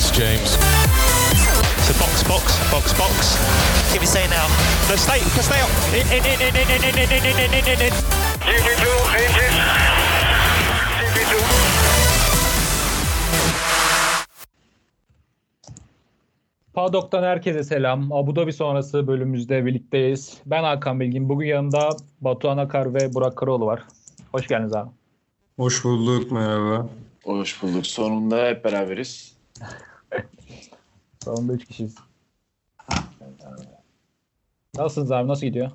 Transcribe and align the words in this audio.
It's 0.00 0.10
James. 0.10 0.50
So 1.84 1.92
box, 2.00 2.22
box, 2.24 2.44
box, 2.72 2.84
box. 3.00 3.36
Give 3.92 4.00
me 4.00 4.06
say 4.06 4.24
now. 4.28 4.46
No, 4.88 4.96
stay, 4.96 5.20
stay 5.44 5.60
up. 5.60 5.68
In, 5.92 6.06
in, 6.16 6.24
in, 6.24 6.40
in, 6.40 6.56
in, 6.56 6.68
in, 6.72 6.96
in, 6.96 7.12
in, 7.12 7.24
in, 7.28 7.52
in, 7.52 7.64
in, 7.68 7.80
in. 7.86 7.92
GP2, 8.48 8.86
engine. 9.20 9.56
GP2. 11.00 11.34
Paddock'tan 16.74 17.22
herkese 17.22 17.64
selam. 17.64 18.12
Abu 18.12 18.36
Dhabi 18.36 18.52
sonrası 18.52 19.06
bölümümüzde 19.06 19.66
birlikteyiz. 19.66 20.38
Ben 20.46 20.62
Hakan 20.62 21.00
Bilgin. 21.00 21.28
Bugün 21.28 21.46
yanımda 21.46 21.88
Batuhan 22.20 22.58
Akar 22.58 22.94
ve 22.94 23.14
Burak 23.14 23.36
Karaoğlu 23.36 23.66
var. 23.66 23.82
Hoş 24.32 24.46
geldiniz 24.46 24.74
abi. 24.74 24.90
Hoş 25.56 25.84
bulduk, 25.84 26.32
merhaba. 26.32 26.86
Hoş 27.24 27.62
bulduk. 27.62 27.86
Sonunda 27.86 28.46
hep 28.46 28.64
beraberiz. 28.64 29.40
Sonunda 31.24 31.52
üç 31.52 31.64
kişiyiz. 31.64 31.94
Nasılsınız 34.74 35.12
abi? 35.12 35.28
Nasıl 35.28 35.46
gidiyor? 35.46 35.70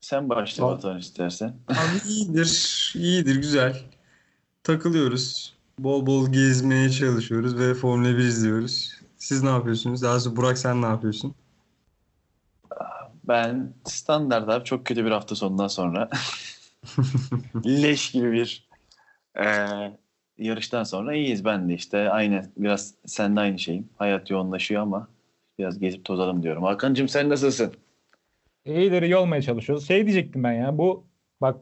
Sen 0.00 0.28
başla 0.28 0.60
Tamam. 0.60 0.76
Batuhan 0.76 0.98
istersen. 0.98 1.56
Abi 1.68 2.08
iyidir, 2.08 2.92
iyidir, 2.96 3.36
güzel. 3.36 3.82
Takılıyoruz. 4.62 5.56
Bol 5.78 6.06
bol 6.06 6.32
gezmeye 6.32 6.90
çalışıyoruz 6.90 7.58
ve 7.58 7.74
Formula 7.74 8.08
1 8.08 8.18
izliyoruz. 8.18 9.00
Siz 9.18 9.42
ne 9.42 9.48
yapıyorsunuz? 9.48 10.02
Daha 10.02 10.20
sonra 10.20 10.36
Burak 10.36 10.58
sen 10.58 10.82
ne 10.82 10.86
yapıyorsun? 10.86 11.34
Ben 13.24 13.74
standart 13.84 14.48
abi 14.48 14.64
çok 14.64 14.86
kötü 14.86 15.04
bir 15.04 15.10
hafta 15.10 15.34
sonundan 15.34 15.68
sonra 15.68 16.10
leş 17.66 18.10
gibi 18.10 18.32
bir 18.32 18.68
eee, 19.36 19.98
yarıştan 20.38 20.84
sonra 20.84 21.14
iyiyiz 21.14 21.44
ben 21.44 21.68
de 21.68 21.74
işte 21.74 22.10
aynı 22.10 22.42
biraz 22.56 22.94
sen 23.06 23.36
de 23.36 23.40
aynı 23.40 23.58
şeyim. 23.58 23.88
Hayat 23.96 24.30
yoğunlaşıyor 24.30 24.82
ama 24.82 25.08
biraz 25.58 25.78
gezip 25.78 26.04
tozalım 26.04 26.42
diyorum. 26.42 26.62
Hakan'cığım 26.62 27.08
sen 27.08 27.28
nasılsın? 27.28 27.72
İyidir 28.64 29.02
iyi 29.02 29.16
olmaya 29.16 29.42
çalışıyoruz. 29.42 29.88
Şey 29.88 30.06
diyecektim 30.06 30.44
ben 30.44 30.52
ya. 30.52 30.78
Bu 30.78 31.04
bak 31.40 31.56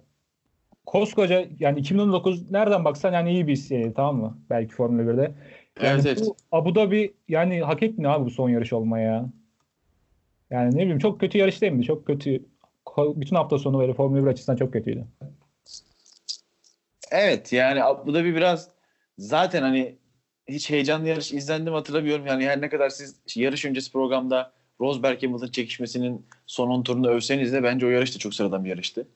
koskoca 0.86 1.44
yani 1.58 1.78
2019 1.78 2.50
nereden 2.50 2.84
baksan 2.84 3.12
yani 3.12 3.32
iyi 3.32 3.46
bir 3.46 3.56
seri 3.56 3.94
tamam 3.94 4.16
mı? 4.16 4.38
Belki 4.50 4.74
Formula 4.74 5.02
1'de. 5.02 5.34
Yani 5.82 6.02
Evet, 6.04 6.20
bu 6.20 6.36
Abu 6.52 6.74
Dhabi 6.74 7.14
yani 7.28 7.60
hak 7.60 7.82
etmiyor 7.82 8.12
abi 8.12 8.24
bu 8.24 8.30
son 8.30 8.48
yarış 8.48 8.72
olmaya 8.72 9.12
ya. 9.12 9.26
Yani 10.50 10.76
ne 10.76 10.80
bileyim 10.80 10.98
çok 10.98 11.20
kötü 11.20 11.38
yarış 11.38 11.62
değil 11.62 11.72
miydi? 11.72 11.86
Çok 11.86 12.06
kötü. 12.06 12.44
Bütün 12.98 13.36
hafta 13.36 13.58
sonu 13.58 13.78
böyle 13.78 13.94
Formula 13.94 14.22
1 14.24 14.30
açısından 14.30 14.56
çok 14.56 14.72
kötüydü. 14.72 15.04
Evet 17.10 17.52
yani 17.52 17.80
bu 18.06 18.14
da 18.14 18.24
bir 18.24 18.34
biraz 18.34 18.68
zaten 19.18 19.62
hani 19.62 19.96
hiç 20.48 20.70
heyecanlı 20.70 21.08
yarış 21.08 21.32
izlendim 21.32 21.72
hatırlamıyorum. 21.72 22.26
Yani 22.26 22.46
her 22.46 22.60
ne 22.60 22.68
kadar 22.68 22.90
siz 22.90 23.20
yarış 23.36 23.64
öncesi 23.64 23.92
programda 23.92 24.52
Rosberg 24.80 25.22
Hamilton 25.22 25.46
çekişmesinin 25.48 26.26
son 26.46 26.70
10 26.70 26.82
turunu 26.82 27.08
övseniz 27.08 27.52
de 27.52 27.62
bence 27.62 27.86
o 27.86 27.88
yarış 27.88 28.14
da 28.14 28.18
çok 28.18 28.34
sıradan 28.34 28.64
bir 28.64 28.70
yarıştı. 28.70 29.08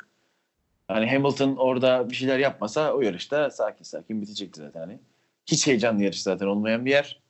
Hani 0.89 1.11
Hamilton 1.11 1.56
orada 1.56 2.11
bir 2.11 2.15
şeyler 2.15 2.39
yapmasa 2.39 2.93
o 2.95 3.01
yarışta 3.01 3.51
sakin 3.51 3.84
sakin 3.84 4.23
bitecekti 4.23 4.61
zaten 4.61 4.81
hani. 4.81 4.98
Hiç 5.47 5.67
heyecanlı 5.67 6.03
yarış 6.05 6.23
zaten 6.23 6.47
olmayan 6.47 6.84
bir 6.84 6.91
yer. 6.91 7.21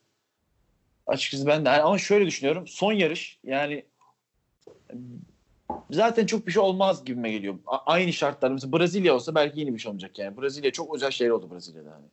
Açıkçası 1.07 1.47
ben 1.47 1.65
de 1.65 1.69
hani 1.69 1.81
ama 1.81 1.97
şöyle 1.97 2.25
düşünüyorum. 2.25 2.67
Son 2.67 2.93
yarış 2.93 3.39
yani 3.43 3.85
zaten 5.91 6.25
çok 6.25 6.47
bir 6.47 6.51
şey 6.51 6.61
olmaz 6.61 7.05
gibime 7.05 7.31
geliyor. 7.31 7.55
A- 7.67 7.85
aynı 7.85 8.13
şartlar 8.13 8.51
mesela 8.51 8.79
Brezilya 8.79 9.15
olsa 9.15 9.35
belki 9.35 9.59
yeni 9.59 9.73
bir 9.73 9.79
şey 9.79 9.89
olmayacak 9.89 10.19
yani. 10.19 10.37
Brezilya 10.37 10.71
çok 10.71 10.95
özel 10.95 11.11
şeyler 11.11 11.31
oldu 11.31 11.51
Brezilya'da 11.51 11.91
hani. 11.91 12.05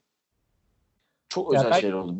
Çok 1.28 1.54
Ya 1.54 1.60
özel 1.60 1.70
belki- 1.70 1.80
şeyler 1.80 1.94
oldu. 1.94 2.14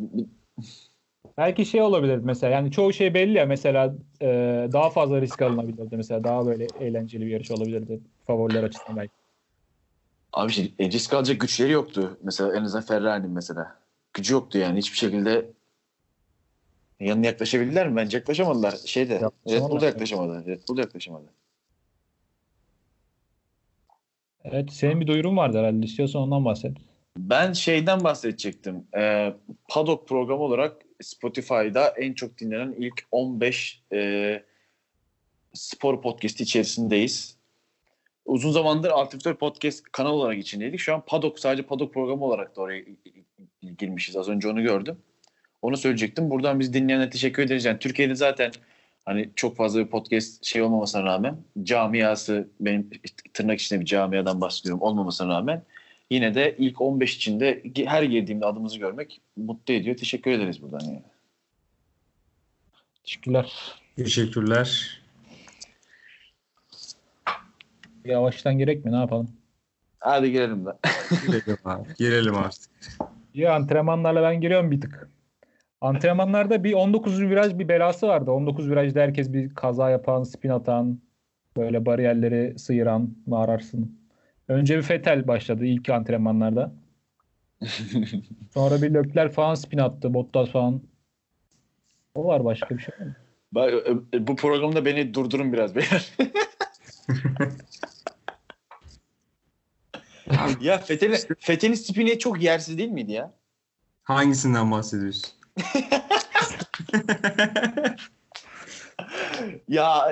Belki 1.37 1.65
şey 1.65 1.81
olabilir 1.81 2.17
mesela 2.17 2.53
yani 2.53 2.71
çoğu 2.71 2.93
şey 2.93 3.13
belli 3.13 3.37
ya 3.37 3.45
mesela 3.45 3.95
e, 4.21 4.27
daha 4.73 4.89
fazla 4.89 5.21
risk 5.21 5.41
alınabilirdi 5.41 5.97
mesela 5.97 6.23
daha 6.23 6.45
böyle 6.45 6.67
eğlenceli 6.79 7.25
bir 7.25 7.31
yarış 7.31 7.51
olabilirdi 7.51 7.99
favoriler 8.27 8.63
açısından 8.63 8.97
belki. 8.97 9.13
Abi 10.33 10.51
şey, 10.51 10.73
e, 10.79 10.91
risk 10.91 11.13
alacak 11.13 11.41
güçleri 11.41 11.71
yoktu. 11.71 12.17
Mesela 12.23 12.55
en 12.55 12.63
azından 12.63 12.85
Ferrari'nin 12.85 13.31
mesela. 13.31 13.79
Gücü 14.13 14.33
yoktu 14.33 14.57
yani 14.57 14.77
hiçbir 14.77 14.97
şekilde 14.97 15.51
yanına 16.99 17.25
yaklaşabildiler 17.25 17.89
mi? 17.89 17.95
Bence 17.95 18.17
yaklaşamadılar. 18.17 18.71
Şeyde 18.85 19.15
Red 19.15 19.21
Yaklaşamadılar. 19.21 19.71
Bull 19.71 19.81
da 19.81 19.85
yaklaşamadı. 19.85 20.45
Red 20.47 20.61
Bull 20.69 20.77
da 20.77 20.81
yaklaşamadı. 20.81 21.33
Evet 24.43 24.73
senin 24.73 25.01
bir 25.01 25.07
duyurun 25.07 25.37
vardı 25.37 25.57
herhalde 25.57 25.85
istiyorsan 25.85 26.21
ondan 26.21 26.45
bahset. 26.45 26.77
Ben 27.19 27.53
şeyden 27.53 28.03
bahsedecektim. 28.03 28.87
Ee, 28.97 29.33
Paddock 29.69 30.07
programı 30.07 30.41
olarak 30.41 30.81
Spotify'da 31.01 31.87
en 31.87 32.13
çok 32.13 32.37
dinlenen 32.37 32.75
ilk 32.77 33.03
15 33.11 33.83
e, 33.93 34.43
spor 35.53 36.01
podcast 36.01 36.41
içerisindeyiz. 36.41 37.37
Uzun 38.25 38.51
zamandır 38.51 38.89
Altifler 38.89 39.35
Podcast 39.35 39.83
kanal 39.91 40.13
olarak 40.13 40.37
içindeydik. 40.37 40.79
Şu 40.79 40.93
an 40.93 41.03
Paddock 41.05 41.39
sadece 41.39 41.63
Paddock 41.63 41.93
programı 41.93 42.25
olarak 42.25 42.55
da 42.55 42.61
oraya 42.61 42.83
girmişiz. 43.77 44.17
Az 44.17 44.29
önce 44.29 44.47
onu 44.47 44.63
gördüm. 44.63 44.97
Onu 45.61 45.77
söyleyecektim. 45.77 46.29
Buradan 46.29 46.59
biz 46.59 46.73
dinleyenlere 46.73 47.09
teşekkür 47.09 47.43
ederiz. 47.43 47.65
Yani 47.65 47.79
Türkiye'de 47.79 48.15
zaten 48.15 48.51
hani 49.05 49.29
çok 49.35 49.57
fazla 49.57 49.79
bir 49.79 49.87
podcast 49.87 50.45
şey 50.45 50.61
olmamasına 50.61 51.03
rağmen 51.03 51.37
camiası 51.63 52.47
benim 52.59 52.89
tırnak 53.33 53.59
içinde 53.59 53.79
bir 53.79 53.85
camiadan 53.85 54.41
bahsediyorum 54.41 54.81
olmamasına 54.81 55.29
rağmen 55.29 55.63
yine 56.09 56.35
de 56.35 56.55
ilk 56.57 56.81
15 56.81 57.15
içinde 57.15 57.63
her 57.85 58.03
girdiğimde 58.03 58.45
adımızı 58.45 58.79
görmek 58.79 59.21
mutlu 59.37 59.73
ediyor. 59.73 59.97
Teşekkür 59.97 60.31
ederiz 60.31 60.61
buradan 60.61 60.79
yani. 60.79 61.03
Teşekkürler. 63.03 63.53
Teşekkürler. 63.95 65.01
Yavaştan 68.05 68.57
gerek 68.57 68.85
mi 68.85 68.91
ne 68.91 68.95
yapalım? 68.95 69.29
Hadi 69.99 70.31
girelim 70.31 70.65
de. 70.65 70.69
Girelim 71.27 71.57
abi. 71.65 71.87
Girelim 71.97 72.35
artık. 72.35 72.71
Ya 73.33 73.55
antrenmanlarla 73.55 74.23
ben 74.23 74.41
giriyorum 74.41 74.71
bir 74.71 74.81
tık. 74.81 75.09
Antrenmanlarda 75.81 76.63
bir 76.63 76.73
19 76.73 77.21
viraj 77.21 77.59
bir 77.59 77.67
belası 77.67 78.07
vardı. 78.07 78.31
19 78.31 78.69
virajda 78.69 78.99
herkes 78.99 79.33
bir 79.33 79.55
kaza 79.55 79.89
yapan, 79.89 80.23
spin 80.23 80.49
atan, 80.49 80.99
böyle 81.57 81.85
bariyerleri 81.85 82.59
sıyıran 82.59 83.15
mı 83.25 83.37
ararsın. 83.37 83.98
Önce 84.49 84.77
bir 84.77 84.81
Fetel 84.81 85.27
başladı 85.27 85.65
ilk 85.65 85.89
antrenmanlarda. 85.89 86.71
Sonra 88.53 88.81
bir 88.81 88.93
Lökler 88.93 89.31
falan 89.31 89.55
spin 89.55 89.77
attı, 89.77 90.13
Bottas 90.13 90.49
falan. 90.49 90.81
O 92.15 92.25
var 92.25 92.45
başka 92.45 92.77
bir 92.77 92.83
şey 92.83 92.93
mı? 92.99 93.15
Bak, 93.51 93.73
e, 94.13 94.27
Bu 94.27 94.35
programda 94.35 94.85
beni 94.85 95.13
durdurun 95.13 95.53
biraz 95.53 95.75
beyler. 95.75 96.13
ya 100.61 100.77
Fethel'in 100.77 101.17
Fethel'in 101.39 101.73
spini 101.73 102.19
çok 102.19 102.41
yersiz 102.41 102.77
değil 102.77 102.89
miydi 102.89 103.11
ya? 103.11 103.33
Hangisinden 104.03 104.71
bahsediyorsun? 104.71 105.31
Ya 109.67 110.11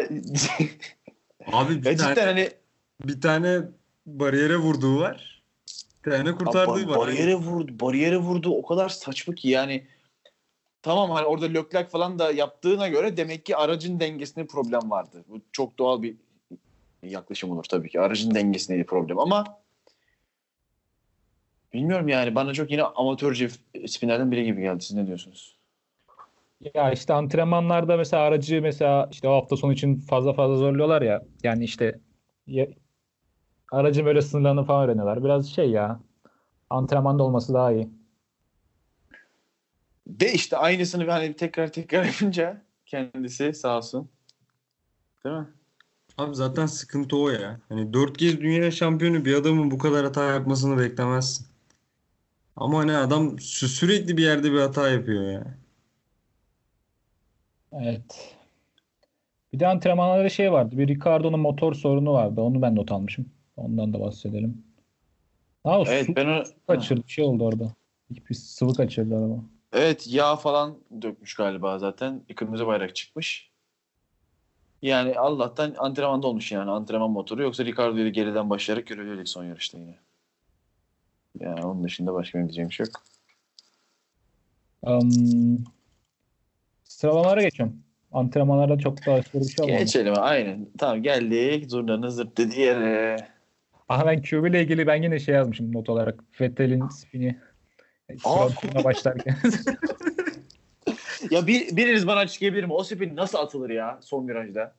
Abi 1.53 1.81
bir 1.81 1.85
ya 1.85 1.97
cidden 1.97 2.15
tane, 2.15 2.25
hani 2.25 2.49
bir 3.05 3.21
tane 3.21 3.61
bariyere 4.07 4.57
vurduğu 4.57 4.99
var. 4.99 5.43
Tane 6.03 6.35
kurtardığı 6.35 6.83
Ba- 6.83 6.89
var. 6.89 6.99
Bariyere 6.99 7.35
vurdu, 7.35 7.79
bariyere 7.79 8.17
vurdu. 8.17 8.49
O 8.49 8.65
kadar 8.65 8.89
saçma 8.89 9.35
ki 9.35 9.49
yani 9.49 9.87
tamam 10.81 11.11
hani 11.11 11.25
orada 11.25 11.45
Leclerc 11.45 11.89
falan 11.89 12.19
da 12.19 12.31
yaptığına 12.31 12.87
göre 12.87 13.17
demek 13.17 13.45
ki 13.45 13.55
aracın 13.55 13.99
dengesinde 13.99 14.47
problem 14.47 14.91
vardı. 14.91 15.23
Bu 15.27 15.41
çok 15.51 15.77
doğal 15.77 16.01
bir 16.01 16.15
yaklaşım 17.03 17.51
olur 17.51 17.63
tabii 17.63 17.89
ki. 17.89 18.01
Aracın 18.01 18.35
dengesinde 18.35 18.77
bir 18.77 18.85
problem 18.85 19.19
ama 19.19 19.43
bilmiyorum 21.73 22.07
yani 22.07 22.35
bana 22.35 22.53
çok 22.53 22.71
yine 22.71 22.83
amatörce 22.83 23.49
spinlerden 23.87 24.31
biri 24.31 24.45
gibi 24.45 24.61
geldi. 24.61 24.83
Siz 24.83 24.97
ne 24.97 25.07
diyorsunuz? 25.07 25.57
Ya 26.73 26.91
işte 26.91 27.13
antrenmanlarda 27.13 27.97
mesela 27.97 28.23
aracı 28.23 28.61
mesela 28.61 29.09
işte 29.11 29.27
o 29.27 29.33
hafta 29.33 29.57
sonu 29.57 29.73
için 29.73 29.99
fazla 29.99 30.33
fazla 30.33 30.55
zorluyorlar 30.55 31.01
ya. 31.01 31.21
Yani 31.43 31.63
işte 31.63 31.99
aracın 33.71 34.05
böyle 34.05 34.21
sınırlarını 34.21 34.63
falan 34.65 34.85
öğreniyorlar. 34.85 35.23
Biraz 35.23 35.47
şey 35.49 35.69
ya 35.71 35.99
antrenmanda 36.69 37.23
olması 37.23 37.53
daha 37.53 37.71
iyi. 37.71 37.89
De 40.07 40.33
işte 40.33 40.57
aynısını 40.57 41.11
hani 41.11 41.35
tekrar 41.35 41.71
tekrar 41.71 42.03
yapınca 42.05 42.61
kendisi 42.85 43.53
sağ 43.53 43.77
olsun. 43.77 44.09
Değil 45.25 45.35
mi? 45.35 45.47
Abi 46.17 46.35
zaten 46.35 46.65
sıkıntı 46.65 47.17
o 47.17 47.29
ya. 47.29 47.59
Hani 47.69 47.93
dört 47.93 48.17
kez 48.17 48.41
dünya 48.41 48.71
şampiyonu 48.71 49.25
bir 49.25 49.33
adamın 49.35 49.71
bu 49.71 49.77
kadar 49.77 50.05
hata 50.05 50.23
yapmasını 50.23 50.79
beklemezsin. 50.79 51.47
Ama 52.55 52.79
hani 52.79 52.95
adam 52.97 53.35
sü- 53.35 53.67
sürekli 53.67 54.17
bir 54.17 54.23
yerde 54.23 54.51
bir 54.51 54.59
hata 54.59 54.89
yapıyor 54.89 55.31
ya. 55.31 55.57
Evet. 57.71 58.35
Bir 59.53 59.59
de 59.59 59.67
antrenmanlarda 59.67 60.29
şey 60.29 60.51
vardı. 60.51 60.77
Bir 60.77 60.87
Ricardo'nun 60.87 61.39
motor 61.39 61.73
sorunu 61.73 62.13
vardı. 62.13 62.41
Onu 62.41 62.61
ben 62.61 62.75
not 62.75 62.91
almışım. 62.91 63.25
Ondan 63.57 63.93
da 63.93 63.99
bahsedelim. 63.99 64.63
O 65.63 65.83
Evet 65.87 66.05
su 66.05 66.15
ben 66.15 66.25
onu 66.25 66.43
kaçırdı. 66.67 67.03
Bir 67.03 67.11
şey 67.11 67.25
oldu 67.25 67.45
orada. 67.45 67.75
Hiçbir 68.09 68.35
sıvı 68.35 68.73
kaçırdı 68.73 69.17
araba. 69.17 69.43
Evet 69.73 70.07
yağ 70.07 70.35
falan 70.35 70.77
dökmüş 71.01 71.35
galiba 71.35 71.79
zaten. 71.79 72.21
Kırmızı 72.35 72.67
bayrak 72.67 72.95
çıkmış. 72.95 73.51
Yani 74.81 75.19
Allah'tan 75.19 75.75
antrenmanda 75.77 76.27
olmuş 76.27 76.51
yani 76.51 76.71
antrenman 76.71 77.11
motoru. 77.11 77.43
Yoksa 77.43 77.65
Ricardo'yu 77.65 78.13
geriden 78.13 78.49
başlayarak 78.49 78.87
görebilirdik 78.87 79.29
son 79.29 79.43
yarışta 79.43 79.77
yine. 79.77 79.95
Yani 81.39 81.65
onun 81.65 81.83
dışında 81.83 82.13
başka 82.13 82.39
ne 82.39 82.43
diyeceğim 82.43 82.69
bir 82.69 82.75
şey 82.75 82.85
yok. 82.85 83.03
Um, 84.81 85.63
sıralamalara 86.83 87.41
geçiyorum. 87.41 87.75
Antrenmanlarda 88.11 88.77
çok 88.77 89.05
da 89.05 89.13
aşırı 89.13 89.41
bir 89.41 89.49
şey 89.49 89.65
olmadı. 89.65 89.79
Geçelim 89.79 90.13
aynen. 90.17 90.69
Tamam 90.77 91.03
geldik. 91.03 91.69
Zurnanın 91.71 92.09
zırt 92.09 92.37
dediği 92.37 92.59
yere. 92.59 93.17
Aha 93.89 94.05
ben 94.05 94.21
QB 94.21 94.45
ile 94.45 94.61
ilgili 94.61 94.87
ben 94.87 95.03
yine 95.03 95.19
şey 95.19 95.35
yazmışım 95.35 95.73
not 95.73 95.89
olarak. 95.89 96.23
Vettel'in 96.41 96.87
spini. 96.87 97.39
Sıra 98.17 98.83
başlarken. 98.83 99.37
Ya 101.31 101.47
bir, 101.47 101.77
biriniz 101.77 102.07
bana 102.07 102.19
açıklayabilir 102.19 102.63
mi? 102.63 102.73
O 102.73 102.83
spin 102.83 103.15
nasıl 103.15 103.37
atılır 103.37 103.69
ya 103.69 103.99
son 104.01 104.27
virajda? 104.27 104.75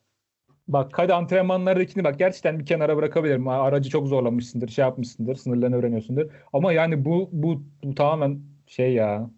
Bak 0.69 0.91
hadi 0.93 1.15
antrenmanlardakini 1.15 2.05
bak 2.05 2.19
gerçekten 2.19 2.59
bir 2.59 2.67
kenara 2.67 2.97
bırakabilirim. 2.97 3.49
Aracı 3.49 3.91
çok 3.91 4.07
zorlamışsındır, 4.07 4.69
şey 4.69 4.83
yapmışsındır, 4.83 5.35
sınırlarını 5.35 5.77
öğreniyorsundur. 5.77 6.31
Ama 6.53 6.73
yani 6.73 7.05
bu 7.05 7.29
bu, 7.33 7.63
bu 7.85 7.95
tamamen 7.95 8.41
şey 8.67 8.93
ya. 8.93 9.31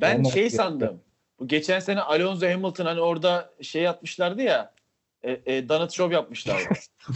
Ben 0.00 0.22
şey 0.22 0.50
sandım. 0.50 1.00
Bu 1.38 1.48
geçen 1.48 1.80
sene 1.80 2.00
Alonso 2.00 2.46
Hamilton 2.46 2.84
hani 2.84 3.00
orada 3.00 3.50
şey 3.60 3.82
yapmışlardı 3.82 4.42
ya. 4.42 4.74
E, 5.26 5.40
e, 5.46 5.68
Donut 5.68 5.92
Show 5.92 6.14
yapmışlardı. 6.14 6.68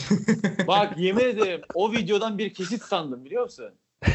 Bak 0.67 0.99
yemin 0.99 1.25
ederim 1.25 1.61
o 1.75 1.93
videodan 1.93 2.39
bir 2.39 2.55
kesit 2.55 2.83
sandım 2.83 3.25
biliyor 3.25 3.43
musun? 3.43 3.71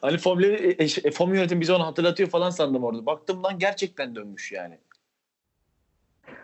hani 0.00 0.18
Formula, 0.18 0.46
e, 0.46 0.76
e, 1.04 1.10
Formula 1.10 1.36
yönetim 1.36 1.60
bize 1.60 1.72
onu 1.72 1.86
hatırlatıyor 1.86 2.28
falan 2.28 2.50
sandım 2.50 2.84
orada. 2.84 3.06
Baktım 3.06 3.42
lan 3.42 3.58
gerçekten 3.58 4.16
dönmüş 4.16 4.52
yani. 4.52 4.78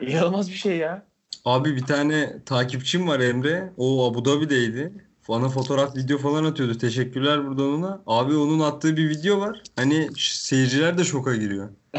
İnanılmaz 0.00 0.50
bir 0.50 0.56
şey 0.56 0.76
ya. 0.76 1.06
Abi 1.44 1.76
bir 1.76 1.84
tane 1.84 2.44
takipçim 2.46 3.08
var 3.08 3.20
Emre. 3.20 3.72
O 3.76 4.10
Abu 4.10 4.24
Dhabi'deydi. 4.24 4.92
Bana 5.28 5.48
fotoğraf, 5.48 5.96
video 5.96 6.18
falan 6.18 6.44
atıyordu. 6.44 6.78
Teşekkürler 6.78 7.46
buradan 7.46 7.72
ona. 7.72 8.02
Abi 8.06 8.36
onun 8.36 8.60
attığı 8.60 8.96
bir 8.96 9.10
video 9.10 9.40
var. 9.40 9.62
Hani 9.76 10.08
seyirciler 10.18 10.98
de 10.98 11.04
şoka 11.04 11.36
giriyor. 11.36 11.68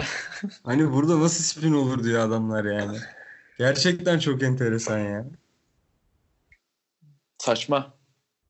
Hani 0.64 0.94
burada 0.94 1.20
nasıl 1.20 1.44
spin 1.44 1.74
olur 1.74 2.04
diyor 2.04 2.28
adamlar 2.28 2.66
yani. 2.66 2.98
Gerçekten 3.60 4.20
çok 4.20 4.44
enteresan 4.44 5.00
ya. 5.00 5.26
Saçma. 7.38 7.94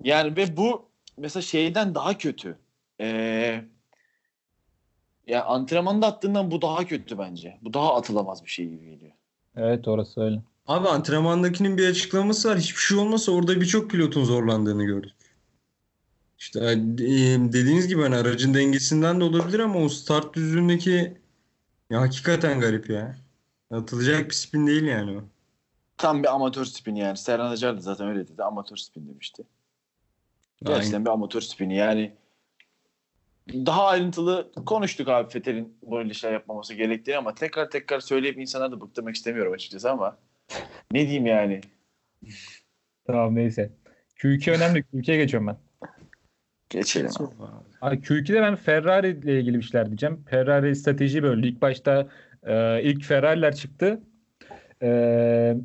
Yani 0.03 0.37
ve 0.37 0.57
bu 0.57 0.89
mesela 1.17 1.43
şeyden 1.43 1.95
daha 1.95 2.17
kötü. 2.17 2.57
Ee, 3.01 3.63
ya 5.27 5.45
antrenmanda 5.45 6.07
attığından 6.07 6.51
bu 6.51 6.61
daha 6.61 6.85
kötü 6.85 7.17
bence. 7.17 7.57
Bu 7.61 7.73
daha 7.73 7.95
atılamaz 7.95 8.45
bir 8.45 8.49
şey 8.49 8.69
gibi 8.69 8.85
geliyor. 8.85 9.11
Evet 9.55 9.87
orası 9.87 10.21
öyle. 10.21 10.41
Abi 10.67 10.87
antrenmandakinin 10.87 11.77
bir 11.77 11.89
açıklaması 11.89 12.49
var. 12.49 12.57
Hiçbir 12.57 12.81
şey 12.81 12.97
olmasa 12.97 13.31
orada 13.31 13.61
birçok 13.61 13.91
pilotun 13.91 14.23
zorlandığını 14.23 14.83
gördük. 14.83 15.13
İşte 16.39 16.59
e, 16.59 16.75
dediğiniz 17.53 17.87
gibi 17.87 18.01
hani 18.01 18.15
aracın 18.15 18.53
dengesinden 18.53 19.19
de 19.19 19.23
olabilir 19.23 19.59
ama 19.59 19.79
o 19.79 19.89
start 19.89 20.33
düzlüğündeki 20.35 21.17
ya 21.89 22.01
hakikaten 22.01 22.59
garip 22.59 22.89
ya. 22.89 23.28
Atılacak 23.71 24.29
bir 24.29 24.33
spin 24.33 24.67
değil 24.67 24.83
yani 24.83 25.17
o. 25.17 25.23
Tam 25.97 26.23
bir 26.23 26.35
amatör 26.35 26.65
spin 26.65 26.95
yani. 26.95 27.17
Serhan 27.17 27.51
Acar 27.51 27.77
da 27.77 27.81
zaten 27.81 28.07
öyle 28.07 28.27
dedi. 28.27 28.43
Amatör 28.43 28.75
spin 28.75 29.07
demişti. 29.07 29.43
Gerçekten 30.63 31.05
bir 31.05 31.09
amatör 31.09 31.41
spini 31.41 31.75
yani. 31.75 32.13
Daha 33.53 33.87
ayrıntılı 33.87 34.51
konuştuk 34.65 35.07
abi 35.07 35.29
Fethel'in 35.29 35.77
böyle 35.91 36.09
işler 36.09 36.33
yapmaması 36.33 36.73
gerektiğini 36.73 37.17
ama 37.17 37.35
tekrar 37.35 37.69
tekrar 37.69 37.99
söyleyip 37.99 38.37
insanları 38.37 38.71
da 38.71 38.81
bıktırmak 38.81 39.15
istemiyorum 39.15 39.53
açıkçası 39.53 39.91
ama 39.91 40.17
ne 40.91 41.01
diyeyim 41.01 41.25
yani. 41.25 41.61
Tamam 43.07 43.35
neyse. 43.35 43.71
Q2 44.15 44.51
önemli. 44.51 44.79
Q2'ye 44.79 45.17
geçiyorum 45.17 45.47
ben. 45.47 45.57
Geçelim. 46.69 47.11
Abi 47.81 47.95
Q2'de 47.95 48.41
ben 48.41 48.55
Ferrari 48.55 49.09
ile 49.09 49.39
ilgili 49.39 49.57
bir 49.57 49.63
şeyler 49.63 49.87
diyeceğim. 49.87 50.23
Ferrari 50.29 50.75
strateji 50.75 51.23
böldü. 51.23 51.47
İlk 51.47 51.61
başta 51.61 52.07
e, 52.43 52.83
ilk 52.83 53.03
Ferrari'ler 53.03 53.55
çıktı. 53.55 54.01
E, 54.81 55.55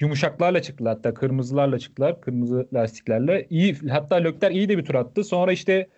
yumuşaklarla 0.00 0.62
çıktılar 0.62 0.94
hatta 0.94 1.14
kırmızılarla 1.14 1.78
çıktılar. 1.78 2.20
Kırmızı 2.20 2.68
lastiklerle. 2.74 3.46
İyi 3.50 3.76
hatta 3.88 4.16
Lökler 4.16 4.50
iyi 4.50 4.68
de 4.68 4.78
bir 4.78 4.84
tur 4.84 4.94
attı. 4.94 5.24
Sonra 5.24 5.52
işte 5.52 5.88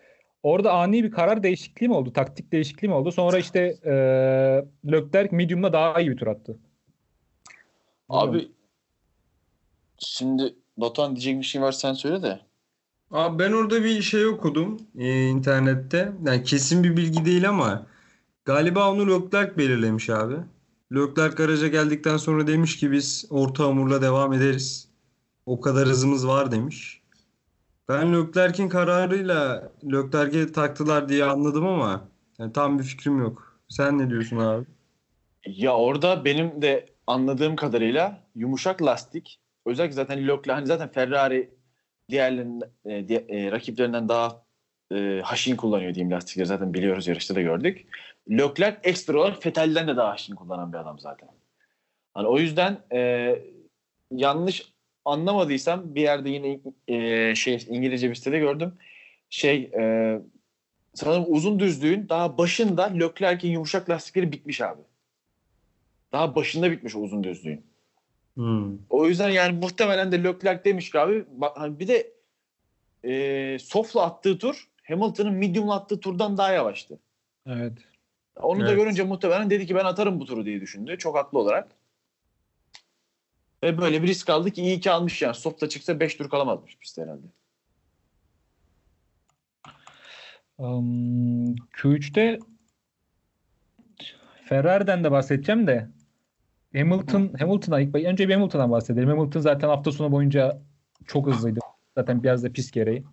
orada 0.43 0.73
ani 0.73 1.05
bir 1.05 1.11
karar 1.11 1.43
değişikliği 1.43 1.88
mi 1.88 1.94
oldu? 1.94 2.12
Taktik 2.12 2.53
değişikliği 2.53 2.88
mi 2.88 2.94
oldu? 2.94 3.12
Sonra 3.12 3.38
işte 3.38 3.61
e, 3.85 3.93
Lökler 4.91 5.32
medium'la 5.32 5.73
daha 5.73 6.00
iyi 6.00 6.11
bir 6.11 6.17
tur 6.17 6.26
attı. 6.26 6.59
Abi 8.09 8.49
şimdi 9.99 10.55
Batuhan 10.76 11.17
diyecek 11.17 11.38
bir 11.38 11.47
şey 11.47 11.62
var 11.62 11.73
sen 11.73 11.93
söyle 11.93 12.23
de. 12.23 12.41
Abi 13.11 13.38
ben 13.38 13.53
orada 13.53 13.85
bir 13.85 14.03
şey 14.03 14.26
okudum 14.26 14.81
e, 14.99 15.26
internette. 15.26 16.12
Yani 16.26 16.43
kesin 16.43 16.85
bir 16.85 16.97
bilgi 16.97 17.25
değil 17.25 17.49
ama 17.49 17.87
galiba 18.53 18.91
onu 18.93 19.06
Leclerc 19.11 19.56
belirlemiş 19.59 20.11
abi. 20.11 20.35
Leclerc 20.95 21.35
garaja 21.37 21.69
geldikten 21.69 22.17
sonra 22.17 22.47
demiş 22.47 22.77
ki 22.77 22.93
biz 22.93 23.27
orta 23.31 23.65
hamurla 23.65 24.03
devam 24.03 24.33
ederiz. 24.33 24.89
O 25.47 25.61
kadar 25.61 25.89
hızımız 25.89 26.29
var 26.29 26.50
demiş. 26.50 27.03
Ben 27.89 28.12
Leclerc'in 28.12 28.69
kararıyla 28.69 29.73
Leclerc'e 29.85 30.53
taktılar 30.53 31.09
diye 31.09 31.25
anladım 31.25 31.67
ama 31.67 32.09
yani 32.39 32.53
tam 32.53 32.79
bir 32.79 32.85
fikrim 32.85 33.19
yok. 33.19 33.61
Sen 33.69 33.99
ne 33.99 34.11
diyorsun 34.11 34.37
abi? 34.37 34.65
Ya 35.47 35.77
orada 35.77 36.25
benim 36.25 36.62
de 36.62 36.87
anladığım 37.06 37.56
kadarıyla 37.56 38.21
yumuşak 38.35 38.83
lastik 38.83 39.41
özellikle 39.67 39.95
zaten 39.95 40.19
Leclerc 40.23 40.53
hani 40.53 40.67
zaten 40.67 40.89
Ferrari 40.93 41.50
diğerlerinden 42.11 42.71
e, 42.85 43.09
diğer- 43.09 43.29
e, 43.29 43.50
rakiplerinden 43.53 44.09
daha 44.09 44.43
e, 44.95 45.21
haşin 45.25 45.56
kullanıyor 45.56 45.95
diyeyim 45.95 46.12
lastikleri 46.12 46.47
zaten 46.47 46.75
biliyoruz 46.75 47.09
yarışta 47.09 47.35
da 47.35 47.41
gördük. 47.41 47.87
Leclerc 48.30 48.78
ekstra 48.82 49.19
olarak 49.19 49.46
Vettel'den 49.46 49.88
de 49.88 49.96
daha 49.96 50.10
haşin 50.10 50.34
kullanan 50.34 50.72
bir 50.72 50.78
adam 50.78 50.98
zaten. 50.98 51.28
Hani 52.14 52.26
o 52.26 52.38
yüzden 52.38 52.78
e, 52.92 53.34
yanlış 54.10 54.72
anlamadıysam 55.04 55.94
bir 55.94 56.02
yerde 56.02 56.30
yine 56.30 56.60
e, 56.88 57.34
şey 57.34 57.66
İngilizce 57.69 58.10
bir 58.10 58.14
sitede 58.14 58.38
gördüm. 58.38 58.75
Şey 59.30 59.62
e, 59.62 60.20
sanırım 60.94 61.25
uzun 61.28 61.58
düzlüğün 61.58 62.08
daha 62.08 62.38
başında 62.38 62.85
Leclerc'in 62.85 63.50
yumuşak 63.50 63.90
lastikleri 63.90 64.32
bitmiş 64.32 64.61
abi. 64.61 64.82
Daha 66.12 66.35
başında 66.35 66.70
bitmiş 66.70 66.97
o 66.97 66.99
uzun 66.99 67.25
düzlüğün. 67.25 67.66
Hmm. 68.35 68.78
O 68.90 69.06
yüzden 69.06 69.28
yani 69.28 69.58
muhtemelen 69.58 70.12
de 70.12 70.25
Leclerc 70.25 70.64
demiş 70.64 70.90
ki 70.90 70.99
abi 70.99 71.25
bak, 71.28 71.56
hani 71.56 71.78
bir 71.80 71.88
de 71.88 72.12
e, 73.04 73.58
soft'la 73.58 74.02
attığı 74.02 74.38
tur 74.38 74.68
Hamilton'ın 74.82 75.35
medium'la 75.35 75.75
attığı 75.75 76.00
turdan 76.00 76.37
daha 76.37 76.52
yavaştı. 76.52 76.99
Evet. 77.47 77.73
Onu 78.42 78.61
da 78.61 78.68
Evet. 78.68 78.76
görünce 78.76 79.04
muhtemelen 79.04 79.50
dedi 79.50 79.66
ki 79.66 79.75
ben 79.75 79.85
atarım 79.85 80.21
bu 80.21 80.25
turu 80.25 80.45
diye 80.45 80.61
düşündü. 80.61 80.99
Çok 80.99 81.16
haklı 81.16 81.38
olarak. 81.38 81.68
Ve 83.62 83.78
böyle 83.78 84.02
bir 84.02 84.09
risk 84.09 84.30
aldı 84.30 84.50
ki 84.50 84.62
iyi 84.62 84.80
ki 84.80 84.90
almış 84.90 85.23
yani. 85.23 85.35
Soft'la 85.35 85.68
çıksa 85.68 86.00
5 86.00 86.14
tur 86.14 86.30
kalamazmış 86.30 86.78
pistte 86.78 87.02
herhalde. 87.02 87.26
Um, 90.59 91.54
Q3'te 91.54 92.38
Ferrari'den 94.45 95.04
de 95.04 95.11
bahsedeceğim 95.11 95.66
de 95.66 95.88
Hamilton 96.76 97.33
Hamilton'a 97.38 97.80
ilk 97.80 97.95
önce 97.95 98.28
bir 98.28 98.35
Hamilton'dan 98.35 98.71
bahsedelim. 98.71 99.09
Hamilton 99.09 99.40
zaten 99.40 99.68
hafta 99.68 99.92
sonu 99.92 100.12
boyunca 100.12 100.62
çok 101.07 101.26
hızlıydı. 101.26 101.61
Zaten 101.97 102.23
biraz 102.23 102.45
da 102.45 102.52
pis 102.52 102.71
gereği. 102.71 103.04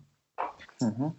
Hı 0.82 0.86
hı. 0.86 1.12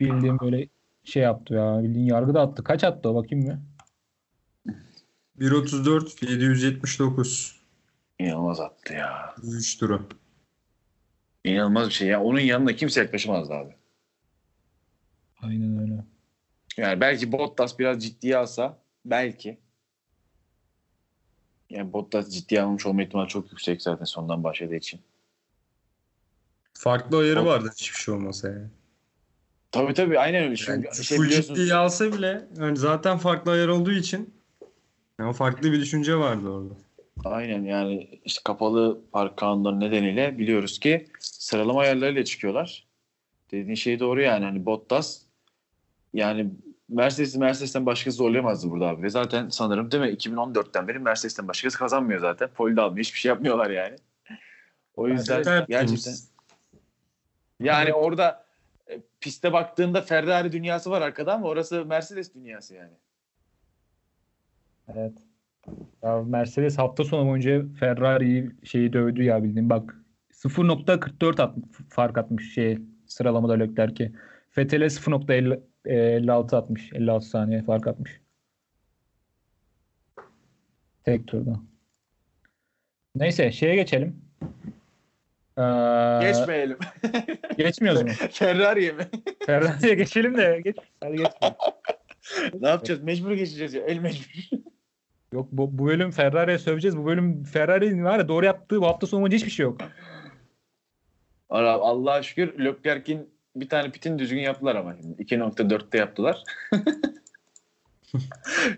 Bildiğim 0.00 0.38
böyle 0.38 0.68
şey 1.06 1.22
yaptı 1.22 1.54
ya. 1.54 1.80
Bildiğin 1.82 2.06
yargı 2.06 2.34
da 2.34 2.40
attı. 2.40 2.64
Kaç 2.64 2.84
attı 2.84 3.08
o 3.08 3.14
bakayım 3.14 3.46
mı? 3.46 3.62
1.34 5.38 6.30
779 6.30 7.56
İnanılmaz 8.18 8.60
attı 8.60 8.92
ya. 8.92 9.34
3 9.42 9.78
turu. 9.78 10.08
İnanılmaz 11.44 11.88
bir 11.88 11.92
şey 11.94 12.08
ya. 12.08 12.22
Onun 12.22 12.40
yanına 12.40 12.72
kimse 12.76 13.00
yaklaşamazdı 13.00 13.52
abi. 13.54 13.74
Aynen 15.42 15.78
öyle. 15.78 16.04
Yani 16.76 17.00
belki 17.00 17.32
Bottas 17.32 17.78
biraz 17.78 18.02
ciddiye 18.04 18.36
alsa 18.36 18.78
belki. 19.04 19.58
Yani 21.70 21.92
Bottas 21.92 22.28
ciddiye 22.30 22.62
almış 22.62 22.86
olma 22.86 23.02
ihtimali 23.02 23.28
çok 23.28 23.50
yüksek 23.52 23.82
zaten 23.82 24.04
sondan 24.04 24.44
başladığı 24.44 24.74
için. 24.76 25.00
Farklı 26.74 27.18
ayarı 27.18 27.42
O- 27.42 27.46
vardı 27.46 27.70
hiçbir 27.76 27.98
şey 27.98 28.14
olmasa 28.14 28.48
yani. 28.48 28.68
Tabii 29.76 29.94
tabii 29.94 30.18
aynen 30.18 30.44
öyle. 30.44 30.56
Çünkü 30.56 30.86
Yani 30.86 31.04
şey 31.04 31.18
full 31.18 31.28
ciddiye 31.28 31.74
alsa 31.74 32.12
bile 32.12 32.44
yani 32.60 32.76
zaten 32.76 33.18
farklı 33.18 33.52
ayar 33.52 33.68
olduğu 33.68 33.92
için 33.92 34.34
yani 35.20 35.32
farklı 35.32 35.72
bir 35.72 35.80
düşünce 35.80 36.16
vardı 36.16 36.48
orada. 36.48 36.74
Aynen 37.24 37.62
yani 37.62 38.20
işte 38.24 38.40
kapalı 38.44 39.00
park 39.12 39.36
kanunları 39.36 39.80
nedeniyle 39.80 40.38
biliyoruz 40.38 40.78
ki 40.78 41.06
sıralama 41.20 41.80
ayarlarıyla 41.80 42.24
çıkıyorlar. 42.24 42.86
Dediğin 43.50 43.74
şey 43.74 44.00
doğru 44.00 44.20
yani. 44.20 44.44
Hani 44.44 44.66
Bottas 44.66 45.22
yani 46.14 46.50
Mercedes 46.88 47.36
Mercedes'ten 47.36 47.86
başkası 47.86 48.16
zorlayamazdı 48.16 48.70
burada 48.70 48.88
abi. 48.88 49.02
Ve 49.02 49.10
zaten 49.10 49.48
sanırım 49.48 49.90
değil 49.90 50.02
mi 50.02 50.08
2014'ten 50.08 50.88
beri 50.88 50.98
Mercedes'ten 50.98 51.48
başkası 51.48 51.78
kazanmıyor 51.78 52.20
zaten. 52.20 52.48
Pole 52.48 52.76
de 52.76 52.80
almıyor. 52.80 53.04
Hiçbir 53.04 53.18
şey 53.18 53.28
yapmıyorlar 53.28 53.70
yani. 53.70 53.96
O 54.96 55.08
yüzden 55.08 55.66
gerçekten 55.68 56.14
yani 57.60 57.92
orada 57.92 58.45
piste 59.20 59.52
baktığında 59.52 60.02
Ferrari 60.02 60.52
dünyası 60.52 60.90
var 60.90 61.02
arkada 61.02 61.34
ama 61.34 61.48
orası 61.48 61.84
Mercedes 61.84 62.34
dünyası 62.34 62.74
yani. 62.74 62.94
Evet. 64.88 65.12
Ya 66.02 66.22
Mercedes 66.22 66.78
hafta 66.78 67.04
sonu 67.04 67.28
boyunca 67.28 67.64
Ferrari'yi 67.80 68.50
şeyi 68.64 68.92
dövdü 68.92 69.22
ya 69.22 69.44
bildiğin. 69.44 69.70
Bak 69.70 69.96
0.44 70.32 71.42
at, 71.42 71.54
fark 71.88 72.18
atmış 72.18 72.54
şey 72.54 72.78
sıralamada 73.06 73.52
Leclerc'e. 73.52 74.12
Vettel'e 74.58 74.84
0.56 74.84 76.56
atmış. 76.56 76.92
56 76.92 77.26
saniye 77.26 77.62
fark 77.62 77.86
atmış. 77.86 78.20
Tek 81.04 81.26
turda. 81.26 81.60
Neyse 83.14 83.52
şeye 83.52 83.74
geçelim. 83.74 84.22
Ee, 85.58 85.62
Geçmeyelim. 86.22 86.78
Geçmiyoruz 87.58 88.02
mu? 88.02 88.08
Ferrari'ye 88.30 88.92
mi? 88.92 89.06
Ferrari'ye 89.46 89.94
geçelim 89.94 90.36
de 90.36 90.60
geç. 90.64 90.76
Hadi 91.00 91.16
geç. 91.16 91.26
ne 92.60 92.68
yapacağız? 92.68 93.02
Mecbur 93.02 93.32
geçeceğiz 93.32 93.74
ya. 93.74 93.82
El 93.82 93.98
mecbur. 93.98 94.58
Yok 95.32 95.48
bu, 95.52 95.78
bu 95.78 95.86
bölüm 95.86 96.10
Ferrari'ye 96.10 96.58
söveceğiz. 96.58 96.96
Bu 96.96 97.06
bölüm 97.06 97.44
Ferrari'nin 97.44 98.04
var 98.04 98.18
ya 98.18 98.28
doğru 98.28 98.46
yaptığı 98.46 98.80
bu 98.80 98.86
hafta 98.86 99.06
sonu 99.06 99.20
boyunca 99.20 99.36
hiçbir 99.36 99.50
şey 99.50 99.64
yok. 99.64 99.80
Allah, 101.48 101.72
Allah'a 101.72 102.22
şükür 102.22 102.64
Leclerc'in 102.64 103.30
bir 103.56 103.68
tane 103.68 103.90
pitin 103.90 104.18
düzgün 104.18 104.40
yaptılar 104.40 104.76
ama. 104.76 104.96
şimdi. 105.00 105.22
2.4'te 105.22 105.98
yaptılar. 105.98 106.42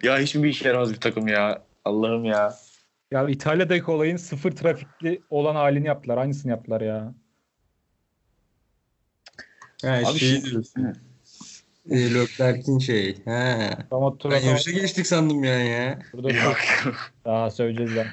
ya 0.02 0.18
hiçbir 0.18 0.48
işe 0.48 0.68
yaramaz 0.68 0.92
bir 0.92 1.00
takım 1.00 1.28
ya. 1.28 1.62
Allah'ım 1.84 2.24
ya. 2.24 2.54
Ya 3.10 3.28
İtalya'daki 3.28 3.90
olayın 3.90 4.16
sıfır 4.16 4.50
trafikli 4.50 5.22
olan 5.30 5.54
halini 5.54 5.86
yaptılar. 5.86 6.18
Aynısını 6.18 6.50
yaptılar 6.50 6.80
ya. 6.80 7.14
Ha, 9.82 10.00
Abi 10.06 10.18
şey 10.18 10.44
diyorsun. 10.44 10.94
E, 11.90 12.14
Leclerc'in 12.14 12.78
şey. 12.78 13.24
Ha. 13.24 13.70
Ama 13.90 14.18
tura 14.18 14.34
Ben 14.34 14.40
yarışa 14.40 14.70
geçtik 14.70 15.06
sandım 15.06 15.44
yani 15.44 15.68
ya. 15.68 15.98
burada 16.12 16.32
Yok. 16.32 16.56
daha 17.24 17.50
söyleyeceğiz 17.50 17.96
ben. 17.96 18.06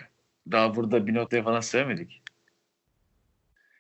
Daha 0.52 0.76
burada 0.76 1.08
bir 1.08 1.14
notaya 1.14 1.44
falan 1.44 1.60
sevmedik. 1.60 2.22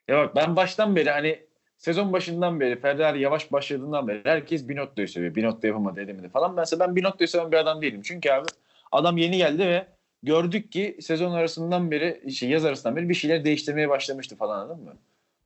Ya 0.07 0.17
bak 0.17 0.35
ben 0.35 0.55
baştan 0.55 0.95
beri 0.95 1.09
hani 1.09 1.39
sezon 1.77 2.13
başından 2.13 2.59
beri 2.59 2.79
Ferrari 2.79 3.21
yavaş 3.21 3.51
başladığından 3.51 4.07
beri 4.07 4.21
herkes 4.23 4.69
Binotto'yu 4.69 5.07
seviyor. 5.07 5.35
Binotto 5.35 5.67
yapamadı 5.67 6.01
edemedi 6.01 6.29
falan. 6.29 6.55
Mesela 6.55 6.87
ben 6.87 6.95
Binotto'yu 6.95 7.27
seven 7.27 7.51
bir 7.51 7.57
adam 7.57 7.81
değilim. 7.81 8.01
Çünkü 8.01 8.29
abi 8.29 8.47
adam 8.91 9.17
yeni 9.17 9.37
geldi 9.37 9.59
ve 9.67 9.87
gördük 10.25 10.71
ki 10.71 10.97
sezon 11.01 11.31
arasından 11.31 11.91
beri 11.91 12.31
şey, 12.31 12.49
yaz 12.49 12.65
arasından 12.65 12.95
beri 12.95 13.09
bir 13.09 13.13
şeyler 13.13 13.45
değiştirmeye 13.45 13.89
başlamıştı 13.89 14.35
falan 14.35 14.59
anladın 14.59 14.83
mı? 14.83 14.97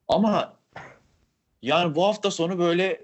Ama 0.07 0.59
yani 1.61 1.95
bu 1.95 2.05
hafta 2.05 2.31
sonu 2.31 2.59
böyle 2.59 3.01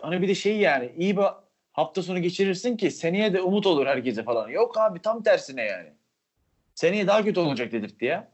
hani 0.00 0.22
bir 0.22 0.28
de 0.28 0.34
şey 0.34 0.58
yani 0.58 0.92
iyi 0.96 1.16
bir 1.16 1.24
hafta 1.72 2.02
sonu 2.02 2.22
geçirirsin 2.22 2.76
ki 2.76 2.90
seneye 2.90 3.32
de 3.32 3.42
umut 3.42 3.66
olur 3.66 3.86
herkese 3.86 4.22
falan. 4.22 4.48
Yok 4.48 4.78
abi 4.78 5.02
tam 5.02 5.22
tersine 5.22 5.62
yani. 5.62 5.92
Seneye 6.74 7.06
daha 7.06 7.24
kötü 7.24 7.40
olacak 7.40 7.72
dedirtti 7.72 8.04
ya. 8.04 8.32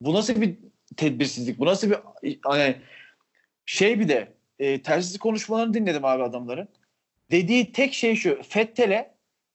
Bu 0.00 0.14
nasıl 0.14 0.40
bir 0.40 0.56
tedbirsizlik? 0.96 1.58
Bu 1.58 1.66
nasıl 1.66 1.90
bir 1.90 1.98
hani 2.42 2.76
şey 3.66 4.00
bir 4.00 4.08
de 4.08 4.32
e, 4.58 4.82
tersiz 4.82 5.18
konuşmalarını 5.18 5.74
dinledim 5.74 6.04
abi 6.04 6.22
adamların. 6.22 6.68
Dediği 7.30 7.72
tek 7.72 7.94
şey 7.94 8.16
şu. 8.16 8.42
Fettel'e 8.42 9.13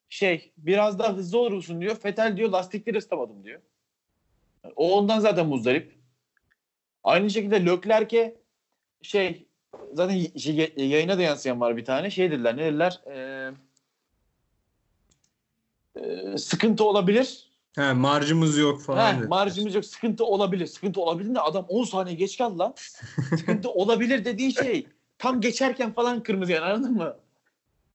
şey 0.09 0.51
biraz 0.57 0.99
daha 0.99 1.13
hızlı 1.13 1.39
olur 1.39 1.51
musun 1.51 1.81
diyor. 1.81 1.95
Fettel 1.95 2.37
diyor 2.37 2.49
lastikleri 2.49 2.97
ısıtamadım 2.97 3.43
diyor. 3.43 3.61
O 4.75 4.97
ondan 4.97 5.19
zaten 5.19 5.47
muzdarip. 5.47 5.99
Aynı 7.03 7.29
şekilde 7.29 7.65
Leclerc'e 7.65 8.35
şey 9.01 9.47
zaten 9.93 10.25
şey, 10.37 10.73
yayına 10.77 11.17
da 11.17 11.21
yansıyan 11.21 11.61
var 11.61 11.77
bir 11.77 11.85
tane. 11.85 12.09
Şey 12.09 12.31
dediler 12.31 12.57
ne 12.57 12.65
dediler? 12.65 13.01
Ee, 13.07 13.51
e, 15.95 16.37
sıkıntı 16.37 16.83
olabilir. 16.83 17.49
Ha, 17.75 17.93
marjımız 17.93 18.57
yok 18.57 18.81
falan. 18.81 19.05
Ha, 19.05 19.13
dediler. 19.13 19.27
marjımız 19.27 19.75
yok. 19.75 19.85
Sıkıntı 19.85 20.25
olabilir. 20.25 20.67
Sıkıntı 20.67 21.01
olabilir 21.01 21.35
de 21.35 21.39
adam 21.39 21.65
10 21.67 21.83
saniye 21.83 22.15
geç 22.15 22.37
kaldı 22.37 22.59
lan. 22.59 22.73
sıkıntı 23.29 23.69
olabilir 23.69 24.25
dediği 24.25 24.53
şey 24.53 24.87
tam 25.17 25.41
geçerken 25.41 25.93
falan 25.93 26.23
kırmızı 26.23 26.51
yani 26.51 26.65
anladın 26.65 26.93
mı? 26.93 27.15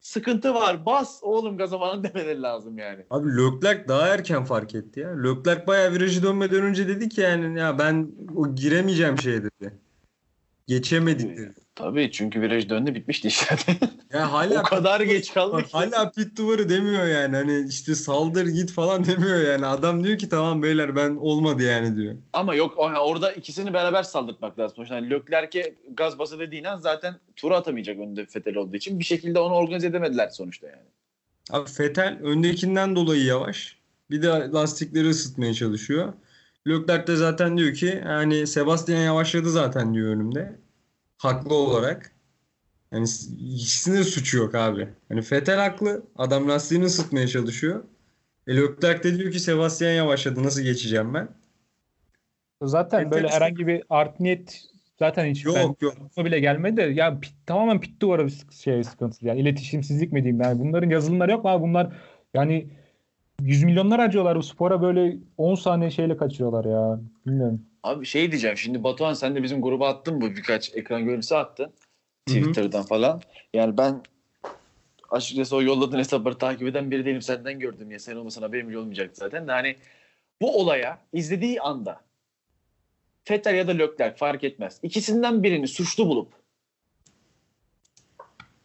Sıkıntı 0.05 0.55
var. 0.55 0.87
Bas 0.87 1.19
oğlum 1.23 1.57
gaza 1.57 1.79
falan 1.79 2.05
demeleri 2.05 2.43
lazım 2.43 2.79
yani. 2.79 3.07
Abi 3.11 3.29
Leclerc 3.37 3.89
daha 3.89 4.09
erken 4.09 4.45
fark 4.45 4.75
etti 4.75 5.01
ya. 5.01 5.09
Leclerc 5.23 5.67
bayağı 5.67 5.93
virajı 5.93 6.23
dönmeden 6.23 6.63
önce 6.63 6.89
dedi 6.89 7.09
ki 7.09 7.21
yani 7.21 7.59
ya 7.59 7.79
ben 7.79 8.13
o 8.37 8.55
giremeyeceğim 8.55 9.19
şeye 9.19 9.43
dedi. 9.43 9.84
Geçemedik 10.67 11.39
dedi. 11.39 11.55
Tabii 11.75 12.11
çünkü 12.13 12.41
viraj 12.41 12.69
döndü 12.69 12.95
bitmişti 12.95 13.29
işte. 13.29 13.57
Ya 14.13 14.33
hala 14.33 14.61
o 14.61 14.63
kadar 14.63 15.01
geç 15.01 15.35
kaldı 15.35 15.63
ki. 15.63 15.73
hala 15.73 16.11
pit 16.11 16.39
duvarı 16.39 16.69
demiyor 16.69 17.07
yani. 17.07 17.37
Hani 17.37 17.67
işte 17.69 17.95
saldır 17.95 18.47
git 18.47 18.73
falan 18.73 19.05
demiyor 19.07 19.41
yani. 19.41 19.67
Adam 19.67 20.05
diyor 20.05 20.19
ki 20.19 20.29
tamam 20.29 20.63
beyler 20.63 20.97
ben 20.97 21.17
olmadı 21.17 21.63
yani 21.63 21.97
diyor. 21.97 22.15
Ama 22.33 22.55
yok 22.55 22.75
orada 22.79 23.33
ikisini 23.33 23.75
beraber 23.75 24.03
saldırtmak 24.03 24.59
lazım. 24.59 24.77
Sonuçta 24.77 24.95
hani 24.95 25.11
Leclerc'e 25.11 25.75
gaz 25.97 26.19
basa 26.19 26.39
dediğin 26.39 26.65
an 26.65 26.77
zaten 26.77 27.15
tura 27.37 27.57
atamayacak 27.57 27.99
önde 27.99 28.27
Fettel 28.27 28.57
olduğu 28.57 28.77
için. 28.77 28.99
Bir 28.99 29.05
şekilde 29.05 29.39
onu 29.39 29.55
organize 29.55 29.87
edemediler 29.87 30.29
sonuçta 30.29 30.67
yani. 30.67 30.89
Abi 31.51 31.71
Vettel 31.81 32.19
öndekinden 32.23 32.97
dolayı 32.97 33.25
yavaş. 33.25 33.79
Bir 34.11 34.23
de 34.23 34.29
lastikleri 34.29 35.09
ısıtmaya 35.09 35.55
çalışıyor. 35.55 36.13
Leclerc 36.69 37.07
de 37.07 37.17
zaten 37.17 37.59
diyor 37.59 37.75
ki 37.75 38.03
yani 38.07 38.47
Sebastian 38.47 39.01
yavaşladı 39.01 39.51
zaten 39.51 39.95
diyor 39.95 40.09
önümde. 40.17 40.59
Haklı 41.19 41.55
olarak. 41.55 42.13
Yani 42.93 43.05
ikisinin 43.39 44.03
suçu 44.03 44.39
yok 44.39 44.55
abi. 44.55 44.89
Hani 45.09 45.21
Vettel 45.33 45.59
haklı. 45.59 46.03
Adam 46.17 46.49
lastiğini 46.49 46.85
ısıtmaya 46.85 47.29
çalışıyor. 47.29 47.85
E 48.47 48.57
Leclerc 48.57 49.03
de 49.03 49.19
diyor 49.19 49.33
ki 49.33 49.41
Sebastian 49.41 49.93
yavaşladı 49.93 50.43
nasıl 50.43 50.63
geçeceğim 50.63 51.15
ben? 51.15 51.29
Zaten 52.63 53.11
böyle 53.11 53.17
Enteresan. 53.17 53.37
herhangi 53.37 53.67
bir 53.67 53.83
art 53.91 54.21
niyet 54.21 54.63
zaten 54.99 55.27
hiç 55.27 55.45
Yok 55.45 55.57
ben- 55.57 55.77
yok. 55.81 55.95
bile 56.27 56.41
gelmedi 56.41 56.77
de 56.77 56.83
ya 56.83 57.21
pit, 57.21 57.33
tamamen 57.47 57.81
pit 57.81 58.01
duvarı 58.03 58.27
bir 58.27 58.43
şey 58.51 58.85
sıkıntısı 58.85 59.27
yani 59.27 59.41
iletişimsizlik 59.41 60.13
mi 60.13 60.23
diyeyim 60.25 60.43
yani 60.43 60.61
bunların 60.61 60.91
yazılımları 60.91 61.31
yok 61.31 61.45
mu 61.45 61.51
abi 61.51 61.63
bunlar 61.63 61.97
yani 62.35 62.71
yüz 63.45 63.63
milyonlar 63.63 64.01
harcıyorlar 64.01 64.37
bu 64.37 64.43
spora 64.43 64.83
böyle 64.83 65.17
10 65.39 65.55
saniye 65.55 65.91
şeyle 65.91 66.17
kaçırıyorlar 66.17 66.65
ya 66.65 67.01
bilmiyorum. 67.27 67.63
Abi 67.83 68.07
şey 68.07 68.31
diyeceğim 68.31 68.57
şimdi 68.57 68.85
Batuhan 68.85 69.15
sen 69.15 69.35
de 69.35 69.43
bizim 69.43 69.63
gruba 69.63 69.89
attın 69.89 70.21
bu 70.21 70.31
birkaç 70.31 70.75
ekran 70.77 71.05
görüntüsü 71.05 71.35
attın. 71.35 71.73
Twitter'dan 72.27 72.83
falan. 72.83 73.21
Yani 73.55 73.79
ben 73.79 74.01
açıkçası 75.11 75.57
o 75.57 75.63
yolladığın 75.63 75.99
hesapları 75.99 76.39
takip 76.39 76.69
eden 76.69 76.91
biri 76.91 77.05
değilim. 77.05 77.23
Senden 77.23 77.59
gördüm 77.59 77.91
ya. 77.91 77.99
Sen 77.99 78.17
olmasan 78.17 78.43
haberim 78.43 78.69
bile 78.69 78.79
olmayacaktı 78.79 79.17
zaten. 79.19 79.49
De 79.49 79.53
hani 79.53 79.77
bu 80.43 80.61
olaya 80.61 80.99
izlediği 81.13 81.61
anda 81.61 82.01
Vettel 83.31 83.55
ya 83.55 83.69
da 83.69 83.73
Leclerc 83.73 84.17
fark 84.17 84.45
etmez. 84.45 84.81
İkisinden 84.83 85.43
birini 85.43 85.69
suçlu 85.69 86.07
bulup 86.09 86.33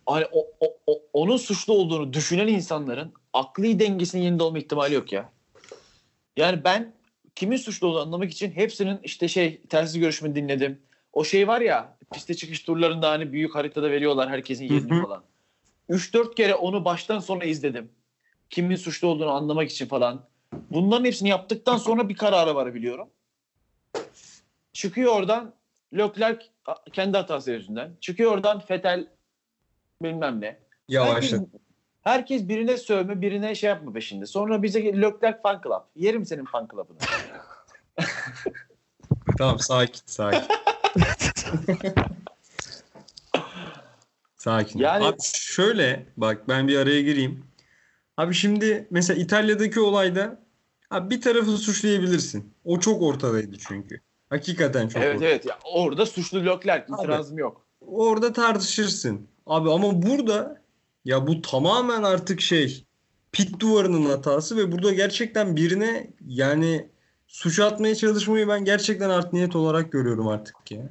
hani 0.06 0.26
o, 0.32 0.48
o- 0.60 0.78
o- 0.88 1.02
onun 1.14 1.38
suçlu 1.38 1.74
olduğunu 1.74 2.14
düşünen 2.14 2.48
insanların 2.48 3.14
akli 3.34 3.80
dengesinin 3.80 4.24
yerinde 4.24 4.44
olma 4.44 4.58
ihtimali 4.58 4.94
yok 4.94 5.12
ya. 5.12 5.32
Yani 6.38 6.64
ben 6.64 6.94
kimin 7.36 7.58
suçlu 7.58 7.88
olduğunu 7.88 8.02
anlamak 8.02 8.32
için 8.32 8.52
hepsinin 8.52 9.00
işte 9.04 9.28
şey 9.28 9.62
telsiz 9.62 10.00
görüşümünü 10.00 10.36
dinledim. 10.36 10.82
O 11.14 11.24
şey 11.24 11.48
var 11.48 11.62
ya 11.62 11.98
piste 12.14 12.34
çıkış 12.34 12.60
turlarında 12.60 13.10
hani 13.10 13.34
büyük 13.34 13.56
haritada 13.56 13.92
veriyorlar 13.92 14.30
herkesin 14.30 14.66
yerini 14.66 15.02
falan. 15.02 15.24
3-4 15.90 16.36
kere 16.36 16.56
onu 16.56 16.86
baştan 16.86 17.20
sona 17.20 17.44
izledim. 17.44 17.92
Kimin 18.50 18.76
suçlu 18.76 19.08
olduğunu 19.08 19.32
anlamak 19.32 19.70
için 19.70 19.88
falan. 19.88 20.26
Bunların 20.72 21.06
hepsini 21.06 21.30
yaptıktan 21.30 21.78
sonra 21.78 22.10
bir 22.10 22.16
karara 22.16 22.56
varabiliyorum. 22.56 23.10
Çıkıyor 24.74 25.14
oradan 25.14 25.54
Leclerc 25.98 26.46
kendi 26.94 27.18
hatası 27.18 27.52
yüzünden. 27.52 27.98
Çıkıyor 28.02 28.32
oradan 28.32 28.60
Fetel 28.60 29.08
bilmem 30.04 30.42
ne. 30.42 30.60
Yavaşladı. 30.88 31.50
Herkes, 32.02 32.48
birine 32.48 32.78
sövme, 32.78 33.22
birine 33.22 33.56
şey 33.56 33.70
yapma 33.70 33.94
peşinde. 33.94 34.26
Sonra 34.26 34.64
bize 34.64 34.84
Leclerc 34.84 35.42
fan 35.44 35.62
club. 35.64 35.82
Yerim 35.96 36.26
senin 36.26 36.46
fan 36.46 36.68
club'ını. 36.72 36.98
Tamam 39.38 39.60
sakin 39.60 40.00
sakin. 40.06 40.44
Sakin. 44.38 44.80
Yani- 44.80 45.06
Abi 45.06 45.18
şöyle 45.34 46.06
bak 46.18 46.48
ben 46.48 46.68
bir 46.68 46.78
araya 46.78 47.02
gireyim. 47.02 47.44
Abi 48.18 48.34
şimdi 48.34 48.88
mesela 48.92 49.22
İtalya'daki 49.22 49.80
olayda 49.80 50.40
abi 50.90 51.10
bir 51.10 51.22
tarafı 51.22 51.52
suçlayabilirsin. 51.58 52.54
O 52.66 52.80
çok 52.80 53.02
ortadaydı 53.02 53.58
çünkü. 53.68 54.02
Hakikaten 54.30 54.88
çok 54.88 55.02
evet 55.04 55.16
ortada. 55.16 55.30
evet. 55.30 55.46
Ya 55.46 55.60
orada 55.74 56.06
suçlu 56.06 56.46
Leclerc. 56.46 56.86
İtirazım 56.94 57.38
yok. 57.38 57.66
Orada 57.82 58.34
tartışırsın. 58.34 59.28
Abi 59.46 59.72
ama 59.72 60.02
burada 60.02 60.59
ya 61.06 61.28
bu 61.28 61.42
tamamen 61.42 62.04
artık 62.04 62.42
şey 62.42 62.86
pit 63.32 63.60
duvarının 63.60 64.06
hatası 64.06 64.58
ve 64.58 64.72
burada 64.72 64.94
gerçekten 64.94 65.56
birine 65.56 66.14
yani 66.28 66.90
suç 67.28 67.60
atmaya 67.60 67.96
çalışmayı 67.96 68.48
ben 68.48 68.66
gerçekten 68.66 69.10
art 69.10 69.34
niyet 69.34 69.56
olarak 69.56 69.92
görüyorum 69.92 70.28
artık 70.28 70.72
ya. 70.72 70.90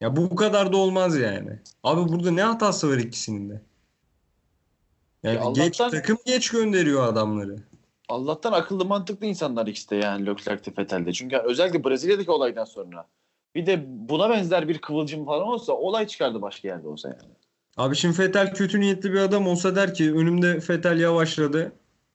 Ya 0.00 0.16
bu 0.16 0.36
kadar 0.36 0.72
da 0.72 0.76
olmaz 0.76 1.18
yani. 1.18 1.58
Abi 1.82 2.12
burada 2.12 2.30
ne 2.30 2.42
hatası 2.42 2.90
var 2.90 2.98
ikisinin 2.98 3.50
de? 3.50 3.60
Yani 5.22 5.36
Ya 5.36 5.64
geç 5.64 5.76
takım 5.76 6.18
geç 6.26 6.50
gönderiyor 6.50 7.08
adamları. 7.08 7.56
Allah'tan 8.08 8.52
akıllı 8.52 8.84
mantıklı 8.84 9.26
insanlar 9.26 9.66
ikisi 9.66 9.90
de 9.90 9.96
yani 9.96 10.26
Leclerc'te 10.26 10.72
Vettel'de. 10.78 11.12
Çünkü 11.12 11.36
özellikle 11.36 11.84
Brezilya'daki 11.84 12.30
olaydan 12.30 12.64
sonra 12.64 13.06
bir 13.54 13.66
de 13.66 13.84
buna 13.86 14.30
benzer 14.30 14.68
bir 14.68 14.78
kıvılcım 14.78 15.24
falan 15.26 15.46
olsa 15.46 15.72
olay 15.72 16.06
çıkardı 16.06 16.42
başka 16.42 16.68
yerde 16.68 16.88
olsa 16.88 17.08
yani. 17.08 17.32
Abi 17.80 17.96
şimdi 17.96 18.16
Fetel 18.16 18.54
kötü 18.54 18.80
niyetli 18.80 19.12
bir 19.12 19.18
adam 19.18 19.46
olsa 19.46 19.76
der 19.76 19.94
ki 19.94 20.14
önümde 20.14 20.60
Fetel 20.60 21.00
yavaşladı. 21.00 21.72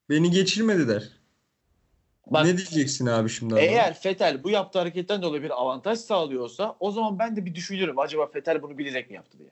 Beni 0.09 0.31
geçirmedi 0.31 0.87
der. 0.87 1.03
Bak 2.27 2.45
Ne 2.45 2.57
diyeceksin 2.57 3.05
abi 3.05 3.29
şimdi 3.29 3.55
eğer 3.59 3.99
Vettel 4.05 4.43
bu 4.43 4.49
yaptığı 4.49 4.79
hareketten 4.79 5.21
dolayı 5.21 5.43
bir 5.43 5.61
avantaj 5.61 5.99
sağlıyorsa 5.99 6.75
o 6.79 6.91
zaman 6.91 7.19
ben 7.19 7.35
de 7.35 7.45
bir 7.45 7.55
düşünürüm 7.55 7.99
acaba 7.99 8.29
Vettel 8.35 8.61
bunu 8.61 8.77
bilerek 8.77 9.09
mi 9.09 9.15
yaptı 9.15 9.39
diye. 9.39 9.49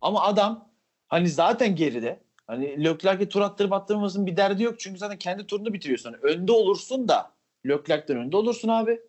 Ama 0.00 0.22
adam 0.22 0.68
hani 1.08 1.28
zaten 1.28 1.76
geride. 1.76 2.20
Hani 2.46 2.84
Leclerc'e 2.84 3.28
tur 3.28 3.40
attırıp 3.40 3.72
attırmamasının 3.72 4.26
bir 4.26 4.36
derdi 4.36 4.62
yok. 4.62 4.80
Çünkü 4.80 4.98
zaten 4.98 5.18
kendi 5.18 5.46
turunu 5.46 5.72
bitiriyorsun. 5.72 6.12
Hani 6.12 6.34
önde 6.34 6.52
olursun 6.52 7.08
da 7.08 7.32
Leclerc'ten 7.66 8.16
önde 8.16 8.36
olursun 8.36 8.68
abi. 8.68 9.00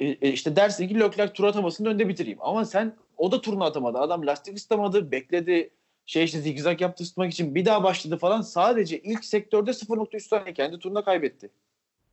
E, 0.00 0.06
e 0.06 0.32
işte 0.32 0.56
dersin 0.56 0.88
ki 0.88 1.00
Leclerc 1.00 1.32
tur 1.32 1.44
atamasını 1.44 1.88
önde 1.88 2.08
bitireyim. 2.08 2.38
Ama 2.40 2.64
sen 2.64 2.96
o 3.20 3.32
da 3.32 3.40
turunu 3.40 3.64
atamadı. 3.64 3.98
Adam 3.98 4.26
lastik 4.26 4.56
ısıtamadı. 4.56 5.10
Bekledi. 5.12 5.70
Şey 6.06 6.24
işte 6.24 6.40
zigzag 6.40 6.80
yaptı 6.80 7.04
ısıtmak 7.04 7.32
için 7.32 7.54
bir 7.54 7.64
daha 7.64 7.84
başladı 7.84 8.16
falan. 8.18 8.42
Sadece 8.42 8.98
ilk 9.00 9.24
sektörde 9.24 9.70
0.3 9.70 10.20
saniye 10.20 10.54
kendi 10.54 10.78
turunda 10.78 11.04
kaybetti. 11.04 11.50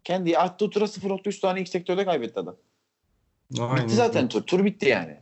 Kendi 0.03 0.37
attığı 0.37 0.69
tura 0.69 0.85
0.3 0.85 1.31
saniye 1.39 1.61
ilk 1.61 1.69
sektörde 1.69 2.05
kaybetti 2.05 2.39
adam. 2.39 2.55
Aynen. 3.59 3.83
Bitti 3.83 3.95
zaten 3.95 4.27
tur. 4.29 4.41
Tur 4.41 4.65
bitti 4.65 4.89
yani. 4.89 5.17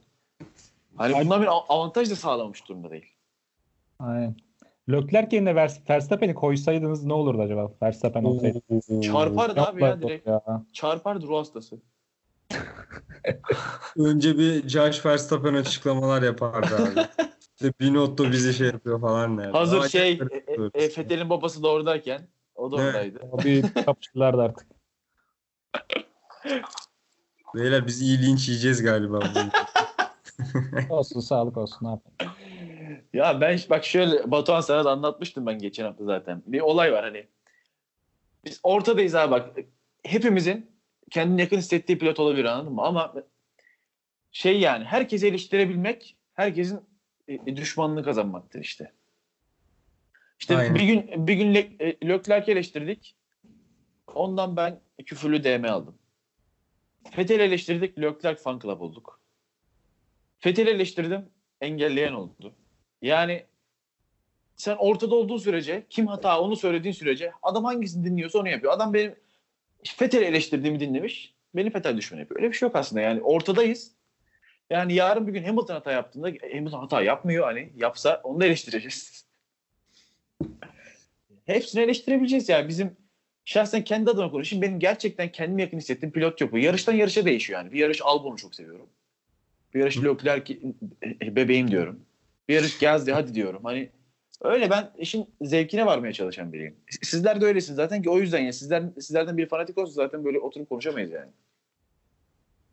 Hani 0.95 1.13
bundan 1.25 1.41
bir 1.41 1.47
av- 1.47 1.65
avantaj 1.69 2.11
da 2.11 2.15
sağlamış 2.15 2.69
durumda 2.69 2.91
değil. 2.91 3.05
Aynen. 3.99 4.35
Leclerc 4.91 5.35
yerine 5.35 5.49
Vers- 5.51 5.89
Verstappen'i 5.89 6.33
koysaydınız 6.35 7.03
ne 7.03 7.13
olurdu 7.13 7.41
acaba? 7.41 7.71
Verstappen 7.81 8.23
olsaydı. 8.23 8.61
Çarpardı 9.01 9.61
abi 9.61 9.83
ya 9.83 10.01
direkt. 10.01 10.27
Ya. 10.27 10.63
Çarpardı 10.73 11.27
ruh 11.27 11.37
hastası. 11.37 11.77
Önce 13.97 14.37
bir 14.37 14.69
Josh 14.69 15.05
Verstappen 15.05 15.53
açıklamalar 15.53 16.21
yapardı 16.21 16.75
abi. 16.75 17.25
İşte 17.55 17.73
Binotto 17.79 18.31
bizi 18.31 18.53
şey 18.53 18.67
yapıyor 18.67 19.01
falan 19.01 19.37
derdi. 19.37 19.51
Hazır 19.51 19.77
Ama 19.77 19.89
şey 19.89 20.11
e, 20.47 20.83
e, 20.83 20.89
Fethel'in 20.89 21.29
babası 21.29 21.63
da 21.63 21.67
oradayken 21.67 22.27
o 22.55 22.71
da 22.71 22.75
oradaydı. 22.75 23.19
Abi 23.33 23.61
kapıştılardı 23.85 24.41
artık. 24.41 24.67
Beyler 27.55 27.87
biz 27.87 28.01
iyi 28.01 28.21
linç 28.21 28.47
yiyeceğiz 28.47 28.83
galiba. 28.83 29.19
Olsun 30.89 31.19
sağlık 31.19 31.57
olsun 31.57 31.85
ne 31.85 31.89
yapalım. 31.89 32.35
Ya 33.13 33.41
ben 33.41 33.59
bak 33.69 33.85
şöyle 33.85 34.31
Batuhan 34.31 34.61
sana 34.61 34.85
da 34.85 34.91
anlatmıştım 34.91 35.45
ben 35.45 35.59
geçen 35.59 35.85
hafta 35.85 36.05
zaten. 36.05 36.43
Bir 36.45 36.59
olay 36.59 36.93
var 36.93 37.03
hani. 37.03 37.27
Biz 38.45 38.59
ortadayız 38.63 39.15
abi 39.15 39.31
bak. 39.31 39.55
Hepimizin 40.03 40.74
kendini 41.11 41.41
yakın 41.41 41.57
hissettiği 41.57 41.97
pilot 41.97 42.19
olabilir 42.19 42.45
anladın 42.45 42.73
mı? 42.73 42.81
Ama 42.81 43.13
şey 44.31 44.59
yani 44.59 44.83
herkesi 44.83 45.27
eleştirebilmek 45.27 46.17
herkesin 46.33 46.79
e, 47.27 47.55
düşmanlığı 47.55 48.03
kazanmaktır 48.03 48.59
işte. 48.59 48.93
İşte 50.39 50.57
Aynen. 50.57 50.75
bir 50.75 50.83
gün 50.83 51.27
bir 51.27 51.33
gün 51.33 51.53
Le- 51.53 51.75
e, 51.79 52.07
Leclerc'i 52.07 52.51
eleştirdik. 52.51 53.15
Ondan 54.15 54.57
ben 54.57 54.79
küfürlü 55.05 55.43
DM 55.43 55.65
aldım. 55.65 55.97
Fethel'i 57.11 57.41
eleştirdik. 57.41 57.99
Leclerc 57.99 58.41
fan 58.41 58.59
club 58.59 58.81
olduk. 58.81 59.19
Fethel'i 60.39 60.69
eleştirdim. 60.69 61.29
Engelleyen 61.61 62.13
oldu. 62.13 62.55
Yani 63.01 63.45
sen 64.55 64.75
ortada 64.75 65.15
olduğun 65.15 65.37
sürece 65.37 65.85
kim 65.89 66.07
hata 66.07 66.41
onu 66.41 66.55
söylediğin 66.55 66.93
sürece 66.93 67.31
adam 67.41 67.63
hangisini 67.63 68.05
dinliyorsa 68.05 68.39
onu 68.39 68.49
yapıyor. 68.49 68.73
Adam 68.73 68.93
benim 68.93 69.15
Fethel'i 69.85 70.25
eleştirdiğimi 70.25 70.79
dinlemiş. 70.79 71.33
Beni 71.55 71.69
Fethel 71.69 71.97
düşman 71.97 72.19
yapıyor. 72.19 72.39
Öyle 72.39 72.51
bir 72.51 72.57
şey 72.57 72.67
yok 72.67 72.75
aslında 72.75 73.01
yani 73.01 73.21
ortadayız. 73.21 73.91
Yani 74.69 74.93
yarın 74.93 75.27
bir 75.27 75.33
gün 75.33 75.43
Hamilton 75.43 75.73
hata 75.73 75.91
yaptığında 75.91 76.27
Hamilton 76.53 76.79
hata 76.79 77.01
yapmıyor 77.01 77.45
hani 77.45 77.71
yapsa 77.75 78.21
onu 78.23 78.39
da 78.39 78.45
eleştireceğiz. 78.45 79.25
Hepsini 81.45 81.81
eleştirebileceğiz 81.81 82.49
yani 82.49 82.67
bizim 82.67 82.97
şahsen 83.45 83.83
kendi 83.83 84.09
adıma 84.09 84.31
konuşayım 84.31 84.61
benim 84.61 84.79
gerçekten 84.79 85.31
kendime 85.31 85.61
yakın 85.61 85.77
hissettiğim 85.77 86.13
pilot 86.13 86.41
yok 86.41 86.51
bu. 86.51 86.57
Yarıştan 86.57 86.93
yarışa 86.93 87.25
değişiyor 87.25 87.59
yani. 87.59 87.71
Bir 87.71 87.79
yarış 87.79 88.01
Albon'u 88.01 88.37
çok 88.37 88.55
seviyorum. 88.55 88.89
Bir 89.73 89.79
yarış 89.79 89.97
Leclerc 89.97 90.57
bebeğim 91.21 91.71
diyorum. 91.71 92.05
Bir 92.49 92.53
yarış 92.53 92.77
Gazze 92.77 93.11
hadi 93.11 93.33
diyorum. 93.33 93.63
Hani 93.63 93.89
öyle 94.41 94.69
ben 94.69 94.91
işin 94.97 95.29
zevkine 95.41 95.85
varmaya 95.85 96.13
çalışan 96.13 96.53
biriyim. 96.53 96.75
Sizler 97.01 97.41
de 97.41 97.45
öylesiniz 97.45 97.75
zaten 97.75 98.01
ki 98.01 98.09
o 98.09 98.19
yüzden 98.19 98.39
ya 98.39 98.53
sizler 98.53 98.83
sizlerden 98.99 99.37
bir 99.37 99.49
fanatik 99.49 99.77
olsa 99.77 99.91
zaten 99.91 100.25
böyle 100.25 100.39
oturup 100.39 100.69
konuşamayız 100.69 101.11
yani. 101.11 101.31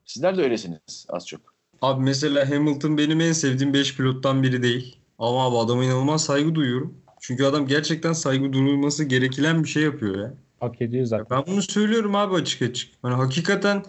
Sizler 0.05 0.37
de 0.37 0.43
öylesiniz 0.43 1.07
az 1.09 1.27
çok. 1.27 1.41
abi 1.83 2.03
mesela 2.03 2.51
Hamilton 2.51 2.99
benim 2.99 3.21
en 3.21 3.33
sevdiğim 3.33 3.75
5 3.75 3.97
pilottan 3.97 4.43
biri 4.43 4.63
değil. 4.63 4.97
Ama 5.19 5.47
abi 5.47 5.57
adama 5.57 5.85
inanılmaz 5.85 6.25
saygı 6.25 6.55
duyuyorum. 6.55 7.03
Çünkü 7.21 7.45
adam 7.45 7.67
gerçekten 7.67 8.13
saygı 8.13 8.53
duyulması 8.53 9.05
gereken 9.05 9.65
bir 9.65 9.69
şey 9.69 9.83
yapıyor 9.83 10.19
ya. 10.19 10.35
Hak 10.61 10.83
ediyor 10.83 11.05
zaten. 11.07 11.27
Ben 11.31 11.45
bunu 11.47 11.63
söylüyorum 11.63 12.15
abi 12.15 12.35
açık 12.35 12.63
açık. 12.63 12.93
Hani 13.03 13.15
hakikaten 13.15 13.83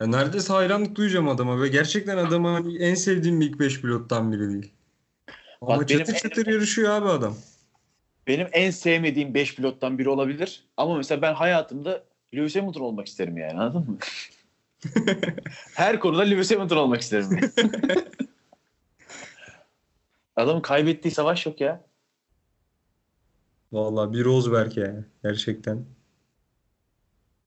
ya 0.00 0.06
neredeyse 0.06 0.52
hayranlık 0.52 0.96
duyacağım 0.96 1.28
adama 1.28 1.60
ve 1.62 1.68
gerçekten 1.68 2.16
adamı 2.16 2.48
hani 2.48 2.76
en 2.78 2.94
sevdiğim 2.94 3.40
ilk 3.40 3.60
5 3.60 3.80
pilottan 3.80 4.32
biri 4.32 4.48
değil. 4.48 4.72
Ama 5.62 5.76
Bak 5.80 5.88
benim 5.88 5.98
çatır 5.98 6.14
en- 6.14 6.18
çatır 6.18 6.46
yarışıyor 6.46 6.90
abi 6.92 7.08
adam. 7.08 7.36
Benim 8.26 8.48
en 8.52 8.70
sevmediğim 8.70 9.34
5 9.34 9.54
pilottan 9.54 9.98
biri 9.98 10.08
olabilir. 10.08 10.64
Ama 10.76 10.96
mesela 10.96 11.22
ben 11.22 11.34
hayatımda 11.34 12.04
Lewis 12.34 12.56
Hamilton 12.56 12.80
olmak 12.80 13.06
isterim 13.06 13.38
yani 13.38 13.60
anladın 13.60 13.90
mı? 13.90 13.98
Her 15.74 16.00
konuda 16.00 16.22
Lewis 16.22 16.50
Hamilton 16.50 16.76
olmak 16.76 17.00
isterim. 17.00 17.40
Adamın 20.36 20.60
kaybettiği 20.60 21.12
savaş 21.12 21.46
yok 21.46 21.60
ya. 21.60 21.84
Vallahi 23.72 24.12
bir 24.12 24.24
Rosberg 24.24 24.76
ya 24.76 25.04
gerçekten. 25.22 25.84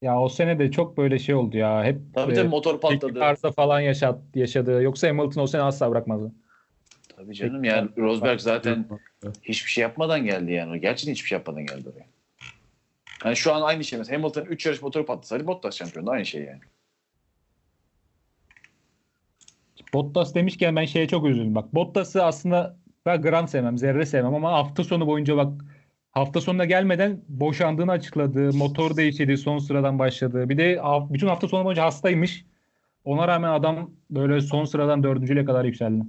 Ya 0.01 0.19
o 0.19 0.29
sene 0.29 0.59
de 0.59 0.71
çok 0.71 0.97
böyle 0.97 1.19
şey 1.19 1.35
oldu 1.35 1.57
ya. 1.57 1.83
Hep 1.83 1.99
Tabii 2.13 2.31
e, 2.31 2.35
tabii 2.35 2.47
motor 2.47 2.81
patladı. 2.81 3.23
arıza 3.23 3.51
falan 3.51 3.79
yaşat, 3.79 4.19
yaşadı. 4.35 4.81
Yoksa 4.81 5.07
Hamilton 5.07 5.41
o 5.41 5.47
sene 5.47 5.61
asla 5.61 5.91
bırakmazdı. 5.91 6.31
Tabii 7.15 7.35
canım 7.35 7.63
yani 7.63 7.89
Rosberg 7.97 8.39
zaten 8.39 8.85
hiçbir 9.43 9.71
şey 9.71 9.81
yapmadan 9.81 10.23
geldi 10.25 10.51
yani. 10.51 10.81
Gerçekten 10.81 11.13
hiçbir 11.13 11.27
şey 11.27 11.37
yapmadan 11.37 11.65
geldi 11.65 11.89
oraya. 11.89 12.05
Yani 13.25 13.35
şu 13.35 13.53
an 13.53 13.61
aynı 13.61 13.83
şey 13.83 13.99
mesela 13.99 14.17
Hamilton 14.17 14.45
3 14.45 14.65
yarış 14.65 14.81
motoru 14.81 15.05
patlasaydı 15.05 15.47
Bottas 15.47 15.75
şampiyonu 15.75 16.09
aynı 16.09 16.25
şey 16.25 16.43
yani. 16.43 16.59
Bottas 19.93 20.35
demişken 20.35 20.75
ben 20.75 20.85
şeye 20.85 21.07
çok 21.07 21.25
üzüldüm. 21.25 21.55
Bak 21.55 21.73
Bottas'ı 21.73 22.23
aslında 22.23 22.77
ben 23.05 23.21
gram 23.21 23.47
sevmem, 23.47 23.77
zerre 23.77 24.05
sevmem 24.05 24.35
ama 24.35 24.51
hafta 24.51 24.83
sonu 24.83 25.07
boyunca 25.07 25.37
bak 25.37 25.61
hafta 26.11 26.41
sonuna 26.41 26.65
gelmeden 26.65 27.21
boşandığını 27.27 27.91
açıkladı. 27.91 28.53
Motor 28.53 28.97
değiştirdi, 28.97 29.37
son 29.37 29.57
sıradan 29.57 29.99
başladı. 29.99 30.49
Bir 30.49 30.57
de 30.57 30.81
bütün 31.09 31.27
hafta 31.27 31.47
sonu 31.47 31.65
boyunca 31.65 31.83
hastaymış. 31.83 32.45
Ona 33.03 33.27
rağmen 33.27 33.49
adam 33.49 33.91
böyle 34.09 34.41
son 34.41 34.65
sıradan 34.65 35.03
dördüncüyle 35.03 35.45
kadar 35.45 35.65
yükseldi. 35.65 36.03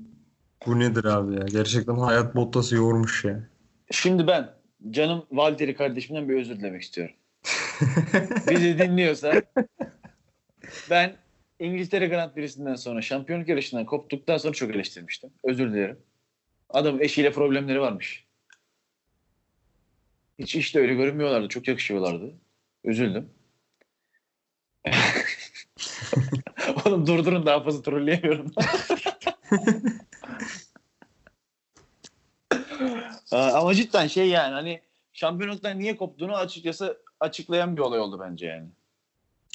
Bu 0.67 0.79
nedir 0.79 1.05
abi 1.05 1.35
ya? 1.35 1.47
Gerçekten 1.47 1.95
hayat 1.95 2.35
Bottas'ı 2.37 2.75
yormuş 2.75 3.25
ya. 3.25 3.49
Şimdi 3.91 4.27
ben 4.27 4.51
canım 4.91 5.27
Valtteri 5.33 5.77
kardeşimden 5.77 6.29
bir 6.29 6.35
özür 6.35 6.59
dilemek 6.59 6.83
istiyorum. 6.83 7.15
Bizi 8.51 8.79
dinliyorsa 8.79 9.43
ben 10.91 11.17
İngiltere 11.59 12.07
Grand 12.07 12.35
Prix'sinden 12.35 12.75
sonra 12.75 13.03
şampiyonluk 13.03 13.49
yarışından 13.49 13.87
koptuktan 13.87 14.39
sonra 14.39 14.53
çok 14.53 14.71
eleştirmiştim. 14.71 15.31
Özür 15.45 15.73
dilerim. 15.73 15.99
Adamın 16.71 17.01
eşiyle 17.01 17.33
problemleri 17.33 17.81
varmış. 17.81 18.27
Hiç 20.39 20.57
işte 20.57 20.81
öyle 20.81 20.95
görünmüyorlardı. 20.95 21.49
Çok 21.49 21.69
yakışıyorlardı. 21.69 22.35
Üzüldüm. 22.85 23.31
Oğlum 26.87 27.07
durdurun 27.07 27.47
daha 27.47 27.63
fazla 27.63 27.83
trolleyemiyorum. 27.83 28.53
Aa, 33.26 33.26
Ama 33.37 33.75
cidden 33.75 34.07
şey 34.07 34.29
yani 34.29 34.55
hani 34.55 34.81
şampiyonluktan 35.13 35.79
niye 35.79 35.97
koptuğunu 35.97 36.37
açıkçası 36.37 36.99
açıklayan 37.21 37.77
bir 37.77 37.83
olay 37.83 38.01
oldu 38.01 38.21
bence 38.21 38.47
yani. 38.47 38.67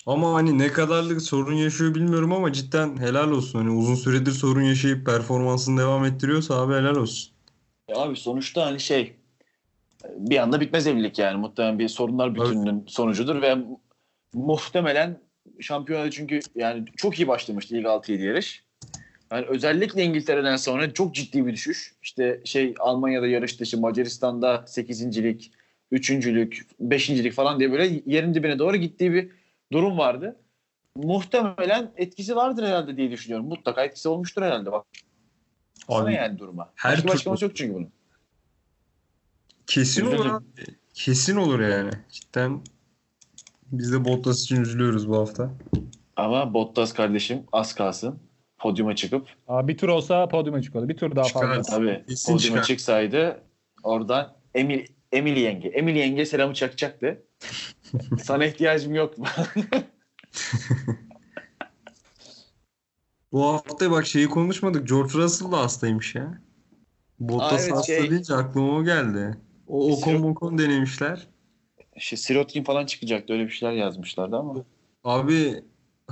Ama 0.05 0.33
hani 0.33 0.57
ne 0.59 0.71
kadarlık 0.71 1.21
sorun 1.21 1.53
yaşıyor 1.53 1.95
bilmiyorum 1.95 2.33
ama 2.33 2.53
cidden 2.53 2.97
helal 2.97 3.31
olsun. 3.31 3.59
Hani 3.59 3.69
uzun 3.71 3.95
süredir 3.95 4.31
sorun 4.31 4.61
yaşayıp 4.61 5.05
performansını 5.05 5.81
devam 5.81 6.05
ettiriyorsa 6.05 6.61
abi 6.61 6.73
helal 6.73 6.95
olsun. 6.95 7.33
Ya 7.87 7.97
abi 7.97 8.15
sonuçta 8.15 8.65
hani 8.65 8.79
şey 8.79 9.15
bir 10.05 10.37
anda 10.37 10.61
bitmez 10.61 10.87
evlilik 10.87 11.19
yani. 11.19 11.37
Muhtemelen 11.37 11.79
bir 11.79 11.87
sorunlar 11.87 12.35
bütününün 12.35 12.83
sonucudur 12.87 13.41
ve 13.41 13.57
muhtemelen 14.33 15.19
şampiyonada 15.59 16.11
çünkü 16.11 16.39
yani 16.55 16.85
çok 16.97 17.19
iyi 17.19 17.27
başlamıştı 17.27 17.77
ilk 17.77 17.85
6-7 17.85 18.21
yarış. 18.21 18.63
Yani 19.31 19.45
özellikle 19.45 20.03
İngiltere'den 20.03 20.55
sonra 20.55 20.93
çok 20.93 21.15
ciddi 21.15 21.45
bir 21.45 21.53
düşüş. 21.53 21.95
İşte 22.03 22.41
şey 22.45 22.75
Almanya'da 22.79 23.27
yarış 23.27 23.59
dışı, 23.59 23.79
Macaristan'da 23.79 24.55
8.lik, 24.55 25.51
3.lük, 25.91 26.65
5.lik 26.81 27.33
falan 27.33 27.59
diye 27.59 27.71
böyle 27.71 28.01
yerin 28.05 28.33
dibine 28.33 28.59
doğru 28.59 28.77
gittiği 28.77 29.13
bir 29.13 29.31
durum 29.71 29.97
vardı. 29.97 30.39
Muhtemelen 30.95 31.91
etkisi 31.97 32.35
vardır 32.35 32.63
herhalde 32.63 32.97
diye 32.97 33.11
düşünüyorum. 33.11 33.47
Mutlaka 33.47 33.83
etkisi 33.83 34.09
olmuştur 34.09 34.41
herhalde. 34.41 34.71
Bak 34.71 34.85
Abi 35.87 36.13
yani 36.13 36.39
duruma. 36.39 36.71
her 36.75 36.97
Başka 36.97 37.11
açıklaması 37.11 37.45
yok 37.45 37.55
çünkü 37.55 37.73
bunun. 37.73 37.89
kesin 39.67 40.05
olur. 40.05 40.41
Kesin 40.93 41.35
olur 41.35 41.59
yani. 41.59 41.91
Cidden 42.11 42.61
biz 43.71 43.91
de 43.91 44.05
Bottas 44.05 44.43
için 44.43 44.61
üzülüyoruz 44.61 45.09
bu 45.09 45.17
hafta. 45.17 45.51
Ama 46.15 46.53
Bottas 46.53 46.93
kardeşim 46.93 47.43
az 47.51 47.75
kalsın 47.75 48.19
podyuma 48.61 48.95
çıkıp 48.95 49.27
Aa, 49.47 49.67
bir 49.67 49.77
tur 49.77 49.89
olsa 49.89 50.27
podyuma 50.27 50.61
çıkıyordu. 50.61 50.89
Bir 50.89 50.97
tur 50.97 51.15
daha 51.15 51.25
Çıkar. 51.25 51.55
fazla. 51.55 51.75
tabii 51.75 52.03
Kesin 52.07 52.33
podyuma 52.33 52.55
çıkar. 52.57 52.63
çıksaydı 52.63 53.39
oradan 53.83 54.33
Emil 54.55 54.85
Emil 55.11 55.37
yenge. 55.37 55.67
Emil 55.67 55.95
yenge 55.95 56.25
selamı 56.25 56.53
çakacaktı. 56.53 57.23
Sana 58.23 58.45
ihtiyacım 58.45 58.95
yok. 58.95 59.13
Bu 63.31 63.45
hafta 63.45 63.91
bak 63.91 64.05
şeyi 64.05 64.27
konuşmadık. 64.29 64.87
George 64.87 65.13
Russell 65.13 65.51
da 65.51 65.57
hastaymış 65.59 66.15
ya. 66.15 66.41
Bottas 67.19 67.53
Aa, 67.53 67.63
evet, 67.63 67.71
hasta 67.71 67.93
şey- 67.93 68.09
deyince 68.11 68.33
aklıma 68.33 68.75
o 68.77 68.83
geldi. 68.83 69.37
O 69.67 69.85
Ocon 69.93 70.11
Sirot- 70.11 70.17
Mokon 70.19 70.57
denemişler. 70.57 71.27
şey, 71.97 72.17
Sirotkin 72.17 72.63
falan 72.63 72.85
çıkacaktı. 72.85 73.33
Öyle 73.33 73.43
bir 73.45 73.49
şeyler 73.49 73.73
yazmışlardı 73.73 74.35
ama. 74.37 74.55
Abi 75.03 75.63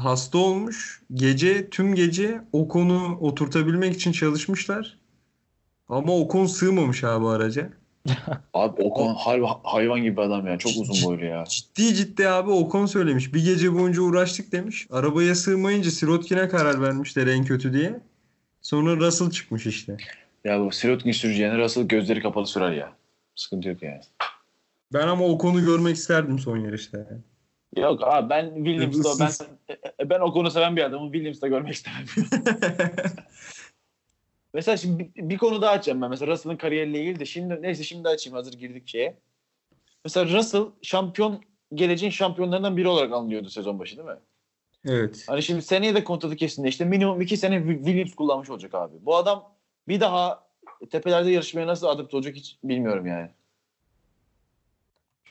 hasta 0.04 0.38
olmuş. 0.38 1.02
Gece 1.14 1.70
tüm 1.70 1.96
gece 1.96 2.42
Ocon'u 2.52 3.18
oturtabilmek 3.22 3.96
için 3.96 4.12
çalışmışlar. 4.12 4.98
Ama 5.90 6.14
Ocon 6.14 6.46
sığmamış 6.46 7.04
abi 7.04 7.28
araca. 7.28 7.70
Abi 8.54 8.82
Ocon 8.82 9.14
hay- 9.16 9.42
hayvan 9.64 10.04
gibi 10.04 10.22
adam 10.22 10.48
ya. 10.48 10.58
Çok 10.58 10.72
uzun 10.82 11.10
boylu 11.10 11.26
ya. 11.26 11.44
Ciddi 11.50 11.96
ciddi 11.96 12.30
abi 12.30 12.52
Ocon 12.52 12.86
söylemiş. 12.86 13.34
Bir 13.34 13.46
gece 13.46 13.74
boyunca 13.74 14.02
uğraştık 14.02 14.52
demiş. 14.52 14.88
Arabaya 14.92 15.36
sığmayınca 15.36 15.92
Sirotkin'e 15.92 16.50
karar 16.50 16.82
vermişler 16.82 17.28
en 17.28 17.44
kötü 17.46 17.74
diye. 17.74 18.00
Sonra 18.62 18.96
Russell 18.98 19.32
çıkmış 19.32 19.66
işte. 19.66 19.98
Ya 20.44 20.60
bu 20.66 20.72
Sirotkin 20.72 21.12
süreceğine 21.12 21.58
Russell 21.58 21.88
gözleri 21.88 22.22
kapalı 22.22 22.48
sürer 22.48 22.72
ya. 22.72 22.94
Sıkıntı 23.36 23.70
yok 23.70 23.84
yani. 23.84 24.02
Ben 24.94 25.08
ama 25.08 25.26
Ocon'u 25.26 25.66
görmek 25.66 25.96
isterdim 25.96 26.40
son 26.40 26.58
yarışta. 26.58 26.98
yani. 26.98 27.22
Yok 27.78 28.04
abi 28.04 28.30
ben 28.30 28.56
Williams'da 28.56 29.24
ben 29.24 29.30
Issız. 29.30 29.48
ben 30.10 30.20
Ocon'u 30.20 30.52
seven 30.52 30.76
bir 30.76 30.84
adamı 30.84 31.12
Williams'da 31.12 31.48
görmek 31.48 31.74
istemem. 31.74 32.06
Mesela 34.54 34.78
şimdi 34.78 35.12
bir, 35.16 35.30
bir 35.30 35.38
konu 35.38 35.62
daha 35.62 35.72
açacağım 35.72 36.02
ben. 36.02 36.10
Mesela 36.10 36.32
Russell'ın 36.32 36.56
kariyeriyle 36.56 37.02
ilgili 37.02 37.20
de 37.20 37.26
şimdi 37.26 37.62
neyse 37.62 37.84
şimdi 37.84 38.08
açayım 38.10 38.36
hazır 38.36 38.54
girdik 38.54 38.88
şeye. 38.88 39.18
Mesela 40.06 40.38
Russell 40.38 40.64
şampiyon 40.82 41.42
geleceğin 41.74 42.12
şampiyonlarından 42.12 42.78
biri 42.78 42.88
olarak 42.88 43.14
anılıyordu 43.14 43.50
sezon 43.50 43.80
başı 43.80 43.98
değil 43.98 44.10
mi? 44.10 44.16
evet. 44.86 45.26
Hani 45.28 45.44
şimdi 45.44 45.62
seneye 45.62 45.96
de 45.96 46.04
kontratı 46.04 46.36
kesinleşti. 46.36 46.70
işte 46.70 46.86
minimum 46.86 47.22
iki 47.22 47.38
sene 47.38 47.56
Wi- 47.56 47.78
Williams 47.78 48.16
kullanmış 48.16 48.50
olacak 48.50 48.76
abi. 48.76 48.96
Bu 49.02 49.16
adam 49.16 49.56
bir 49.88 50.00
daha 50.00 50.44
tepelerde 50.92 51.32
yarışmaya 51.32 51.68
nasıl 51.68 51.88
adapte 51.88 52.18
olacak 52.18 52.36
hiç 52.36 52.58
bilmiyorum 52.64 53.08
yani. 53.08 53.30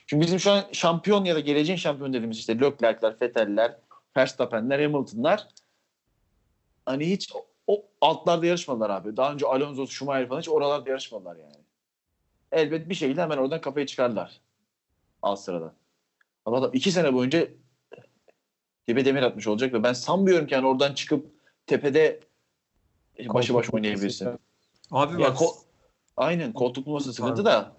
Çünkü 0.09 0.25
bizim 0.25 0.39
şu 0.39 0.51
an 0.51 0.63
şampiyon 0.71 1.25
ya 1.25 1.35
da 1.35 1.39
geleceğin 1.39 1.77
şampiyon 1.77 2.13
dediğimiz 2.13 2.37
işte 2.37 2.59
Leclerc'ler, 2.59 3.15
Vettel'ler, 3.21 3.77
Verstappen'ler, 4.17 4.79
Hamilton'lar 4.79 5.47
hani 6.85 7.09
hiç 7.09 7.33
o, 7.67 7.85
altlarda 8.01 8.45
yarışmadılar 8.45 8.89
abi. 8.89 9.17
Daha 9.17 9.33
önce 9.33 9.45
Alonso, 9.45 9.87
Schumacher 9.87 10.27
falan 10.27 10.39
hiç 10.39 10.49
oralarda 10.49 10.89
yarışmadılar 10.89 11.35
yani. 11.35 11.63
Elbet 12.51 12.89
bir 12.89 12.95
şekilde 12.95 13.21
hemen 13.21 13.37
oradan 13.37 13.61
kafayı 13.61 13.85
çıkarlar. 13.85 14.41
Alt 15.21 15.39
sıradan. 15.39 15.73
Ama 16.45 16.57
adam 16.57 16.71
iki 16.73 16.91
sene 16.91 17.13
boyunca 17.13 17.47
dibe 18.87 19.05
demir 19.05 19.21
atmış 19.21 19.47
olacak 19.47 19.73
ve 19.73 19.83
ben 19.83 19.93
sanmıyorum 19.93 20.47
ki 20.47 20.53
yani 20.53 20.67
oradan 20.67 20.93
çıkıp 20.93 21.31
tepede 21.67 22.19
başı 23.19 23.53
baş 23.53 23.73
oynayabilirsin. 23.73 24.39
Abi 24.91 25.21
Ya 25.21 25.29
bak 25.29 25.37
ko- 25.37 25.55
Aynen 26.17 26.53
koltuk 26.53 26.85
bulması 26.85 27.13
sıkıntı 27.13 27.45
da. 27.45 27.78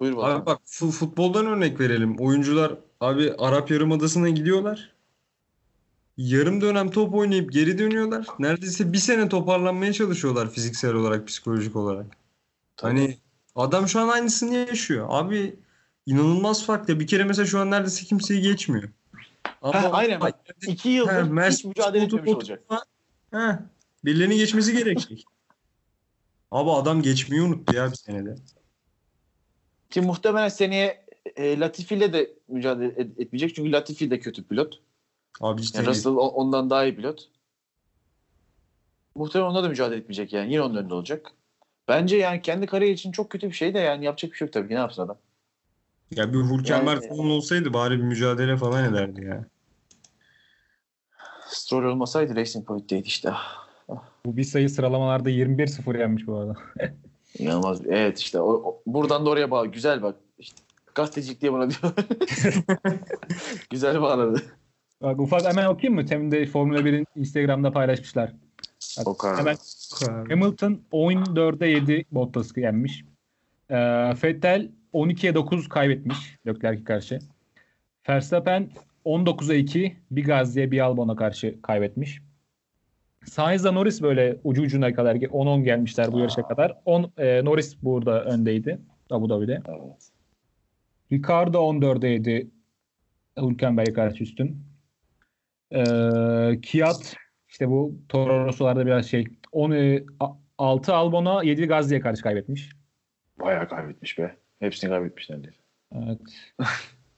Buyur 0.00 0.16
bakalım. 0.16 0.36
Abi 0.40 0.46
bak 0.46 0.60
fu- 0.64 0.90
futboldan 0.90 1.46
örnek 1.46 1.80
verelim. 1.80 2.16
Oyuncular 2.18 2.74
abi 3.00 3.34
Arap 3.38 3.70
Yarımadası'na 3.70 4.28
gidiyorlar. 4.28 4.92
Yarım 6.16 6.60
dönem 6.60 6.90
top 6.90 7.14
oynayıp 7.14 7.52
geri 7.52 7.78
dönüyorlar. 7.78 8.26
Neredeyse 8.38 8.92
bir 8.92 8.98
sene 8.98 9.28
toparlanmaya 9.28 9.92
çalışıyorlar 9.92 10.50
fiziksel 10.50 10.94
olarak, 10.94 11.26
psikolojik 11.28 11.76
olarak. 11.76 12.06
Hani 12.80 13.18
adam 13.54 13.88
şu 13.88 14.00
an 14.00 14.08
aynısını 14.08 14.54
yaşıyor. 14.54 15.06
Abi 15.10 15.56
inanılmaz 16.06 16.66
farklı. 16.66 17.00
Bir 17.00 17.06
kere 17.06 17.24
mesela 17.24 17.46
şu 17.46 17.58
an 17.58 17.70
neredeyse 17.70 18.04
kimseyi 18.04 18.42
geçmiyor. 18.42 18.88
Ama 19.62 19.82
Heh, 19.82 19.94
aynen 19.94 20.20
bak. 20.20 20.34
İki 20.66 20.88
yıldır 20.88 21.12
He, 21.12 21.22
hiç 21.22 21.30
Mercedes 21.30 21.64
mücadele 21.64 22.04
etmemiş 22.04 22.32
olacak. 22.32 22.62
He, 23.30 23.58
birilerinin 24.04 24.36
geçmesi 24.36 24.72
gerekecek. 24.72 25.24
Abi 26.50 26.70
adam 26.70 27.02
geçmeyi 27.02 27.42
unuttu 27.42 27.76
ya 27.76 27.90
bir 27.90 27.96
senede. 27.96 28.36
Ki 29.96 30.00
muhtemelen 30.02 30.48
seneye 30.48 31.04
e, 31.36 31.60
Latifi 31.60 31.94
ile 31.94 32.12
de 32.12 32.30
mücadele 32.48 32.86
et- 32.86 33.20
etmeyecek. 33.20 33.54
Çünkü 33.54 33.72
Latifi 33.72 34.10
de 34.10 34.18
kötü 34.18 34.44
pilot. 34.44 34.80
Abi 35.40 35.62
cidden 35.62 35.78
Yani 35.78 35.88
Russell 35.88 36.12
o- 36.12 36.28
ondan 36.28 36.70
daha 36.70 36.84
iyi 36.84 36.96
pilot. 36.96 37.28
Muhtemelen 39.14 39.50
onda 39.50 39.62
da 39.62 39.68
mücadele 39.68 39.98
etmeyecek 39.98 40.32
yani. 40.32 40.52
Yine 40.52 40.62
onun 40.62 40.76
önünde 40.76 40.94
olacak. 40.94 41.32
Bence 41.88 42.16
yani 42.16 42.42
kendi 42.42 42.66
kariyeri 42.66 42.94
için 42.94 43.12
çok 43.12 43.30
kötü 43.30 43.46
bir 43.46 43.52
şey 43.52 43.74
de 43.74 43.78
yani 43.78 44.04
yapacak 44.04 44.32
bir 44.32 44.36
şey 44.36 44.46
yok 44.46 44.52
tabii 44.52 44.68
ki. 44.68 44.74
Ne 44.74 44.78
yapsın 44.78 45.02
adam? 45.02 45.18
Ya 46.16 46.32
bir 46.32 46.38
Hülkenberg 46.38 47.02
Yani- 47.02 47.08
falan 47.16 47.30
olsaydı 47.30 47.72
bari 47.74 47.98
bir 47.98 48.02
mücadele 48.04 48.56
falan 48.56 48.84
ederdi 48.94 49.24
ya. 49.24 49.44
Stroll 51.46 51.84
olmasaydı 51.92 52.36
Racing 52.36 52.66
Point'teydi 52.66 53.08
işte. 53.08 53.32
Bu 54.26 54.36
bir 54.36 54.44
sayı 54.44 54.70
sıralamalarda 54.70 55.30
21-0 55.30 55.98
yenmiş 55.98 56.26
bu 56.26 56.36
arada. 56.36 56.56
İnanılmaz. 57.38 57.80
Evet 57.86 58.18
işte 58.18 58.40
o, 58.40 58.52
o- 58.52 58.82
buradan 58.86 59.26
da 59.26 59.30
oraya 59.30 59.50
bağlı. 59.50 59.66
Güzel 59.66 60.02
bak. 60.02 60.16
İşte, 60.38 60.56
gazetecilik 60.94 61.40
diye 61.40 61.52
buna 61.52 61.70
diyor. 61.70 61.92
Güzel 63.70 64.02
bağladı. 64.02 64.42
Bak 65.02 65.20
ufak 65.20 65.44
hemen 65.44 65.66
okuyayım 65.66 65.94
mı? 65.94 66.06
Temin 66.06 66.30
de 66.30 66.46
Formula 66.46 66.78
1'in 66.80 67.06
Instagram'da 67.16 67.72
paylaşmışlar. 67.72 68.32
Bak, 68.98 69.08
O 69.08 69.16
kadar. 69.16 69.38
hemen 69.38 69.56
Hamilton 70.28 70.80
14'e 70.92 71.68
7 71.68 72.04
Bottas'ı 72.12 72.60
yenmiş. 72.60 73.04
Ee, 73.70 73.76
Vettel 74.22 74.70
12'ye 74.94 75.34
9 75.34 75.68
kaybetmiş 75.68 76.38
Leclerc'e 76.46 76.84
karşı. 76.84 77.18
Verstappen 78.08 78.70
19'a 79.04 79.54
2 79.54 79.96
bir 80.10 80.24
Gazze'ye 80.24 80.70
bir 80.70 80.80
Albon'a 80.80 81.16
karşı 81.16 81.62
kaybetmiş. 81.62 82.20
Sainz'la 83.26 83.72
Norris 83.72 84.02
böyle 84.02 84.36
ucu 84.44 84.62
ucuna 84.62 84.94
kadar 84.94 85.14
10-10 85.16 85.62
gelmişler 85.64 86.12
bu 86.12 86.18
yarışa 86.18 86.42
kadar. 86.42 86.76
10, 86.84 87.12
e, 87.18 87.44
Norris 87.44 87.82
burada 87.82 88.24
öndeydi 88.24 88.78
Abu 89.10 89.28
Dhabi'de. 89.30 89.62
Evet. 89.68 90.10
Ricardo 91.12 91.58
14'e 91.58 92.08
7 92.08 92.50
Hülkenberg'e 93.38 93.92
karşı 93.92 94.22
üstün. 94.24 94.66
Ee, 95.72 96.60
Kiat 96.62 97.16
işte 97.48 97.68
bu 97.68 97.98
Toro 98.08 98.44
Rosso'larda 98.46 98.86
biraz 98.86 99.06
şey 99.06 99.24
10, 99.52 99.70
e, 99.70 100.04
a- 100.20 100.32
6 100.58 100.94
Albon'a 100.94 101.42
7 101.42 101.66
Gazze'ye 101.66 102.00
karşı 102.00 102.22
kaybetmiş. 102.22 102.70
Bayağı 103.40 103.68
kaybetmiş 103.68 104.18
be. 104.18 104.36
Hepsini 104.58 104.90
kaybetmiş 104.90 105.30
neredeyse. 105.30 105.58
Evet. 105.94 106.20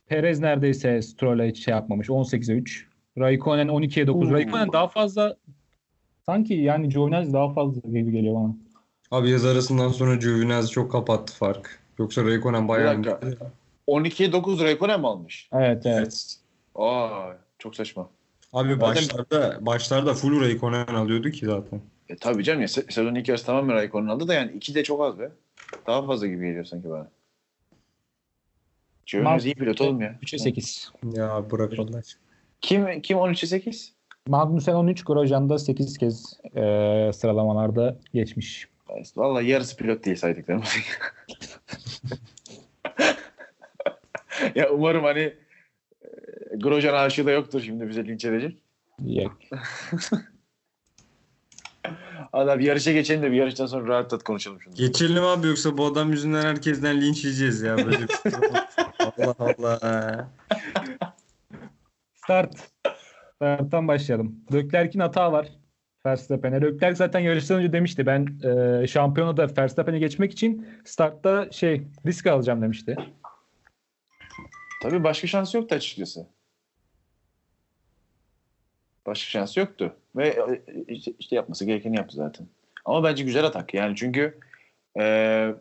Perez 0.07 0.41
neredeyse 0.41 1.03
Stroll'e 1.03 1.49
hiç 1.49 1.65
şey 1.65 1.73
yapmamış. 1.73 2.09
18'e 2.09 2.55
3. 2.57 2.89
Raikkonen 3.19 3.69
12'ye 3.69 4.07
9. 4.07 4.29
Oo. 4.29 4.35
Raikkonen 4.35 4.73
daha 4.73 4.89
fazla 4.89 5.37
sanki 6.29 6.55
yani 6.55 6.89
Giovinazzi 6.89 7.33
daha 7.33 7.53
fazla 7.53 7.81
gibi 7.91 8.13
geliyor 8.13 8.35
bana. 8.35 8.55
Abi 9.11 9.31
yaz 9.31 9.45
arasından 9.45 9.89
sonra 9.89 10.15
Giovinazzi 10.15 10.71
çok 10.71 10.93
kapattı 10.93 11.35
fark. 11.35 11.81
Yoksa 11.99 12.25
Raikkonen 12.25 12.69
bayağı 12.69 12.99
Bir 12.99 13.05
dakika. 13.05 13.27
önde. 13.27 13.37
12'ye 13.89 14.33
9 14.33 14.61
Raikkonen 14.61 15.01
mi 15.01 15.07
almış? 15.07 15.49
Evet 15.53 15.87
evet. 15.87 16.37
Aa 16.75 17.33
çok 17.59 17.77
saçma. 17.77 18.09
Abi 18.53 18.69
Zaten- 18.69 18.81
başlarda 18.81 19.67
başlarda 19.67 20.15
full 20.15 20.41
Raikkonen 20.41 20.87
alıyordu 20.87 21.31
ki 21.31 21.47
zaten. 21.47 21.81
E 22.09 22.17
tabii 22.17 22.45
canım 22.45 22.61
ya 22.61 22.67
se- 22.67 22.93
sezonun 22.93 23.15
ilk 23.15 23.29
yarısı 23.29 23.47
tamamen 23.47 23.75
Raikkonen 23.77 24.09
aldı 24.09 24.29
da 24.29 24.35
yani 24.35 24.53
2 24.53 24.75
de 24.75 24.83
çok 24.85 25.01
az 25.03 25.19
be. 25.19 25.31
Daha 25.87 26.07
fazla 26.07 26.27
gibi 26.27 26.47
geliyor 26.47 26.65
sanki 26.65 26.91
bana. 26.91 27.09
Giovinazzi 29.07 29.49
iyi 29.49 29.55
pilot 29.55 29.81
oğlum 29.81 30.01
ya. 30.01 30.19
3'e 30.23 30.39
8. 30.39 30.93
Ya 31.13 31.51
bırak 31.51 31.79
Allah. 31.79 32.01
Kim 32.61 33.01
kim 33.03 33.19
13'e 33.19 33.47
8? 33.47 33.93
Magnussen 34.29 34.75
13, 34.75 35.05
Grosjean 35.05 35.49
da 35.49 35.59
8 35.59 35.99
kez 35.99 36.41
e, 36.45 36.61
sıralamalarda 37.15 37.99
geçmiş. 38.15 38.69
Vallahi 39.17 39.47
yarısı 39.47 39.77
pilot 39.77 40.05
değil 40.05 40.17
saydıklarımız. 40.17 40.69
ya 44.55 44.71
umarım 44.71 45.05
hani 45.05 45.21
e, 45.21 45.37
Grosjean 46.57 46.95
aşığı 46.95 47.27
da 47.27 47.31
yoktur 47.31 47.61
şimdi 47.61 47.89
bize 47.89 48.05
linç 48.05 48.25
edecek. 48.25 48.59
Yok. 49.05 49.37
Adam 52.33 52.61
yarışa 52.61 52.93
geçelim 52.93 53.23
de 53.23 53.33
bir 53.33 53.37
yarıştan 53.37 53.67
sonra 53.67 53.89
rahat 53.89 54.13
rahat 54.13 54.23
konuşalım 54.23 54.61
şunu. 54.61 54.75
Geçelim 54.75 55.25
abi 55.25 55.47
yoksa 55.47 55.79
bu 55.79 55.87
adam 55.87 56.11
yüzünden 56.11 56.43
herkesten 56.43 57.01
linç 57.01 57.25
yiyeceğiz 57.25 57.63
ya. 57.63 57.77
Böyle 57.77 57.97
şey. 57.97 58.07
Allah 59.19 59.35
Allah. 59.39 60.29
Start. 62.15 62.71
Starttan 63.43 63.89
başlayalım. 63.89 64.45
Leclerc'in 64.53 65.01
hata 65.01 65.33
var. 65.33 65.49
Verstappen'e. 66.07 66.61
Leclerc 66.61 66.95
zaten 66.95 67.21
yarıştan 67.21 67.59
önce 67.59 67.73
demişti. 67.73 68.07
Ben 68.07 68.39
e, 68.83 68.87
şampiyonada 68.87 69.49
Verstappen'e 69.59 69.99
geçmek 69.99 70.33
için 70.33 70.69
startta 70.85 71.51
şey 71.53 71.83
risk 72.07 72.27
alacağım 72.27 72.63
demişti. 72.63 72.97
Tabii 74.83 75.05
başka 75.05 75.27
şansı 75.27 75.57
yoktu 75.57 75.75
açıkçası. 75.75 76.27
Başka 79.07 79.31
şansı 79.31 79.61
yoktu. 79.61 79.97
Ve 80.17 80.29
e, 80.29 80.63
işte, 80.95 81.13
işte 81.19 81.37
yapması 81.37 81.65
gerekeni 81.65 81.97
yaptı 81.97 82.17
zaten. 82.17 82.47
Ama 82.85 83.05
bence 83.05 83.25
güzel 83.25 83.45
atak. 83.45 83.75
Yani 83.75 83.97
çünkü 83.97 84.39
e, 85.01 85.55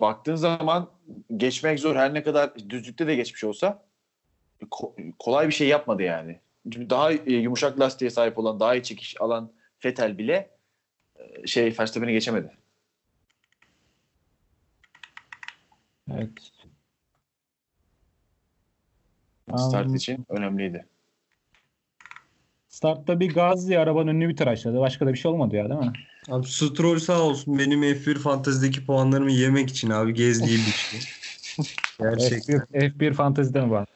baktığın 0.00 0.36
zaman 0.36 0.90
geçmek 1.36 1.80
zor. 1.80 1.96
Her 1.96 2.14
ne 2.14 2.22
kadar 2.22 2.54
düzlükte 2.70 3.06
de 3.06 3.14
geçmiş 3.14 3.44
olsa 3.44 3.84
ko- 4.62 5.12
kolay 5.18 5.48
bir 5.48 5.52
şey 5.52 5.68
yapmadı 5.68 6.02
yani. 6.02 6.40
Daha 6.66 7.12
e, 7.12 7.32
yumuşak 7.32 7.80
lastiğe 7.80 8.10
sahip 8.10 8.38
olan, 8.38 8.60
daha 8.60 8.74
iyi 8.74 8.82
çekiş 8.82 9.20
alan 9.20 9.52
Fetel 9.78 10.18
bile 10.18 10.50
e, 11.16 11.46
şey 11.46 11.74
Verstappen'i 11.78 12.12
geçemedi. 12.12 12.56
Evet. 16.12 16.30
Start 19.56 19.86
Um, 19.86 19.94
için 19.94 20.26
önemliydi. 20.28 20.86
Startta 22.68 23.20
bir 23.20 23.34
Gazli 23.34 23.78
arabanın 23.78 24.08
önünü 24.08 24.28
bir 24.28 24.36
tıraşladı. 24.36 24.80
Başka 24.80 25.06
da 25.06 25.12
bir 25.12 25.18
şey 25.18 25.30
olmadı 25.30 25.56
ya 25.56 25.68
değil 25.68 25.80
mi? 25.80 25.92
Abi 26.30 26.46
Stroll 26.46 26.98
sağ 26.98 27.20
olsun 27.20 27.58
benim 27.58 27.82
F1 27.82 28.18
fantezideki 28.18 28.86
puanlarımı 28.86 29.32
yemek 29.32 29.70
için 29.70 29.90
abi 29.90 30.14
gezdiği 30.14 30.58
bir 30.58 30.72
şey. 30.72 31.00
Gerçekten. 32.00 32.58
F1, 32.58 32.98
F1 32.98 33.12
fantezide 33.12 33.60
mi 33.60 33.70
var? 33.70 33.88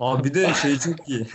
Abi 0.00 0.28
bir 0.28 0.34
de 0.34 0.54
şey 0.54 0.78
çok 0.78 1.08
iyi. 1.08 1.26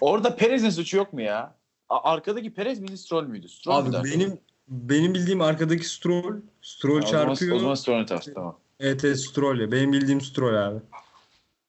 Orada 0.00 0.36
Perez'in 0.36 0.70
suçu 0.70 0.96
yok 0.96 1.12
mu 1.12 1.20
ya? 1.20 1.54
A- 1.88 2.12
arkadaki 2.12 2.54
Perez 2.54 2.80
miydi 2.80 2.98
Stroll 2.98 3.26
müydü? 3.26 3.48
Stroll 3.48 3.76
Abi 3.76 3.88
müydü 3.90 4.02
benim 4.04 4.38
benim 4.68 5.14
bildiğim 5.14 5.40
arkadaki 5.40 5.88
Stroll. 5.88 6.36
Stroll 6.62 7.02
zaman- 7.02 7.10
çarpıyor. 7.10 7.56
O 7.56 7.58
zaman 7.58 7.74
Stroll'ün 7.74 8.04
tarafı 8.04 8.34
tamam. 8.34 8.58
Evet, 8.80 9.04
evet 9.04 9.20
Stroll 9.20 9.60
ya. 9.60 9.72
Benim 9.72 9.92
bildiğim 9.92 10.20
Stroll 10.20 10.66
abi. 10.68 10.80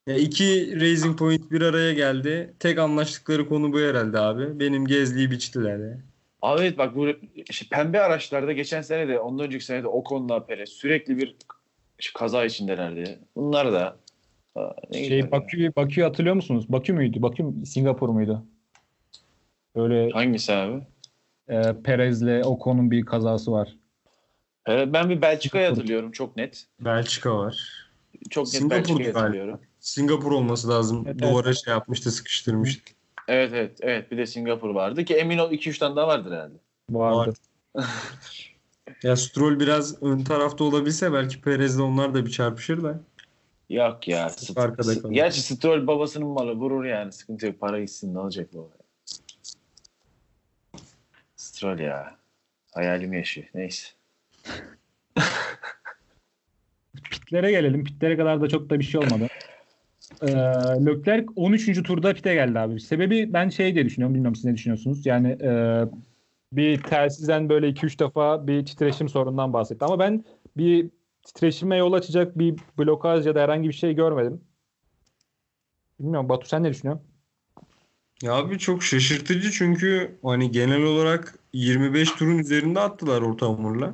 Ya 0.08 0.16
iki 0.16 0.76
Racing 0.82 1.20
Point 1.20 1.52
bir 1.52 1.62
araya 1.62 1.94
geldi. 1.94 2.54
Tek 2.60 2.80
anlaştıkları 2.80 3.50
konu 3.50 3.74
bu 3.74 3.80
herhalde 3.80 4.20
abi. 4.20 4.60
Benim 4.60 4.88
gezliği 4.88 5.32
biçtiler 5.32 5.78
ya. 5.90 5.98
Abi 6.42 6.62
evet 6.62 6.78
bak 6.78 6.96
bu 6.96 7.08
işte 7.50 7.66
pembe 7.72 8.02
araçlarda 8.02 8.52
geçen 8.52 8.82
sene 8.82 9.08
de 9.08 9.20
ondan 9.20 9.46
önceki 9.46 9.66
sene 9.66 9.84
de 9.84 9.88
Ocon'la 9.88 10.46
Perez 10.46 10.70
sürekli 10.70 11.18
bir 11.18 11.36
kaza 12.14 12.46
içindelerdi. 12.46 13.20
Bunlar 13.36 13.74
da 13.74 13.98
ne 14.92 15.08
Şey. 15.08 15.32
Bakü, 15.32 15.76
Bakü 15.76 16.02
hatırlıyor 16.02 16.36
musunuz? 16.36 16.66
Bakü 16.70 16.94
müydü? 16.94 17.22
Bakü 17.22 17.44
mü- 17.44 17.66
Singapur 17.66 18.10
muydu? 18.10 18.44
Böyle 19.76 20.10
Hangisi 20.12 20.54
abi? 20.54 20.82
e, 21.48 21.62
Perez'le 21.84 22.46
Ocon'un 22.46 22.92
bir 22.92 23.06
kazası 23.06 23.52
var. 23.52 23.76
Perez- 24.66 24.94
Ben 24.94 25.10
bir 25.10 25.22
Belçika'yı 25.22 25.68
hatırlıyorum 25.70 26.12
çok 26.12 26.38
net. 26.38 26.66
Belçika 26.80 27.38
var. 27.38 27.58
Çok 28.30 28.46
net 28.46 28.54
Singapur'du 28.54 28.78
Belçika'yı 28.80 29.04
galiba. 29.14 29.20
hatırlıyorum. 29.20 29.60
Singapur 29.80 30.32
olması 30.32 30.70
lazım. 30.70 31.04
Evet, 31.06 31.20
Duvara 31.20 31.54
şey 31.54 31.74
yapmıştı, 31.74 32.12
sıkıştırmıştı. 32.12 32.94
Evet 33.28 33.52
evet 33.54 33.78
evet 33.82 34.12
bir 34.12 34.18
de 34.18 34.26
Singapur 34.26 34.70
vardı 34.70 35.06
ki 35.06 35.14
emin 35.16 35.38
ol 35.38 35.52
2-3 35.52 35.78
tane 35.80 35.96
daha 35.96 36.08
vardır 36.08 36.32
herhalde. 36.32 36.56
Vardı. 36.90 37.34
Ya 39.04 39.16
Stroll 39.16 39.60
biraz 39.60 40.04
ön 40.04 40.24
tarafta 40.24 40.64
olabilse 40.64 41.14
belki 41.14 41.42
Perez'le 41.42 41.80
onlar 41.80 42.14
da 42.14 42.26
bir 42.26 42.32
çarpışır 42.32 42.84
da. 42.84 43.00
Yok 43.72 44.08
ya. 44.08 44.28
St- 44.28 44.62
Arkada 44.62 45.02
kalır. 45.02 45.14
Gerçi 45.14 45.42
Stroll 45.42 45.88
babasının 45.88 46.28
malı 46.28 46.54
vurur 46.54 46.86
yani. 46.86 47.12
Sıkıntı 47.12 47.46
yok. 47.46 47.60
Para 47.60 47.80
gitsin 47.80 48.14
ne 48.14 48.20
olacak 48.20 48.50
bu? 48.54 48.72
Stroll 51.36 51.80
ya. 51.80 52.16
Hayalim 52.74 53.14
yaşıyor. 53.14 53.48
Neyse. 53.54 53.88
Pitlere 57.12 57.52
gelelim. 57.52 57.84
Pitlere 57.84 58.18
kadar 58.18 58.42
da 58.42 58.50
çok 58.50 58.70
da 58.70 58.80
bir 58.80 58.84
şey 58.84 59.02
olmadı. 59.02 59.28
Ee, 60.22 60.28
Leclerc 60.86 61.26
13. 61.36 61.84
turda 61.84 62.14
pite 62.14 62.34
geldi 62.34 62.60
abi. 62.60 62.80
Sebebi 62.82 63.34
ben 63.34 63.50
şey 63.50 63.76
diye 63.76 63.86
düşünüyorum. 63.86 64.14
Bilmiyorum 64.16 64.36
siz 64.36 64.46
ne 64.46 64.56
düşünüyorsunuz. 64.56 65.06
Yani 65.06 65.38
e, 65.42 65.82
bir 66.54 66.84
telsizden 66.84 67.50
böyle 67.50 67.70
2-3 67.70 68.00
defa 68.00 68.48
bir 68.48 68.66
titreşim 68.66 69.10
sorunundan 69.10 69.54
bahsetti. 69.54 69.86
Ama 69.86 70.00
ben 70.00 70.26
bir 70.58 70.90
titreşime 71.24 71.78
yol 71.78 71.94
açacak 71.94 72.38
bir 72.38 72.60
blokaj 72.78 73.28
ya 73.28 73.36
da 73.36 73.42
herhangi 73.42 73.70
bir 73.70 73.74
şey 73.74 73.94
görmedim. 73.94 74.42
Bilmiyorum 76.00 76.30
Batu 76.30 76.48
sen 76.48 76.64
ne 76.64 76.70
düşünüyorsun? 76.70 77.08
Ya 78.22 78.34
abi 78.34 78.60
çok 78.60 78.84
şaşırtıcı 78.84 79.52
çünkü 79.52 80.20
hani 80.24 80.52
genel 80.52 80.84
olarak 80.84 81.40
25 81.54 82.12
turun 82.12 82.38
üzerinde 82.38 82.80
attılar 82.80 83.22
orta 83.22 83.46
hamurla. 83.46 83.94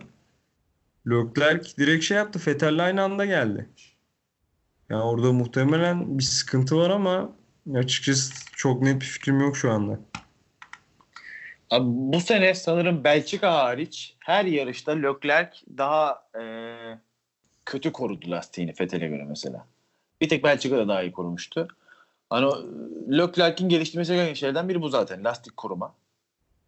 Leclerc 1.09 1.77
direkt 1.77 2.03
şey 2.05 2.17
yaptı. 2.17 2.39
Vettel'le 2.47 2.79
aynı 2.79 3.01
anda 3.01 3.25
geldi. 3.25 3.69
Ya 4.89 5.01
orada 5.01 5.33
muhtemelen 5.33 6.17
bir 6.19 6.23
sıkıntı 6.23 6.77
var 6.77 6.89
ama 6.89 7.35
açıkçası 7.75 8.33
çok 8.55 8.81
net 8.81 9.01
bir 9.01 9.05
fikrim 9.05 9.39
yok 9.39 9.57
şu 9.57 9.71
anda. 9.71 9.99
Abi 11.69 11.85
bu 11.87 12.19
sene 12.19 12.53
sanırım 12.53 13.03
Belçika 13.03 13.53
hariç 13.53 14.15
her 14.19 14.45
yarışta 14.45 14.91
Leclerc 14.91 15.57
daha 15.77 16.29
e, 16.39 16.43
kötü 17.67 17.91
korudu 17.91 18.31
lastiğini 18.31 18.73
Vettel'e 18.81 19.07
göre 19.07 19.25
mesela. 19.29 19.65
Bir 20.21 20.29
tek 20.29 20.43
Belçika'da 20.43 20.87
daha 20.87 21.03
iyi 21.03 21.11
korumuştu. 21.11 21.67
Hani 22.29 22.51
Leclerc'in 23.11 23.69
geliştirmesi 23.69 24.13
gereken 24.13 24.33
şeylerden 24.33 24.69
biri 24.69 24.81
bu 24.81 24.89
zaten. 24.89 25.23
Lastik 25.23 25.57
koruma. 25.57 25.95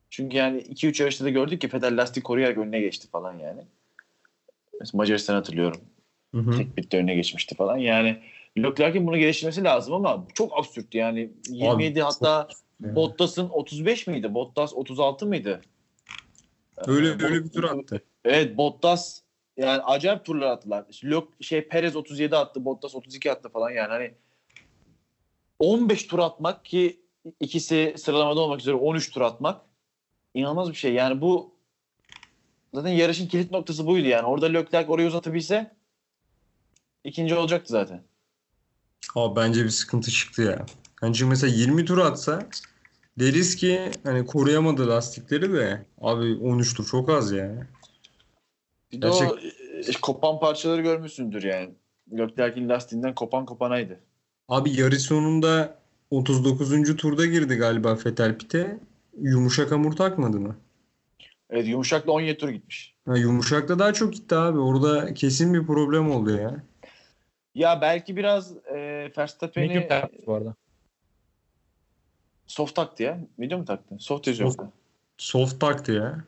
Çünkü 0.09 0.37
yani 0.37 0.61
2-3 0.61 1.01
yarışta 1.01 1.25
da 1.25 1.29
gördük 1.29 1.61
ki 1.61 1.69
Vettel 1.73 2.01
lastik 2.01 2.23
koruyarak 2.23 2.57
önüne 2.57 2.79
geçti 2.79 3.07
falan 3.07 3.33
yani. 3.33 3.61
Mesela 4.79 4.97
Macaristan 4.97 5.35
hatırlıyorum. 5.35 5.81
Hı 6.35 6.41
hı. 6.41 6.57
Tek 6.57 6.77
bitti 6.77 6.97
önüne 6.97 7.15
geçmişti 7.15 7.55
falan. 7.55 7.77
Yani 7.77 8.19
Leclerc'in 8.57 9.07
bunu 9.07 9.17
geliştirmesi 9.17 9.63
lazım 9.63 9.93
ama 9.93 10.25
çok 10.33 10.59
absürt 10.59 10.95
yani. 10.95 11.31
27 11.49 12.01
hatta 12.01 12.47
Yani. 12.83 12.95
Bottas'ın 12.95 13.49
35 13.49 14.07
miydi? 14.07 14.33
Bottas 14.33 14.73
36 14.73 15.25
mıydı? 15.25 15.61
Öyle 16.87 17.07
Ee, 17.07 17.11
öyle 17.11 17.43
bir 17.43 17.49
tur 17.49 17.63
attı. 17.63 18.03
Evet 18.25 18.57
Bottas 18.57 19.21
yani 19.59 19.81
acayip 19.81 20.25
turlar 20.25 20.47
attılar. 20.47 20.85
Lök, 21.03 21.27
şey 21.41 21.67
Perez 21.67 21.95
37 21.95 22.35
attı, 22.35 22.65
Bottas 22.65 22.95
32 22.95 23.31
attı 23.31 23.49
falan 23.49 23.69
yani 23.69 23.87
hani 23.87 24.13
15 25.59 26.07
tur 26.07 26.19
atmak 26.19 26.65
ki 26.65 27.01
ikisi 27.39 27.95
sıralamada 27.97 28.39
olmak 28.39 28.59
üzere 28.59 28.75
13 28.75 29.11
tur 29.11 29.21
atmak 29.21 29.61
inanılmaz 30.33 30.69
bir 30.69 30.75
şey. 30.75 30.93
Yani 30.93 31.21
bu 31.21 31.55
zaten 32.73 32.89
yarışın 32.89 33.27
kilit 33.27 33.51
noktası 33.51 33.85
buydu 33.87 34.07
yani. 34.07 34.25
Orada 34.25 34.45
Leclerc 34.45 34.91
orayı 34.91 35.07
uzatabilse 35.07 35.75
ikinci 37.03 37.35
olacaktı 37.35 37.71
zaten. 37.71 38.03
Abi 39.15 39.35
bence 39.35 39.63
bir 39.63 39.69
sıkıntı 39.69 40.11
çıktı 40.11 40.41
ya. 40.41 40.65
Çünkü 41.01 41.25
mesela 41.25 41.53
20 41.55 41.85
tur 41.85 41.97
atsa 41.97 42.47
deriz 43.19 43.55
ki 43.55 43.91
hani 44.03 44.25
koruyamadı 44.25 44.89
lastikleri 44.89 45.53
de 45.53 45.85
abi 46.01 46.35
13 46.35 46.73
tur 46.73 46.85
çok 46.85 47.09
az 47.09 47.31
ya. 47.31 47.67
Bir 48.91 49.01
de 49.01 49.09
o 49.09 49.37
e, 49.37 49.91
kopan 50.01 50.39
parçaları 50.39 50.81
görmüşsündür 50.81 51.43
yani. 51.43 51.69
Leclerc'in 52.11 52.69
lastiğinden 52.69 53.15
kopan 53.15 53.45
kopanaydı. 53.45 53.99
Abi 54.47 54.79
yarış 54.79 55.01
sonunda 55.01 55.79
39. 56.11 56.95
turda 56.95 57.25
girdi 57.25 57.55
galiba 57.55 57.97
Vettel 58.05 58.37
pite. 58.37 58.79
Yumuşak 59.21 59.71
hamur 59.71 59.95
takmadı 59.95 60.39
mı? 60.39 60.55
Evet 61.49 61.67
yumuşakla 61.67 62.11
17 62.11 62.37
tur 62.37 62.49
gitmiş. 62.49 62.95
Ha, 63.05 63.17
yumuşakta 63.17 63.79
daha 63.79 63.93
çok 63.93 64.13
gitti 64.13 64.35
abi. 64.35 64.59
Orada 64.59 65.13
kesin 65.13 65.53
bir 65.53 65.67
problem 65.67 66.11
oldu 66.11 66.37
ya. 66.37 66.63
Ya 67.55 67.81
belki 67.81 68.17
biraz 68.17 68.51
e, 68.51 68.73
Medium 68.73 69.11
Verstappen'i 69.17 69.87
taktı 69.87 70.17
bu 70.27 70.33
arada. 70.33 70.55
soft 72.47 72.75
taktı 72.75 73.03
ya. 73.03 73.19
Medium 73.37 73.59
mu 73.59 73.65
taktı? 73.65 73.95
Soft 73.99 74.27
yazıyor. 74.27 74.51
Soft. 74.51 74.69
Soft 75.17 75.59
taktı 75.59 75.91
ya. 75.91 76.23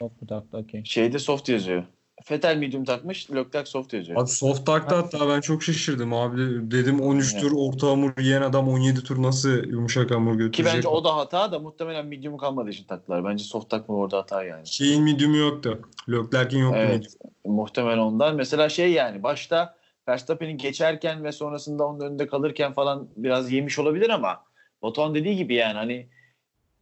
Mu 0.00 0.10
taktı? 0.28 0.56
Okey. 0.56 0.84
Şeyde 0.84 1.18
soft 1.18 1.48
yazıyor. 1.48 1.84
Vettel 2.30 2.56
medium 2.56 2.84
takmış. 2.84 3.30
Leclerc 3.30 3.70
soft 3.70 3.92
yazıyor. 3.92 4.20
Abi 4.20 4.28
soft 4.28 4.66
taktı 4.66 4.94
hatta 4.94 5.28
ben 5.28 5.40
çok 5.40 5.62
şaşırdım 5.62 6.12
abi. 6.12 6.70
Dedim 6.70 7.00
13 7.00 7.40
tur 7.40 7.52
orta 7.56 7.86
hamur 7.86 8.12
yiyen 8.20 8.42
adam 8.42 8.68
17 8.68 9.02
tur 9.02 9.22
nasıl 9.22 9.64
yumuşak 9.68 10.10
hamur 10.10 10.32
Ki 10.32 10.38
götürecek? 10.38 10.74
bence 10.74 10.88
o 10.88 11.04
da 11.04 11.16
hata 11.16 11.52
da 11.52 11.58
muhtemelen 11.58 12.06
medium 12.06 12.36
kalmadığı 12.36 12.70
için 12.70 12.84
taktılar. 12.84 13.24
Bence 13.24 13.44
soft 13.44 13.70
takma 13.70 13.94
orada 13.94 14.18
hata 14.18 14.44
yani. 14.44 14.66
Şeyin 14.66 15.02
medium'u 15.02 15.36
yoktu. 15.36 15.80
Leclerc'in 16.08 16.58
yoktu 16.58 16.78
Evet. 16.80 16.94
medium. 16.94 17.12
Muhtemelen 17.44 17.98
ondan. 17.98 18.36
Mesela 18.36 18.68
şey 18.68 18.92
yani 18.92 19.22
başta 19.22 19.78
Verstappen'i 20.08 20.56
geçerken 20.56 21.24
ve 21.24 21.32
sonrasında 21.32 21.86
onun 21.86 22.00
önünde 22.00 22.26
kalırken 22.26 22.72
falan 22.72 23.08
biraz 23.16 23.52
yemiş 23.52 23.78
olabilir 23.78 24.10
ama 24.10 24.44
Batuhan 24.82 25.14
dediği 25.14 25.36
gibi 25.36 25.54
yani 25.54 25.74
hani 25.74 26.08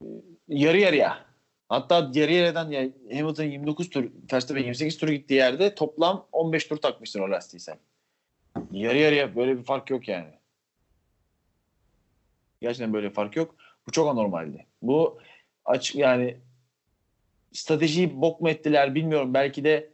e, 0.03 0.07
yarı 0.49 0.79
yarıya. 0.79 1.26
Hatta 1.69 2.11
yarı 2.15 2.33
yarıdan 2.33 2.71
ya 2.71 2.89
Hamilton 3.13 3.45
29 3.45 3.91
tur, 3.91 4.05
Verstappen 4.33 4.63
28 4.63 4.99
tur 4.99 5.09
gittiği 5.09 5.35
yerde 5.35 5.75
toplam 5.75 6.27
15 6.33 6.67
tur 6.67 6.77
takmışsın 6.77 7.21
o 7.21 7.31
lastiği 7.31 7.61
sen. 7.61 7.79
Yarı 8.71 8.99
yarıya 8.99 9.37
böyle 9.37 9.59
bir 9.59 9.65
fark 9.65 9.91
yok 9.91 10.09
yani. 10.09 10.31
Gerçekten 12.61 12.93
böyle 12.93 13.09
bir 13.09 13.15
fark 13.15 13.37
yok. 13.37 13.55
Bu 13.87 13.93
çok 13.93 14.09
anormaldi. 14.09 14.67
Bu 14.83 15.19
aç 15.65 15.95
yani 15.95 16.37
stratejiyi 17.53 18.21
bok 18.21 18.41
mu 18.41 18.49
ettiler 18.49 18.95
bilmiyorum. 18.95 19.35
Belki 19.35 19.65
de 19.65 19.91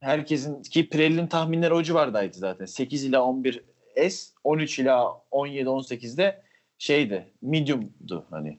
herkesin 0.00 0.62
ki 0.62 0.88
Pirelli'nin 0.88 1.26
tahminleri 1.26 1.74
o 1.74 1.82
civardaydı 1.82 2.38
zaten. 2.38 2.64
8 2.64 3.04
ila 3.04 3.24
11 3.24 3.64
S, 4.08 4.32
13 4.44 4.78
ila 4.78 5.22
17 5.30 5.68
18'de 5.68 6.42
şeydi, 6.78 7.32
medium'du 7.42 8.26
hani. 8.30 8.58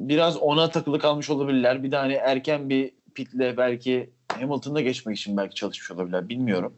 Biraz 0.00 0.36
ona 0.36 0.70
takılı 0.70 0.98
kalmış 0.98 1.30
olabilirler. 1.30 1.82
Bir 1.82 1.90
de 1.90 1.96
hani 1.96 2.12
erken 2.12 2.68
bir 2.68 2.92
pitle 3.14 3.56
belki 3.56 4.10
Hamilton'da 4.32 4.80
geçmek 4.80 5.16
için 5.16 5.36
belki 5.36 5.54
çalışmış 5.54 5.90
olabilirler. 5.90 6.28
Bilmiyorum. 6.28 6.74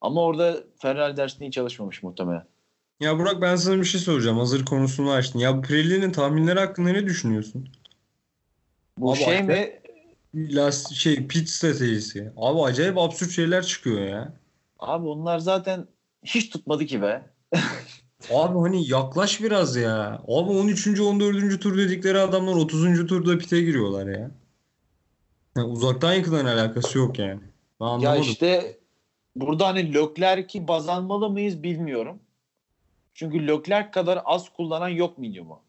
Ama 0.00 0.22
orada 0.22 0.64
Ferrari 0.78 1.16
dersinde 1.16 1.46
iyi 1.46 1.52
çalışmamış 1.52 2.02
muhtemelen. 2.02 2.44
Ya 3.00 3.18
Burak 3.18 3.42
ben 3.42 3.56
sana 3.56 3.78
bir 3.78 3.84
şey 3.84 4.00
soracağım. 4.00 4.38
Hazır 4.38 4.64
konusunu 4.64 5.10
açtın. 5.10 5.38
Ya 5.38 5.60
Pirelli'nin 5.60 6.12
tahminleri 6.12 6.60
hakkında 6.60 6.90
ne 6.90 7.06
düşünüyorsun? 7.06 7.68
Bu 8.98 9.12
Abi 9.12 9.18
şey 9.18 9.42
mi? 9.42 9.80
Last, 10.34 10.92
şey 10.92 11.26
pit 11.26 11.48
stratejisi. 11.48 12.32
Abi 12.36 12.62
acayip 12.62 12.98
absürt 12.98 13.30
şeyler 13.30 13.66
çıkıyor 13.66 14.00
ya. 14.00 14.32
Abi 14.78 15.06
onlar 15.06 15.38
zaten 15.38 15.86
hiç 16.24 16.50
tutmadı 16.50 16.86
ki 16.86 17.02
be. 17.02 17.22
Abi 18.30 18.58
hani 18.58 18.88
yaklaş 18.88 19.42
biraz 19.42 19.76
ya. 19.76 20.22
Abi 20.28 20.50
13. 20.50 21.00
14. 21.00 21.60
tur 21.60 21.78
dedikleri 21.78 22.18
adamlar 22.18 22.54
30. 22.54 23.06
turda 23.06 23.38
pite 23.38 23.60
giriyorlar 23.60 24.06
ya. 24.06 24.30
Yani 25.56 25.66
uzaktan 25.66 26.12
yakından 26.12 26.46
alakası 26.46 26.98
yok 26.98 27.18
yani. 27.18 27.40
Ben 27.80 27.98
Ya 27.98 28.16
işte 28.16 28.78
burada 29.36 29.66
hani 29.66 29.94
Leclerc'i 29.94 30.68
baz 30.68 30.88
almalı 30.88 31.30
mıyız 31.30 31.62
bilmiyorum. 31.62 32.20
Çünkü 33.14 33.46
Leclerc 33.46 33.90
kadar 33.90 34.22
az 34.24 34.48
kullanan 34.48 34.88
yok 34.88 35.18
medium'u. 35.18 35.60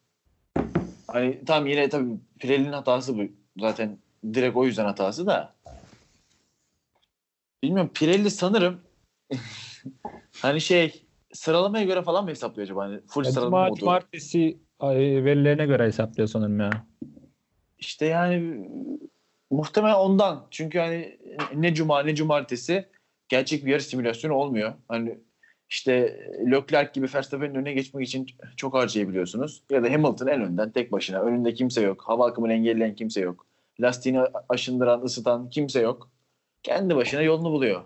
Hani 1.07 1.45
tam 1.45 1.67
yine 1.67 1.89
tabii 1.89 2.19
Pirelli'nin 2.39 2.71
hatası 2.71 3.17
bu. 3.17 3.21
Zaten 3.57 3.97
direkt 4.33 4.55
o 4.55 4.65
yüzden 4.65 4.85
hatası 4.85 5.27
da. 5.27 5.55
Bilmiyorum 7.63 7.91
Pirelli 7.93 8.31
sanırım 8.31 8.81
hani 10.41 10.61
şey 10.61 11.04
sıralamaya 11.35 11.85
göre 11.85 12.01
falan 12.01 12.23
mı 12.23 12.29
hesaplıyor 12.29 12.65
acaba? 12.65 12.83
Hani 12.83 12.99
full 13.07 13.25
Ya, 13.25 13.31
sıralama 13.31 13.67
modu. 13.67 13.79
cumartesi 13.79 14.57
ay, 14.79 14.97
verilerine 14.97 15.65
göre 15.65 15.85
hesaplıyor 15.85 16.27
sanırım 16.27 16.59
ya. 16.59 16.69
İşte 17.79 18.05
yani 18.05 18.69
muhtemelen 19.51 19.95
ondan. 19.95 20.47
Çünkü 20.51 20.79
hani 20.79 21.17
ne 21.55 21.73
cuma 21.73 22.03
ne 22.03 22.15
cumartesi 22.15 22.85
gerçek 23.29 23.65
bir 23.65 23.71
yarış 23.71 23.85
simülasyonu 23.85 24.33
olmuyor. 24.33 24.73
Hani 24.87 25.19
işte 25.69 26.19
Leclerc 26.51 26.91
gibi 26.93 27.07
Verstappen'in 27.15 27.55
önüne 27.55 27.73
geçmek 27.73 28.07
için 28.07 28.27
çok 28.57 28.73
harcayabiliyorsunuz. 28.73 29.63
Ya 29.69 29.83
da 29.83 29.91
Hamilton 29.91 30.27
en 30.27 30.41
önden 30.41 30.71
tek 30.71 30.91
başına. 30.91 31.19
Önünde 31.21 31.53
kimse 31.53 31.81
yok. 31.81 32.03
Hava 32.05 32.27
akımını 32.27 32.53
engelleyen 32.53 32.95
kimse 32.95 33.21
yok. 33.21 33.45
Lastiğini 33.79 34.19
aşındıran, 34.49 35.01
ısıtan 35.01 35.49
kimse 35.49 35.81
yok. 35.81 36.09
Kendi 36.63 36.95
başına 36.95 37.21
yolunu 37.21 37.51
buluyor. 37.51 37.81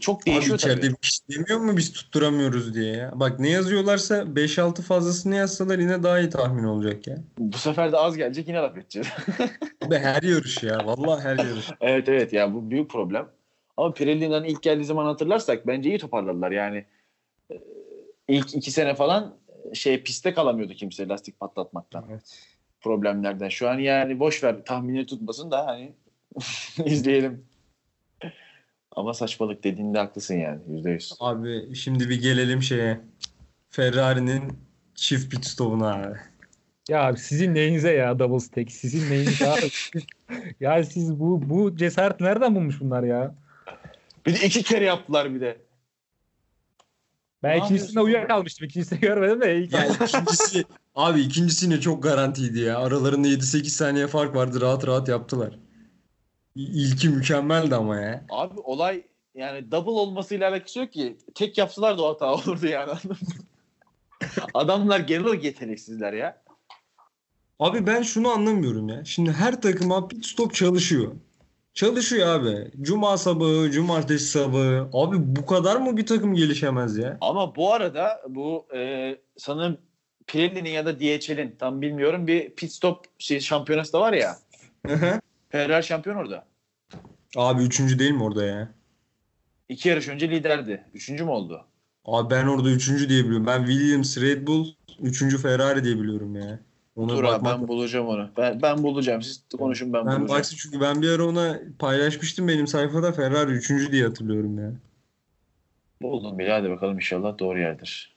Çok 0.00 0.22
Abi 0.22 0.26
değişiyor 0.26 0.58
içeride 0.58 0.80
tabii. 0.80 0.94
bir 1.02 1.06
şey 1.08 1.38
demiyor 1.38 1.58
mu 1.60 1.76
biz 1.76 1.92
tutturamıyoruz 1.92 2.74
diye 2.74 2.96
ya. 2.96 3.12
Bak 3.14 3.40
ne 3.40 3.48
yazıyorlarsa 3.48 4.22
5-6 4.22 4.82
fazlasını 4.82 5.34
yazsalar 5.34 5.78
yine 5.78 6.02
daha 6.02 6.20
iyi 6.20 6.30
tahmin 6.30 6.64
olacak 6.64 7.06
ya. 7.06 7.18
Bu 7.38 7.58
sefer 7.58 7.92
de 7.92 7.96
az 7.96 8.16
gelecek 8.16 8.48
yine 8.48 8.58
laf 8.58 8.76
edeceğiz. 8.78 9.08
Abi 9.86 9.94
her 9.94 10.22
yarış 10.22 10.62
ya. 10.62 10.78
Vallahi 10.84 11.22
her 11.24 11.38
yarış. 11.38 11.70
Evet 11.80 12.08
evet 12.08 12.32
ya 12.32 12.54
bu 12.54 12.70
büyük 12.70 12.90
problem. 12.90 13.28
Ama 13.76 13.94
Pirelli'nin 13.94 14.44
ilk 14.44 14.62
geldiği 14.62 14.84
zaman 14.84 15.06
hatırlarsak 15.06 15.66
bence 15.66 15.88
iyi 15.88 15.98
toparladılar. 15.98 16.50
Yani 16.50 16.84
e, 17.52 17.54
ilk 18.28 18.54
iki 18.54 18.70
sene 18.70 18.94
falan 18.94 19.36
şey 19.74 20.02
pistte 20.02 20.34
kalamıyordu 20.34 20.72
kimse 20.72 21.08
lastik 21.08 21.40
patlatmaktan. 21.40 22.04
Evet. 22.10 22.42
Problemlerden. 22.80 23.48
Şu 23.48 23.68
an 23.68 23.78
yani 23.78 24.20
boş 24.20 24.44
ver 24.44 24.64
tahminleri 24.64 25.06
tutmasın 25.06 25.50
da 25.50 25.66
hani 25.66 25.92
izleyelim. 26.84 27.44
Ama 28.96 29.14
saçmalık 29.14 29.64
dediğinde 29.64 29.98
haklısın 29.98 30.34
yani 30.34 30.60
yüzde 30.68 30.90
yüz. 30.90 31.12
Abi 31.20 31.74
şimdi 31.76 32.08
bir 32.08 32.22
gelelim 32.22 32.62
şeye. 32.62 33.00
Ferrari'nin 33.70 34.42
çift 34.94 35.30
pit 35.30 35.46
stopuna 35.46 35.94
abi. 35.94 36.16
Ya 36.88 37.16
sizin 37.16 37.54
neyinize 37.54 37.92
ya 37.92 38.18
double 38.18 38.40
stack? 38.40 38.72
Sizin 38.72 39.10
neyinize 39.10 39.48
abi? 39.50 39.70
ya 40.60 40.84
siz 40.84 41.20
bu 41.20 41.42
bu 41.50 41.76
cesaret 41.76 42.20
nereden 42.20 42.54
bulmuş 42.54 42.80
bunlar 42.80 43.02
ya? 43.02 43.34
Bir 44.26 44.34
de 44.40 44.46
iki 44.46 44.62
kere 44.62 44.84
yaptılar 44.84 45.34
bir 45.34 45.40
de. 45.40 45.56
Ben 47.42 47.58
Ne 47.58 47.64
ikincisinde 47.64 48.00
uyuyakalmıştım. 48.00 48.66
İkincisini 48.66 49.00
görmedim 49.00 49.40
de. 49.40 49.56
ilk- 49.58 49.72
Yani 49.72 49.92
ikincisi 50.04 50.64
abi 50.94 51.20
ikincisi 51.20 51.70
ne 51.70 51.80
çok 51.80 52.02
garantiydi 52.02 52.58
ya. 52.60 52.78
Aralarında 52.78 53.28
7-8 53.28 53.64
saniye 53.70 54.06
fark 54.06 54.34
vardı. 54.36 54.60
Rahat 54.60 54.86
rahat 54.86 55.08
yaptılar. 55.08 55.58
İlki 56.56 57.08
mükemmeldi 57.08 57.74
ama 57.74 57.96
ya. 57.96 58.24
Abi 58.30 58.60
olay 58.60 59.02
yani 59.34 59.70
double 59.70 59.90
olmasıyla 59.90 60.50
alakası 60.50 60.78
yok 60.78 60.92
ki. 60.92 61.16
Tek 61.34 61.58
yapsalar 61.58 61.98
da 61.98 62.02
o 62.02 62.08
hata 62.08 62.34
olurdu 62.34 62.66
yani. 62.66 62.92
Adamlar 64.54 65.00
genel 65.00 65.24
olarak 65.24 65.44
yeteneksizler 65.44 66.12
ya. 66.12 66.42
Abi 67.58 67.86
ben 67.86 68.02
şunu 68.02 68.28
anlamıyorum 68.28 68.88
ya. 68.88 69.04
Şimdi 69.04 69.32
her 69.32 69.60
takıma 69.60 70.08
pit 70.08 70.26
stop 70.26 70.54
çalışıyor. 70.54 71.12
Çalışıyor 71.74 72.28
abi. 72.28 72.70
Cuma 72.80 73.18
sabahı, 73.18 73.70
cumartesi 73.70 74.24
sabahı. 74.24 74.88
Abi 74.92 75.16
bu 75.36 75.46
kadar 75.46 75.76
mı 75.76 75.96
bir 75.96 76.06
takım 76.06 76.34
gelişemez 76.34 76.98
ya? 76.98 77.18
Ama 77.20 77.56
bu 77.56 77.72
arada 77.72 78.22
bu 78.28 78.66
e, 78.74 79.12
sanırım 79.36 79.78
Pirelli'nin 80.26 80.70
ya 80.70 80.86
da 80.86 81.00
DHL'in 81.00 81.56
tam 81.58 81.82
bilmiyorum 81.82 82.26
bir 82.26 82.50
pit 82.50 82.72
stop 82.72 83.04
şey, 83.18 83.40
şampiyonası 83.40 83.92
da 83.92 84.00
var 84.00 84.12
ya. 84.12 84.36
Ferrari 85.56 85.84
şampiyon 85.84 86.16
orada. 86.16 86.46
Abi 87.36 87.62
üçüncü 87.62 87.98
değil 87.98 88.10
mi 88.12 88.22
orada 88.22 88.44
ya? 88.44 88.68
İki 89.68 89.88
yarış 89.88 90.08
önce 90.08 90.30
liderdi. 90.30 90.84
Üçüncü 90.94 91.24
mü 91.24 91.30
oldu? 91.30 91.64
Abi 92.04 92.30
ben 92.30 92.46
orada 92.46 92.70
üçüncü 92.70 93.08
diye 93.08 93.24
biliyorum. 93.24 93.46
Ben 93.46 93.66
Williams, 93.66 94.18
Red 94.18 94.46
Bull, 94.46 94.66
üçüncü 95.00 95.38
Ferrari 95.38 95.84
diye 95.84 95.96
biliyorum 95.96 96.36
ya. 96.36 96.58
Ona 96.96 97.08
Dur 97.16 97.24
abi 97.24 97.44
ben 97.44 97.68
bulacağım 97.68 98.06
onu. 98.06 98.30
Ben, 98.36 98.62
ben 98.62 98.82
bulacağım. 98.82 99.22
Siz 99.22 99.44
konuşun 99.58 99.92
ben, 99.92 100.06
Ben 100.06 100.20
bulacağım. 100.20 100.28
baksın 100.28 100.56
çünkü 100.60 100.80
ben 100.80 101.02
bir 101.02 101.10
ara 101.10 101.26
ona 101.26 101.60
paylaşmıştım 101.78 102.48
benim 102.48 102.66
sayfada 102.66 103.12
Ferrari 103.12 103.50
3. 103.50 103.92
diye 103.92 104.04
hatırlıyorum 104.06 104.58
ya. 104.58 104.72
Buldum 106.02 106.38
bile. 106.38 106.52
Hadi 106.52 106.70
bakalım 106.70 106.96
inşallah 106.96 107.38
doğru 107.38 107.60
yerdir. 107.60 108.16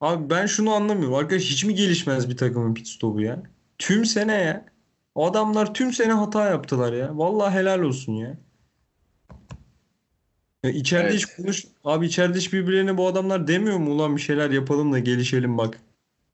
Abi 0.00 0.30
ben 0.30 0.46
şunu 0.46 0.72
anlamıyorum. 0.72 1.14
Arkadaş 1.14 1.42
hiç 1.42 1.64
mi 1.64 1.74
gelişmez 1.74 2.30
bir 2.30 2.36
takımın 2.36 2.74
pit 2.74 2.88
stopu 2.88 3.20
ya? 3.20 3.42
Tüm 3.78 4.04
sene 4.04 4.34
ya. 4.34 4.64
O 5.18 5.26
adamlar 5.26 5.74
tüm 5.74 5.92
sene 5.92 6.12
hata 6.12 6.50
yaptılar 6.50 6.92
ya. 6.92 7.18
Vallahi 7.18 7.54
helal 7.54 7.80
olsun 7.80 8.12
ya. 8.12 8.38
Ya 10.64 10.70
içeride 10.70 11.08
Evet. 11.08 11.14
hiç 11.16 11.26
konuş... 11.26 11.64
Abi 11.84 12.06
içeride 12.06 12.38
hiç 12.38 12.52
birbirlerine 12.52 12.96
bu 12.96 13.06
adamlar 13.06 13.46
demiyor 13.48 13.76
mu 13.78 13.90
ulan 13.90 14.16
bir 14.16 14.20
şeyler 14.20 14.50
yapalım 14.50 14.92
da 14.92 14.98
gelişelim 14.98 15.58
bak. 15.58 15.80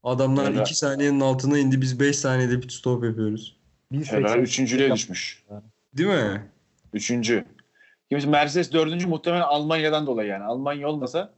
Adamlar 0.03 0.45
Ferrari- 0.53 0.61
2 0.63 0.75
saniyenin 0.75 1.21
altına 1.21 1.59
indi 1.59 1.81
biz 1.81 2.01
5 2.01 2.19
saniyede 2.19 2.61
pit 2.61 2.73
stop 2.73 3.05
yapıyoruz. 3.05 3.57
1.80 3.93 4.39
üçüncülüğe 4.39 4.93
düşmüş. 4.93 5.45
Değil 5.95 6.09
mi? 6.09 6.51
Üçüncü. 6.93 7.45
Kimse 8.11 8.29
Mercedes 8.29 8.73
dördüncü 8.73 9.07
muhtemelen 9.07 9.43
Almanya'dan 9.43 10.07
dolayı 10.07 10.29
yani. 10.29 10.45
Almanya 10.45 10.89
olmasa 10.89 11.33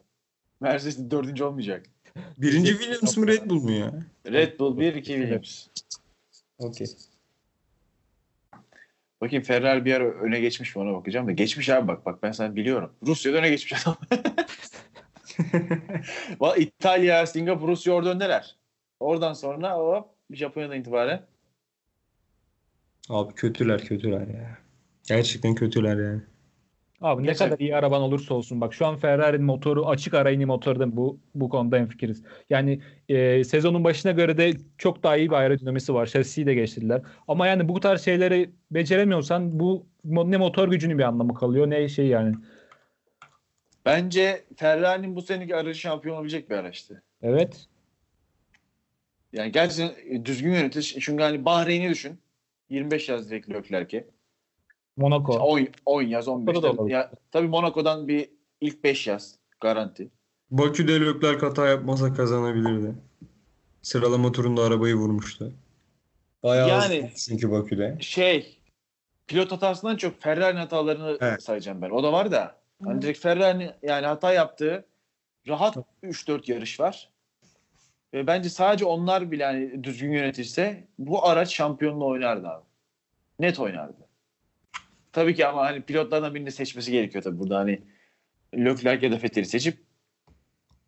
Mercedes 0.60 1.10
dördüncü 1.10 1.44
olmayacak. 1.44 1.86
Birinci 2.38 2.70
Williams 2.78 3.16
mı 3.16 3.26
Red 3.26 3.50
Bull 3.50 3.62
mu 3.62 3.72
ya? 3.72 3.92
Red 4.26 4.58
Bull 4.58 4.78
1, 4.78 4.94
2 4.94 5.04
Williams. 5.04 5.66
Okey. 6.58 6.86
Bakayım 9.20 9.44
Ferrari 9.44 9.84
bir 9.84 9.94
ara 9.94 10.04
öne 10.04 10.40
geçmiş 10.40 10.76
mi 10.76 10.82
ona 10.82 10.92
bakacağım 10.92 11.26
da. 11.26 11.32
Geçmiş 11.32 11.68
abi 11.68 11.88
bak 11.88 12.06
bak 12.06 12.22
ben 12.22 12.32
sana 12.32 12.56
biliyorum. 12.56 12.92
Rusya'da 13.06 13.38
öne 13.38 13.48
geçmiş 13.48 13.86
adam. 13.86 13.96
İtalya, 16.56 17.26
Singapur, 17.26 17.68
Rusya 17.68 17.92
orada 17.92 18.10
öndeler. 18.10 18.56
Oradan 19.00 19.32
sonra 19.32 19.74
hop 19.74 20.08
Japonya'dan 20.30 20.80
itibaren. 20.80 21.26
Abi 23.08 23.34
kötüler 23.34 23.84
kötüler 23.84 24.26
ya. 24.28 24.58
Gerçekten 25.08 25.54
kötüler 25.54 25.96
yani. 25.96 26.22
Abi 27.00 27.22
ne 27.22 27.26
Geçen- 27.26 27.48
kadar 27.48 27.58
iyi 27.58 27.76
araban 27.76 28.02
olursa 28.02 28.34
olsun 28.34 28.60
bak 28.60 28.74
şu 28.74 28.86
an 28.86 28.96
Ferrari'nin 28.96 29.44
motoru 29.44 29.86
açık 29.86 30.14
ara 30.14 30.30
yeni 30.30 30.46
motoru 30.46 30.80
da 30.80 30.96
bu 30.96 31.20
bu 31.34 31.48
konuda 31.48 31.76
hemfikiriz. 31.76 32.22
Yani 32.50 32.80
e, 33.08 33.44
sezonun 33.44 33.84
başına 33.84 34.12
göre 34.12 34.38
de 34.38 34.52
çok 34.78 35.02
daha 35.02 35.16
iyi 35.16 35.30
bir 35.30 35.34
aerodinamisi 35.36 35.94
var. 35.94 36.06
Şasiyi 36.06 36.46
de 36.46 36.54
geçtirdiler. 36.54 37.02
Ama 37.28 37.46
yani 37.46 37.68
bu 37.68 37.80
tarz 37.80 38.04
şeyleri 38.04 38.50
beceremiyorsan 38.70 39.60
bu 39.60 39.86
ne 40.04 40.36
motor 40.36 40.68
gücünün 40.68 40.98
bir 40.98 41.02
anlamı 41.04 41.34
kalıyor 41.34 41.70
ne 41.70 41.88
şey 41.88 42.06
yani. 42.06 42.34
Bence 43.84 44.44
Ferrari'nin 44.56 45.16
bu 45.16 45.22
seneki 45.22 45.56
aracı 45.56 45.78
şampiyon 45.80 46.14
olabilecek 46.16 46.50
bir 46.50 46.54
araçtı. 46.54 47.02
Evet. 47.22 47.66
Yani 49.32 49.52
gerçekten 49.52 50.24
düzgün 50.24 50.52
yönetir. 50.52 50.96
Çünkü 51.00 51.22
hani 51.22 51.44
Bahreyn'i 51.44 51.90
düşün. 51.90 52.18
25 52.70 53.08
yaz 53.08 53.30
direkt 53.30 53.50
Leclerc'e. 53.50 54.04
Monaco. 54.96 55.32
10, 55.32 55.68
10 55.86 56.02
yaz 56.02 56.28
15. 56.28 56.46
Monaco'da 56.54 56.72
da 56.72 56.76
Tabii, 56.76 56.92
ya, 56.92 57.10
tabii 57.32 57.48
Monaco'dan 57.48 58.08
bir 58.08 58.30
ilk 58.60 58.84
5 58.84 59.06
yaz 59.06 59.34
garanti. 59.60 60.08
Bakü'de 60.50 61.00
Leclerc 61.00 61.46
hata 61.46 61.66
yapmasa 61.66 62.14
kazanabilirdi. 62.14 62.94
Sıralama 63.82 64.32
turunda 64.32 64.62
arabayı 64.62 64.94
vurmuştu. 64.94 65.52
Bayağı 66.42 66.68
Yani- 66.68 66.94
yani, 66.94 67.12
çünkü 67.16 67.50
Bakü'de. 67.50 67.96
Şey 68.00 68.58
pilot 69.26 69.52
hatasından 69.52 69.96
çok 69.96 70.22
Ferrari'nin 70.22 70.60
hatalarını 70.60 71.18
Evet. 71.20 71.42
sayacağım 71.42 71.82
ben. 71.82 71.90
O 71.90 72.02
da 72.02 72.12
var 72.12 72.32
da. 72.32 72.56
Hani 72.84 73.02
direkt 73.02 73.18
Ferrari'nin 73.18 73.70
yani 73.82 74.06
hata 74.06 74.32
yaptığı 74.32 74.86
rahat 75.48 75.76
3-4 76.02 76.48
yarış 76.48 76.80
var. 76.80 77.10
Ve 78.14 78.26
bence 78.26 78.48
sadece 78.48 78.84
onlar 78.84 79.30
bile 79.30 79.44
hani 79.44 79.84
düzgün 79.84 80.12
yönetilse 80.12 80.84
bu 80.98 81.26
araç 81.26 81.54
şampiyonluğu 81.54 82.06
oynardı 82.06 82.48
abi. 82.48 82.64
Net 83.40 83.60
oynardı. 83.60 84.05
Tabii 85.16 85.34
ki 85.34 85.46
ama 85.46 85.66
hani 85.66 85.82
pilotlardan 85.82 86.34
birini 86.34 86.52
seçmesi 86.52 86.92
gerekiyor 86.92 87.24
tabii 87.24 87.38
burada 87.38 87.58
hani 87.58 87.80
Leclerc 88.54 89.06
ya 89.06 89.12
da 89.12 89.22
Vettel'i 89.22 89.46
seçip 89.46 89.78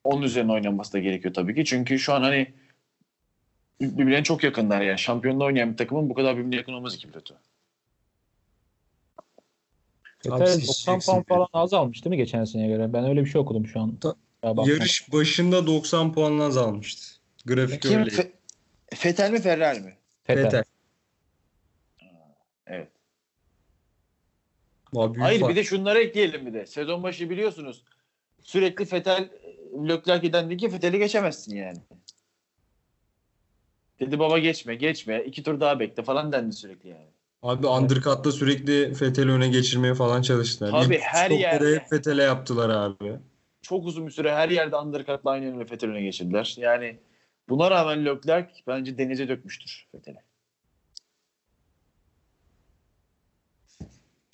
onun 0.05 0.23
üzerine 0.23 0.53
oynaması 0.53 0.93
da 0.93 0.99
gerekiyor 0.99 1.35
tabii 1.35 1.55
ki. 1.55 1.65
Çünkü 1.65 1.99
şu 1.99 2.13
an 2.13 2.23
hani 2.23 2.55
birbirlerine 3.81 4.25
çok 4.25 4.45
yakınlar 4.45 4.81
yani. 4.81 4.99
Şampiyonluğu 4.99 5.45
oynayan 5.45 5.73
bir 5.73 5.77
takımın 5.77 6.11
bu 6.11 6.15
kadar 6.15 6.37
birbirine 6.37 6.57
yakın 6.57 6.73
olmaz 6.73 6.95
iki 6.95 7.09
pilotu. 7.09 7.39
Siz 10.23 10.69
90 10.69 11.01
puan 11.01 11.23
falan 11.23 11.49
az 11.53 11.75
almış 11.75 12.05
değil 12.05 12.11
mi 12.11 12.17
geçen 12.17 12.45
seneye 12.45 12.69
göre? 12.69 12.93
Ben 12.93 13.05
öyle 13.05 13.25
bir 13.25 13.31
şey 13.31 13.41
okudum 13.41 13.67
şu 13.67 13.81
an. 13.81 13.97
Ta-. 13.97 14.17
Yarış 14.43 15.13
başında 15.13 15.67
90 15.67 16.13
puanla 16.13 16.45
azalmıştı. 16.45 17.21
Grafik 17.47 17.83
Kim? 17.83 17.99
öyle. 17.99 18.11
Fe- 18.11 18.33
Vettel 19.05 19.31
mi 19.31 19.41
Ferrari 19.41 19.81
mi? 19.81 19.97
Vettel. 20.29 20.45
Vettel. 20.45 20.65
Evet. 22.67 22.98
Abi 24.97 25.15
büyük 25.15 25.27
Hayır 25.27 25.41
fark. 25.41 25.51
bir 25.51 25.57
de 25.57 25.65
şunları 25.65 25.99
ekleyelim 25.99 26.47
bir 26.47 26.55
de. 26.55 26.67
Sezon 26.67 27.03
başı 27.03 27.31
biliyorsunuz 27.31 27.85
sürekli 28.43 28.93
Vettel 28.93 29.29
Leclerc'den 29.89 30.47
dedi 30.51 30.57
ki 30.57 30.73
Vettel'i 30.73 30.99
geçemezsin 30.99 31.57
yani. 31.57 31.79
Dedi 34.01 34.19
baba 34.19 34.39
geçme 34.39 34.75
geçme 34.75 35.25
iki 35.25 35.43
tur 35.43 35.61
daha 35.61 35.81
bekle 35.81 36.03
falan 36.03 36.33
dendi 36.33 36.53
sürekli 36.53 36.89
yani. 36.89 37.09
Abi 37.43 37.67
undercut'ta 37.67 38.33
sürekli 38.33 38.91
Vettel'i 39.01 39.31
öne 39.31 39.49
geçirmeye 39.49 39.95
falan 39.95 40.23
çalıştılar. 40.23 40.71
Tabii, 40.71 40.95
İlk 40.95 41.03
her 41.03 41.31
yerde. 41.31 41.75
hep 41.75 41.93
Vettel'e 41.93 42.23
yaptılar 42.23 42.71
abi. 42.71 43.17
Çok 43.63 43.87
uzun 43.87 44.07
bir 44.07 44.13
süre 44.13 44.35
her 44.35 44.49
yerde 44.49 44.77
undercut'la 44.77 45.31
aynı 45.31 45.45
yönde 45.45 45.71
Vettel 45.71 45.91
öne 45.91 46.03
geçirdiler. 46.03 46.55
Yani 46.59 46.99
buna 47.49 47.71
rağmen 47.71 48.05
Leclerc 48.05 48.49
bence 48.67 48.99
denize 48.99 49.29
dökmüştür 49.29 49.87
Vettel'i. 49.95 50.28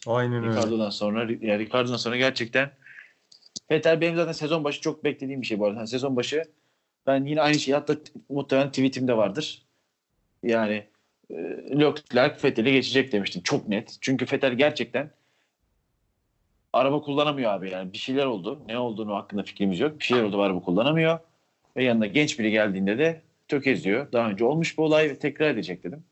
Aynen 0.07 0.45
öyle. 0.45 0.51
Ricardo'dan 0.51 0.91
sonra 0.91 1.21
yani 1.41 1.59
Ricardo'dan 1.59 1.97
sonra 1.97 2.17
gerçekten 2.17 2.71
Vettel 3.71 4.01
benim 4.01 4.17
zaten 4.17 4.33
sezon 4.33 4.65
başı 4.65 4.81
çok 4.81 5.05
beklediğim 5.05 5.41
bir 5.41 5.47
şey 5.47 5.59
bu 5.59 5.67
arada. 5.67 5.79
Yani 5.79 5.89
sezon 5.89 6.17
başı 6.17 6.43
ben 7.07 7.25
yine 7.25 7.41
aynı 7.41 7.59
şeyi 7.59 7.75
hatta 7.75 7.97
muhtemelen 8.29 8.69
tweetimde 8.69 9.17
vardır. 9.17 9.63
Yani 10.43 10.85
e, 11.31 11.35
Leclerc 11.81 12.45
Vettel'i 12.45 12.73
geçecek 12.73 13.13
demiştim. 13.13 13.43
Çok 13.43 13.69
net. 13.69 13.97
Çünkü 14.01 14.27
Vettel 14.33 14.55
gerçekten 14.55 15.11
araba 16.73 17.03
kullanamıyor 17.03 17.53
abi 17.53 17.71
yani. 17.71 17.93
Bir 17.93 17.99
şeyler 17.99 18.27
oldu. 18.27 18.63
Ne 18.69 18.79
olduğunu 18.79 19.15
hakkında 19.15 19.43
fikrimiz 19.43 19.81
yok. 19.81 19.99
Bir 19.99 20.05
şeyler 20.05 20.23
oldu 20.23 20.43
araba 20.43 20.61
kullanamıyor. 20.61 21.19
Ve 21.77 21.85
yanına 21.85 22.07
genç 22.07 22.39
biri 22.39 22.51
geldiğinde 22.51 22.99
de 22.99 23.23
tökezliyor. 23.49 24.13
Daha 24.13 24.31
önce 24.31 24.45
olmuş 24.45 24.79
bir 24.79 24.83
olay 24.83 25.19
tekrar 25.19 25.51
edecek 25.51 25.85
dedim. 25.85 26.05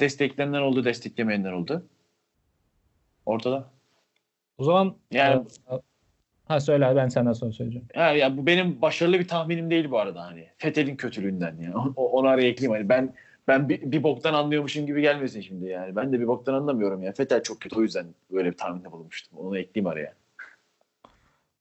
Destekleyenler 0.00 0.60
oldu, 0.60 0.84
desteklemeyenler 0.84 1.52
oldu. 1.52 1.86
Ortada. 3.26 3.64
O 4.58 4.64
zaman 4.64 4.94
Yani 5.10 5.44
ha 6.44 6.60
söyle 6.60 6.92
ben 6.96 7.08
senden 7.08 7.32
sonra 7.32 7.52
söyleyeceğim. 7.52 7.88
Ya, 7.94 8.12
ya 8.12 8.36
bu 8.36 8.46
benim 8.46 8.82
başarılı 8.82 9.18
bir 9.18 9.28
tahminim 9.28 9.70
değil 9.70 9.90
bu 9.90 9.98
arada 9.98 10.22
hani. 10.22 10.48
Fethel'in 10.58 10.96
kötülüğünden 10.96 11.56
ya. 11.60 11.74
O, 11.96 12.10
onu 12.10 12.28
araya 12.28 12.48
ekleyeyim 12.48 12.78
hani. 12.78 12.88
Ben 12.88 13.14
ben 13.48 13.68
bir, 13.68 13.92
bir 13.92 14.02
boktan 14.02 14.34
anlıyormuşum 14.34 14.86
gibi 14.86 15.02
gelmesin 15.02 15.40
şimdi 15.40 15.66
yani. 15.66 15.96
Ben 15.96 16.12
de 16.12 16.20
bir 16.20 16.26
boktan 16.26 16.54
anlamıyorum 16.54 17.02
ya. 17.02 17.12
Fethel 17.12 17.42
çok 17.42 17.60
kötü 17.60 17.76
o 17.78 17.82
yüzden 17.82 18.06
böyle 18.30 18.50
bir 18.50 18.56
tahminde 18.56 18.92
bulunmuştum. 18.92 19.38
Onu 19.38 19.58
ekleyeyim 19.58 19.86
araya. 19.92 20.14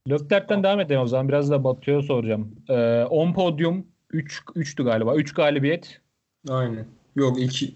Leclerc'ten 0.10 0.64
devam 0.64 0.80
edelim 0.80 1.02
o 1.02 1.08
zaman. 1.08 1.30
Biraz 1.30 1.52
da 1.52 1.64
Batu'ya 1.64 2.02
soracağım. 2.02 2.56
Ee, 2.70 3.04
10 3.04 3.34
podyum 3.34 3.88
3 4.10 4.42
3'tü 4.56 4.84
galiba. 4.84 5.16
3 5.16 5.34
galibiyet. 5.34 6.02
Aynen. 6.50 6.86
Yok 7.16 7.42
2 7.42 7.66
2 7.66 7.76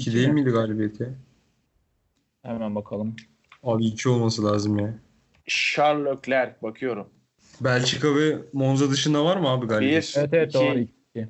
İki 0.00 0.14
değil 0.14 0.28
mi? 0.28 0.34
miydi 0.34 0.50
galibiyeti? 0.50 1.14
Hemen 2.46 2.74
bakalım. 2.74 3.16
Abi 3.62 3.84
2 3.86 4.08
olması 4.08 4.44
lazım 4.44 4.78
ya. 4.78 4.94
Charles 5.46 6.06
Leclerc 6.18 6.62
bakıyorum. 6.62 7.08
Belçika 7.60 8.16
ve 8.16 8.38
Monza 8.52 8.90
dışında 8.90 9.24
var 9.24 9.36
mı 9.36 9.48
abi 9.48 9.66
galibiyet? 9.66 10.14
Bir, 10.16 10.20
Evet 10.20 10.28
evet 10.32 10.48
iki, 10.54 10.58
doğru. 10.58 10.86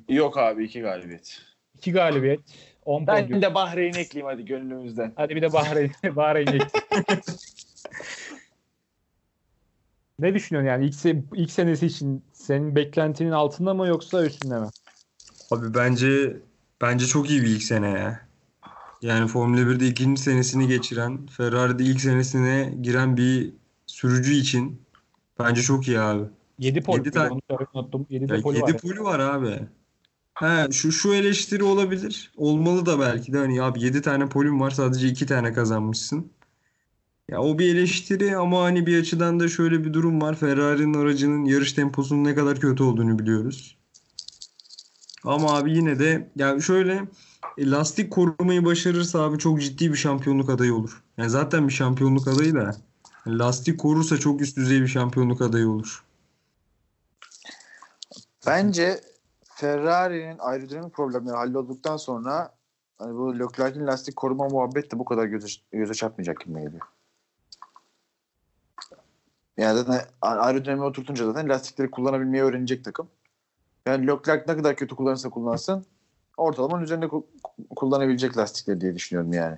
yok 0.09 0.37
abi 0.37 0.65
iki 0.65 0.81
galibiyet. 0.81 1.41
2 1.77 1.91
galibiyet. 1.91 2.39
10 2.85 3.07
Ben 3.07 3.23
podyum. 3.23 3.41
de 3.41 3.55
Bahreyn'i 3.55 3.97
ekleyeyim 3.97 4.33
hadi 4.33 4.45
gönlümüzden. 4.45 5.13
Hadi 5.15 5.35
bir 5.35 5.41
de 5.41 5.53
Bahreyn 5.53 5.91
Bahreyn 6.15 6.51
geç. 6.51 6.63
Ne 10.19 10.33
düşünüyorsun 10.33 10.67
yani 10.69 10.85
ilk, 10.85 10.93
se- 10.93 11.23
ilk 11.35 11.51
senesi 11.51 11.85
için 11.85 12.23
senin 12.33 12.75
beklentinin 12.75 13.31
altında 13.31 13.73
mı 13.73 13.87
yoksa 13.87 14.25
üstünde 14.25 14.59
mi? 14.59 14.67
Abi 15.51 15.73
bence 15.73 16.37
bence 16.81 17.05
çok 17.05 17.29
iyi 17.29 17.41
bir 17.41 17.47
ilk 17.47 17.63
sene 17.63 17.89
ya. 17.89 18.26
Yani 19.01 19.27
Formula 19.27 19.61
1'de 19.61 19.87
ikinci 19.87 20.21
senesini 20.21 20.67
geçiren, 20.67 21.25
Ferrari'de 21.27 21.83
ilk 21.83 22.01
senesine 22.01 22.77
giren 22.81 23.17
bir 23.17 23.53
sürücü 23.85 24.33
için 24.33 24.81
bence 25.39 25.61
çok 25.61 25.87
iyi 25.87 25.99
abi. 25.99 26.23
7 26.59 26.81
pol. 26.83 26.93
Yedi 26.93 27.05
bir 27.05 27.11
de 27.11 27.13
tane- 27.15 27.29
onu 27.29 27.41
söylemeyi 27.49 27.67
unuttum. 27.73 28.07
7 28.09 28.23
Ya 28.23 28.29
de 28.37 28.41
poli 28.41 28.57
7 28.57 28.73
var. 28.73 28.77
poli 28.81 28.99
var 29.03 29.19
abi. 29.19 29.59
Ha 30.33 30.67
şu 30.71 30.91
şu 30.91 31.13
eleştiri 31.13 31.63
olabilir. 31.63 32.31
Olmalı 32.37 32.85
da 32.85 32.99
belki 32.99 33.33
de 33.33 33.37
hani 33.37 33.61
abi 33.63 33.81
7 33.81 34.01
tane 34.01 34.29
polüm 34.29 34.59
var 34.59 34.71
sadece 34.71 35.07
2 35.07 35.25
tane 35.25 35.53
kazanmışsın. 35.53 36.31
Ya 37.29 37.41
o 37.41 37.59
bir 37.59 37.75
eleştiri 37.75 38.37
ama 38.37 38.63
hani 38.63 38.85
bir 38.87 38.99
açıdan 38.99 39.39
da 39.39 39.47
şöyle 39.47 39.85
bir 39.85 39.93
durum 39.93 40.21
var. 40.21 40.35
Ferrari'nin 40.35 40.93
aracının 40.93 41.45
yarış 41.45 41.73
temposunun 41.73 42.23
ne 42.23 42.35
kadar 42.35 42.59
kötü 42.59 42.83
olduğunu 42.83 43.19
biliyoruz. 43.19 43.77
Ama 45.23 45.57
abi 45.57 45.71
yine 45.75 45.99
de 45.99 46.29
ya 46.35 46.59
şöyle 46.59 47.01
lastik 47.57 48.11
korumayı 48.11 48.65
başarırsa 48.65 49.23
abi 49.23 49.37
çok 49.37 49.61
ciddi 49.61 49.91
bir 49.91 49.97
şampiyonluk 49.97 50.49
adayı 50.49 50.75
olur. 50.75 51.03
Yani 51.17 51.29
zaten 51.29 51.67
bir 51.67 51.73
şampiyonluk 51.73 52.27
adayı 52.27 52.55
da 52.55 52.75
lastik 53.27 53.79
korursa 53.79 54.17
çok 54.17 54.41
üst 54.41 54.57
düzey 54.57 54.81
bir 54.81 54.87
şampiyonluk 54.87 55.41
adayı 55.41 55.69
olur. 55.69 56.03
Bence 58.47 59.01
Ferrari'nin 59.43 60.37
aerodinamik 60.39 60.93
problemleri 60.93 61.35
hallolduktan 61.35 61.97
sonra 61.97 62.53
hani 62.97 63.15
bu 63.15 63.39
Leclerc'in 63.39 63.87
lastik 63.87 64.15
koruma 64.15 64.47
muhabbet 64.47 64.91
de 64.91 64.99
bu 64.99 65.05
kadar 65.05 65.25
göze, 65.25 65.47
göze 65.71 65.93
çarpmayacak 65.93 66.39
gibi 66.39 66.61
geliyor. 66.61 66.87
Yani 69.57 69.77
zaten 69.77 70.01
aerodinamiği 70.21 70.85
oturtunca 70.85 71.25
zaten 71.25 71.49
lastikleri 71.49 71.91
kullanabilmeyi 71.91 72.43
öğrenecek 72.43 72.85
takım. 72.85 73.07
Yani 73.85 74.07
Leclerc 74.07 74.43
ne 74.47 74.57
kadar 74.57 74.75
kötü 74.75 74.95
kullanırsa 74.95 75.29
kullansın 75.29 75.85
ortalamanın 76.37 76.83
üzerinde 76.83 77.05
ku- 77.05 77.25
kullanabilecek 77.75 78.37
lastikleri 78.37 78.81
diye 78.81 78.95
düşünüyorum 78.95 79.33
yani. 79.33 79.57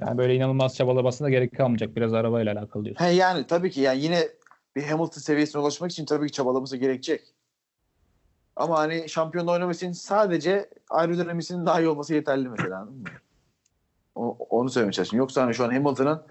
Yani 0.00 0.18
böyle 0.18 0.34
inanılmaz 0.34 0.76
çabalamasına 0.76 1.30
gerek 1.30 1.56
kalmayacak. 1.56 1.96
Biraz 1.96 2.14
arabayla 2.14 2.52
alakalı 2.52 2.84
diyorsun. 2.84 3.04
He 3.04 3.10
yani 3.10 3.46
tabii 3.46 3.70
ki 3.70 3.80
yani 3.80 4.00
yine 4.02 4.28
bir 4.76 4.82
Hamilton 4.82 5.20
seviyesine 5.20 5.62
ulaşmak 5.62 5.90
için 5.90 6.04
tabii 6.04 6.26
ki 6.26 6.32
çabalaması 6.32 6.76
gerekecek. 6.76 7.34
Ama 8.56 8.78
hani 8.78 9.08
şampiyonla 9.08 9.52
oynamak 9.52 9.74
için 9.74 9.92
sadece 9.92 10.70
aerodinamisinin 10.90 11.66
daha 11.66 11.80
iyi 11.80 11.88
olması 11.88 12.14
yeterli 12.14 12.48
mesela. 12.48 12.78
anladın 12.78 12.98
mı? 12.98 13.08
O, 14.14 14.36
onu 14.50 14.70
söylemeye 14.70 14.92
çalışıyorum. 14.92 15.18
Yoksa 15.24 15.42
hani 15.42 15.54
şu 15.54 15.64
an 15.64 15.70
Hamilton'ın 15.70 16.22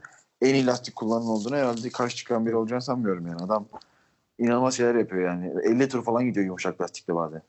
en 0.42 0.54
iyi 0.56 0.66
lastik 0.66 0.96
kullanan 0.96 1.28
olduğunu 1.28 1.56
herhalde 1.56 1.90
karşı 1.90 2.16
çıkan 2.16 2.46
biri 2.46 2.56
olacağını 2.56 2.82
sanmıyorum 2.82 3.28
yani. 3.28 3.44
Adam 3.44 3.66
inanılmaz 4.40 4.74
şeyler 4.78 4.96
yapıyor 4.96 5.30
yani. 5.30 5.54
50 5.64 5.90
tur 5.90 6.04
falan 6.04 6.26
gidiyor 6.26 6.46
yumuşak 6.46 6.82
lastikle 6.82 7.16
bazen. 7.16 7.42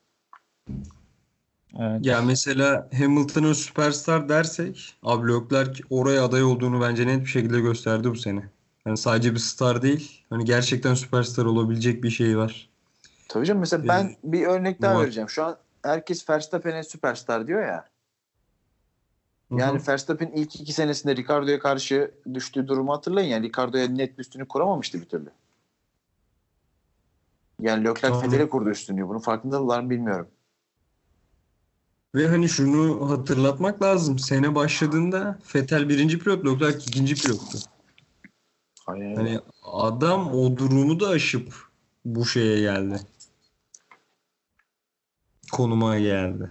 Evet. 1.79 2.07
Ya 2.07 2.23
mesela 2.23 2.89
Hamilton'a 2.99 3.55
süperstar 3.55 4.29
dersek 4.29 4.95
abi 5.03 5.33
Leclerc 5.33 5.83
oraya 5.91 6.25
aday 6.25 6.45
olduğunu 6.45 6.81
bence 6.81 7.07
net 7.07 7.21
bir 7.21 7.27
şekilde 7.27 7.61
gösterdi 7.61 8.11
bu 8.11 8.17
sene. 8.17 8.43
Yani 8.87 8.97
sadece 8.97 9.35
bir 9.35 9.39
star 9.39 9.83
değil. 9.83 10.25
Hani 10.31 10.45
gerçekten 10.45 10.95
süperstar 10.95 11.45
olabilecek 11.45 12.05
bir 12.05 12.11
şey 12.11 12.39
var. 12.39 12.69
Tabii 13.29 13.47
canım 13.47 13.61
mesela 13.61 13.89
ben 13.89 14.17
bir 14.25 14.47
örnek 14.47 14.83
daha 14.83 14.95
Var. 14.95 15.03
vereceğim. 15.03 15.29
Şu 15.29 15.45
an 15.45 15.57
herkes 15.83 16.31
Verstappen'e 16.31 16.83
süperstar 16.83 17.47
diyor 17.47 17.63
ya. 17.63 17.85
Yani 19.57 19.81
Verstappen 19.89 20.27
ilk 20.35 20.61
iki 20.61 20.73
senesinde 20.73 21.17
Ricardo'ya 21.17 21.59
karşı 21.59 22.11
düştüğü 22.35 22.69
durumu 22.69 22.93
hatırlayın. 22.93 23.29
Yani 23.29 23.49
Ricardo'ya 23.49 23.89
net 23.89 24.19
bir 24.19 24.23
üstünlük 24.23 24.49
kuramamıştı 24.49 25.01
bir 25.01 25.07
türlü. 25.07 25.31
Yani 27.61 27.85
Leclerc. 27.85 28.23
Vettel'e 28.23 28.49
kurdu 28.49 28.71
üstünlüğü. 28.71 29.09
Bunun 29.09 29.19
farkındalar 29.19 29.81
mı 29.81 29.91
bilmiyorum. 29.91 30.29
Ve 32.15 32.29
hani 32.29 32.49
şunu 32.49 33.11
hatırlatmak 33.11 33.83
lazım. 33.83 34.19
Sene 34.19 34.55
başladığında 34.55 35.39
Vettel 35.55 35.89
birinci 35.89 36.19
pilot, 36.19 36.47
Leclerc 36.47 36.79
ikinci 36.79 37.15
pilottu. 37.15 37.59
Hayır. 38.87 39.17
Hani 39.17 39.41
adam 39.63 40.35
o 40.35 40.57
durumu 40.57 41.01
da 41.01 41.09
aşıp 41.09 41.55
bu 42.05 42.27
şeye 42.27 42.61
geldi. 42.61 43.01
Konuma 45.53 45.99
geldi. 45.99 46.51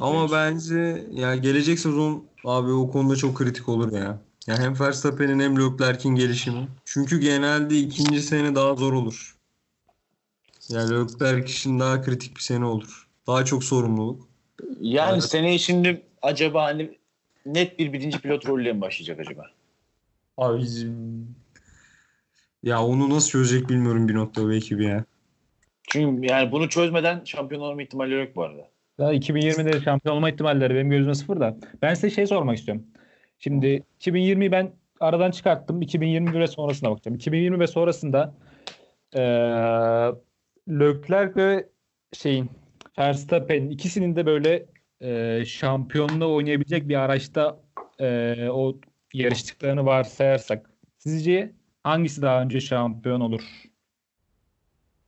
Ama 0.00 0.32
bence 0.32 1.06
ya 1.12 1.36
gelecek 1.36 1.78
sezon 1.78 2.24
abi 2.44 2.70
o 2.72 2.90
konuda 2.90 3.16
çok 3.16 3.36
kritik 3.36 3.68
olur 3.68 3.92
ya. 3.92 4.20
Ya 4.46 4.58
hem 4.58 4.80
Verstappen'in 4.80 5.40
hem 5.40 5.58
Leclerc'in 5.60 6.14
gelişimi. 6.14 6.68
Çünkü 6.84 7.18
genelde 7.18 7.78
ikinci 7.78 8.22
sene 8.22 8.54
daha 8.54 8.74
zor 8.74 8.92
olur. 8.92 9.36
Yani 10.68 10.90
Leclerc 10.90 11.52
için 11.52 11.80
daha 11.80 12.02
kritik 12.02 12.36
bir 12.36 12.42
sene 12.42 12.64
olur. 12.64 13.05
Daha 13.26 13.44
çok 13.44 13.64
sorumluluk. 13.64 14.28
Yani 14.80 15.12
Evet. 15.12 15.24
seneye 15.24 15.58
şimdi 15.58 16.02
acaba 16.22 16.64
hani 16.64 16.98
net 17.46 17.78
bir 17.78 17.92
birinci 17.92 18.20
pilot 18.20 18.46
rolüyle 18.48 18.72
mi 18.72 18.80
başlayacak 18.80 19.20
acaba? 19.20 19.46
Abi 20.36 20.62
ya 22.62 22.82
onu 22.84 23.10
nasıl 23.10 23.28
çözecek 23.30 23.68
bilmiyorum 23.68 24.08
bir 24.08 24.14
nokta 24.14 24.42
bu 24.42 24.52
ekibi 24.52 24.84
ya. 24.84 25.04
Çünkü 25.88 26.26
yani 26.26 26.52
bunu 26.52 26.68
çözmeden 26.68 27.24
şampiyon 27.24 27.62
olma 27.62 27.82
ihtimali 27.82 28.14
yok 28.14 28.36
bu 28.36 28.42
arada. 28.42 28.68
Daha 28.98 29.12
2020'de 29.12 29.80
şampiyon 29.80 30.16
olma 30.16 30.30
ihtimalleri 30.30 30.74
benim 30.74 30.90
gözüme 30.90 31.14
sıfır 31.14 31.40
da. 31.40 31.56
Ben 31.82 31.94
size 31.94 32.10
şey 32.10 32.26
sormak 32.26 32.58
istiyorum. 32.58 32.84
Şimdi 33.38 33.82
2020'yi 34.00 34.52
ben 34.52 34.72
aradan 35.00 35.30
çıkarttım. 35.30 35.82
2020 35.82 36.40
ve 36.40 36.46
sonrasına 36.46 36.90
bakacağım. 36.90 37.16
2020 37.16 37.60
ve 37.60 37.66
sonrasında 37.66 38.34
eee 39.14 40.12
Leclerc 40.68 41.36
ve 41.36 41.68
şeyin 42.12 42.50
Verstappen 42.98 43.70
ikisinin 43.70 44.16
de 44.16 44.26
böyle 44.26 44.66
eee 45.00 45.44
şampiyonluğa 45.46 46.28
oynayabilecek 46.28 46.88
bir 46.88 46.96
araçta 46.96 47.60
eee, 48.00 48.48
o 48.50 48.78
yarıştıklarını 49.14 49.86
varsayarsak 49.86 50.70
sizce 50.98 51.52
hangisi 51.82 52.22
daha 52.22 52.42
önce 52.42 52.60
şampiyon 52.60 53.20
olur? 53.20 53.42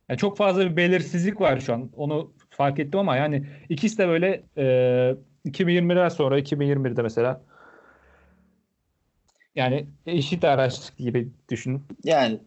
Yani 0.09 0.17
çok 0.17 0.37
fazla 0.37 0.71
bir 0.71 0.77
belirsizlik 0.77 1.41
var 1.41 1.59
şu 1.59 1.73
an. 1.73 1.89
Onu 1.95 2.33
fark 2.49 2.79
ettim 2.79 2.99
ama 2.99 3.15
yani 3.17 3.45
ikisi 3.69 3.97
de 3.97 4.07
böyle 4.07 4.43
e, 4.57 5.15
2020'den 5.45 6.09
sonra 6.09 6.39
2021'de 6.39 7.01
mesela 7.01 7.41
yani 9.55 9.87
eşit 10.05 10.43
araç 10.43 10.97
gibi 10.97 11.29
düşün. 11.49 11.83
Yani 12.03 12.39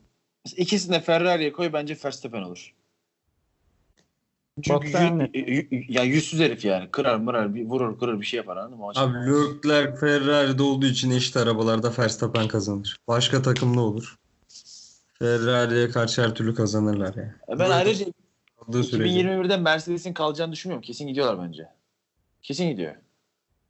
ikisini 0.56 0.94
de 0.94 1.00
Ferrari'ye 1.00 1.52
koy 1.52 1.72
bence 1.72 1.96
Verstappen 2.04 2.42
olur. 2.42 2.74
Çünkü 4.62 4.92
ne? 4.92 5.30
y- 5.34 5.84
ya 5.88 6.02
yüzsüz 6.02 6.40
herif 6.40 6.64
yani. 6.64 6.90
Kırar 6.90 7.16
mırar, 7.16 7.54
bir 7.54 7.64
vurur 7.64 7.98
kırır 7.98 8.20
bir 8.20 8.26
şey 8.26 8.36
yapar 8.36 8.56
anladın 8.56 8.78
mı? 8.78 8.92
Abi 8.96 9.14
Leclerc 9.14 9.96
Ferrari'de 9.96 10.62
olduğu 10.62 10.86
için 10.86 11.10
eşit 11.10 11.36
arabalarda 11.36 11.92
Verstappen 11.98 12.48
kazanır. 12.48 12.96
Başka 13.08 13.42
takımda 13.42 13.80
olur. 13.80 14.16
Ferrari'ye 15.18 15.88
karşı 15.88 16.22
her 16.22 16.34
türlü 16.34 16.54
kazanırlar 16.54 17.14
ya. 17.14 17.34
ben 17.48 17.58
Böyle 17.58 17.74
ayrıca 17.74 18.06
kaldığı 18.56 18.84
sürece. 18.84 19.20
2021'de 19.20 19.56
Mercedes'in 19.56 20.12
kalacağını 20.12 20.52
düşünmüyorum. 20.52 20.82
Kesin 20.82 21.06
gidiyorlar 21.06 21.46
bence. 21.46 21.66
Kesin 22.42 22.70
gidiyor. 22.70 22.94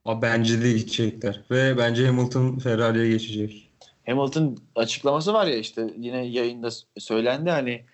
Abi 0.05 0.22
bence 0.22 0.62
de 0.62 0.72
gidecekler. 0.72 1.41
Ve 1.51 1.78
bence 1.78 2.07
Hamilton 2.07 2.59
Ferrari'ye 2.59 3.09
geçecek. 3.09 3.70
Hamilton 4.07 4.57
açıklaması 4.76 5.35
var 5.35 5.47
ya 5.47 5.57
işte 5.57 5.95
yine 5.99 6.26
yayında 6.26 6.70
söylendi 6.99 7.51
hani 7.51 7.85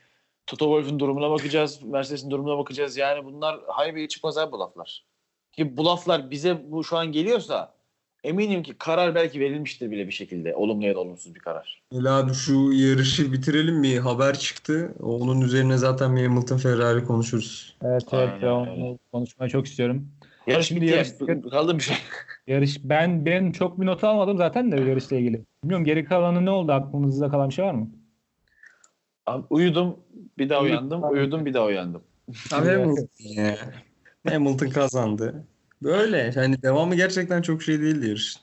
Toto 0.49 0.64
Wolff'un 0.64 0.99
durumuna 1.01 1.30
bakacağız, 1.30 1.82
Mercedes'in 1.82 2.30
durumuna 2.30 2.59
bakacağız. 2.59 2.96
Yani 2.96 3.24
bunlar 3.24 3.61
haybeye 3.66 4.09
çıkmaz 4.09 4.38
abi 4.38 4.53
bu 4.53 4.59
laflar. 4.59 5.05
Ki 5.53 5.76
bu 5.76 5.84
laflar 5.84 6.30
bize 6.30 6.62
bu 6.68 6.84
şu 6.84 6.96
an 6.96 7.12
geliyorsa 7.12 7.74
eminim 8.24 8.62
ki 8.62 8.74
karar 8.78 9.14
belki 9.14 9.40
verilmiştir 9.40 9.90
bile 9.90 10.07
bir 10.07 10.12
şekilde. 10.12 10.55
Olumlu 10.55 10.86
ya 10.86 10.94
da 10.94 11.01
olumsuz 11.01 11.34
bir 11.34 11.40
karar. 11.40 11.82
Abi 12.07 12.32
şu 12.34 12.72
yarışı 12.72 13.32
bitirelim 13.32 13.82
bir 13.82 13.99
haber 13.99 14.38
çıktı. 14.38 14.94
Onun 15.03 15.40
üzerine 15.40 15.76
zaten 15.76 16.16
bir 16.16 16.26
Hamilton 16.26 16.57
Ferrari 16.57 17.05
konuşuruz. 17.05 17.76
Evet 17.82 18.03
Aynen 18.12 18.30
evet 18.30 18.42
ben 18.42 18.49
onu 18.49 18.70
öyle. 18.70 18.99
konuşmayı 19.12 19.51
çok 19.51 19.66
istiyorum. 19.66 20.09
Yarış 20.46 20.70
bitti. 20.70 20.84
yarış- 20.86 21.28
ya. 21.28 21.51
Kaldı 21.51 21.76
bir 21.76 21.82
şey. 21.82 21.96
Yarış 22.46 22.78
ben 22.84 23.26
ben 23.26 23.53
çok 23.53 23.80
bir 23.80 23.86
not 23.86 24.05
almadım 24.05 24.36
zaten 24.36 24.72
de 24.72 24.76
yarışla 24.76 25.16
ilgili. 25.16 25.44
Bilmiyorum 25.64 25.84
geri 25.84 26.05
kalanı 26.05 26.44
ne 26.44 26.51
oldu 26.51 26.72
aklınızda 26.72 27.28
kalan 27.28 27.49
bir 27.49 27.55
şey 27.55 27.64
var 27.64 27.74
mı? 27.74 27.88
Abi, 29.28 29.44
uyudum 29.51 29.96
bir 30.39 30.49
daha 30.49 30.61
uyandım. 30.61 31.11
Uyudum 31.11 31.47
bir 31.47 31.55
daha 31.55 31.64
uyandım. 31.64 32.03
Abi 32.53 32.68
Hamilton 32.68 33.09
ya. 33.18 33.57
Hamilton 34.28 34.68
kazandı. 34.68 35.45
Böyle. 35.82 36.32
Yani 36.36 36.62
devamı 36.62 36.95
gerçekten 36.95 37.43
çok 37.43 37.62
şey 37.62 37.80
değildi 37.80 38.09
yarışın. 38.09 38.43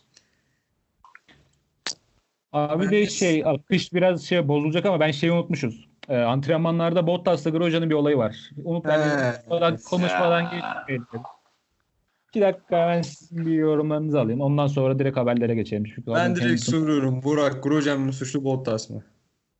Abi 2.53 2.89
de 2.91 3.05
şey 3.05 3.43
akış 3.45 3.93
biraz 3.93 4.23
şey 4.23 4.47
bozulacak 4.47 4.85
ama 4.85 4.99
ben 4.99 5.11
şeyi 5.11 5.31
unutmuşuz. 5.31 5.87
Ee, 6.09 6.17
antrenmanlarda 6.17 7.07
Bottas'la 7.07 7.49
Grosje'nin 7.49 7.89
bir 7.89 7.95
olayı 7.95 8.17
var. 8.17 8.49
Unut 8.63 8.85
yani 8.85 9.77
konuşmadan, 9.89 10.43
geçmeyelim. 10.43 11.05
İki 12.29 12.41
dakika 12.41 12.87
ben 12.87 13.01
sizin 13.01 13.45
bir 13.45 13.51
yorumlarınızı 13.51 14.19
alayım. 14.19 14.41
Ondan 14.41 14.67
sonra 14.67 14.99
direkt 14.99 15.17
haberlere 15.17 15.55
geçelim. 15.55 15.83
Çünkü 15.83 16.07
Ben 16.07 16.35
direkt 16.35 16.47
kendisi- 16.47 16.71
soruyorum. 16.71 17.23
Burak 17.23 17.63
Grosjean 17.63 17.99
mı 17.99 18.13
suçlu 18.13 18.43
Bottas 18.43 18.89
mı? 18.89 19.03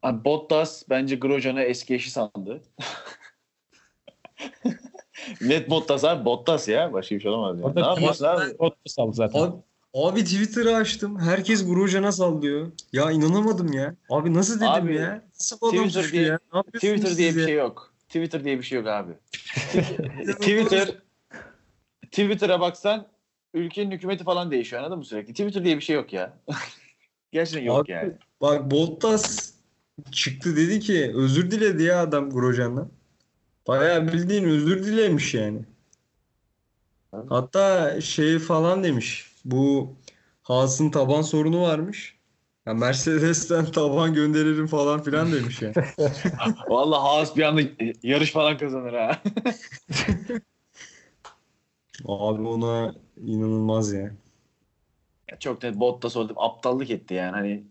Abi 0.05 0.25
Bottas 0.25 0.83
bence 0.89 1.15
Grosjean'ı 1.15 1.61
eski 1.61 1.95
eşi 1.95 2.11
sandı. 2.11 2.61
Net 5.41 5.69
Bottas 5.69 6.03
abi. 6.03 6.25
Bottas 6.25 6.67
ya. 6.67 6.93
Başka 6.93 7.15
bir 7.15 7.21
şey 7.21 7.31
olamaz 7.31 7.59
ya. 7.59 7.65
Orada 7.65 7.81
Ne 7.81 7.87
yapıyorsun 7.87 8.25
abi? 8.25 8.59
Bottas 8.59 8.99
aldı 8.99 9.13
zaten. 9.13 9.39
Abi, 9.39 9.55
abi 9.93 10.23
Twitter'ı 10.23 10.75
açtım. 10.75 11.19
Herkes 11.19 11.67
Grosjean'a 11.67 12.11
sallıyor. 12.11 12.71
Ya 12.93 13.11
inanamadım 13.11 13.73
ya. 13.73 13.95
Abi 14.09 14.33
nasıl 14.33 14.55
dedim 14.55 14.67
Abi, 14.67 14.95
ya? 14.95 15.23
Nasıl 15.39 15.57
bu 15.61 15.69
adam 15.69 15.87
Twitter 15.87 16.11
diye- 16.11 16.23
ya? 16.23 16.39
Ne 16.53 16.57
yapıyorsunuz 16.57 16.93
Twitter 16.93 17.17
diye 17.17 17.35
bir 17.35 17.39
ya? 17.39 17.45
şey 17.47 17.55
yok. 17.55 17.93
Twitter 18.07 18.43
diye 18.43 18.57
bir 18.57 18.63
şey 18.63 18.77
yok 18.77 18.87
abi. 18.87 19.13
Twitter 20.31 20.89
Twitter'a 22.01 22.59
baksan 22.59 23.07
ülkenin 23.53 23.91
hükümeti 23.91 24.23
falan 24.23 24.51
değişiyor 24.51 24.81
anladın 24.81 24.97
mı 24.97 25.05
sürekli? 25.05 25.33
Twitter 25.33 25.63
diye 25.63 25.75
bir 25.75 25.81
şey 25.81 25.95
yok 25.95 26.13
ya. 26.13 26.33
Gerçekten 27.31 27.63
yok 27.63 27.85
Abi, 27.85 27.91
yani. 27.91 28.13
Bak 28.41 28.71
Bottas 28.71 29.54
çıktı 30.11 30.55
dedi 30.55 30.79
ki 30.79 31.11
özür 31.15 31.51
diledi 31.51 31.83
ya 31.83 32.01
adam 32.01 32.29
Grosjean'dan. 32.29 32.89
Bayağı 33.67 34.07
bildiğin 34.07 34.43
özür 34.43 34.83
dilemiş 34.85 35.33
yani. 35.33 35.59
Hatta 37.29 38.01
şey 38.01 38.39
falan 38.39 38.83
demiş. 38.83 39.31
Bu 39.45 39.95
Haas'ın 40.43 40.89
taban 40.89 41.21
sorunu 41.21 41.61
varmış. 41.61 42.15
Ya 42.65 42.73
Mercedes'ten 42.73 43.65
taban 43.71 44.13
gönderirim 44.13 44.67
falan 44.67 45.03
filan 45.03 45.31
demiş 45.31 45.61
yani. 45.61 45.73
Vallahi 46.69 47.01
Haas 47.01 47.37
bir 47.37 47.43
anda 47.43 47.61
yarış 48.03 48.31
falan 48.31 48.57
kazanır 48.57 48.93
ha. 48.93 49.21
Abi 52.05 52.41
ona 52.41 52.95
inanılmaz 53.25 53.93
ya. 53.93 54.11
Çok 55.39 55.63
net 55.63 55.75
Bottas 55.75 56.17
orada 56.17 56.33
aptallık 56.37 56.89
etti 56.89 57.13
yani. 57.13 57.31
Hani 57.31 57.63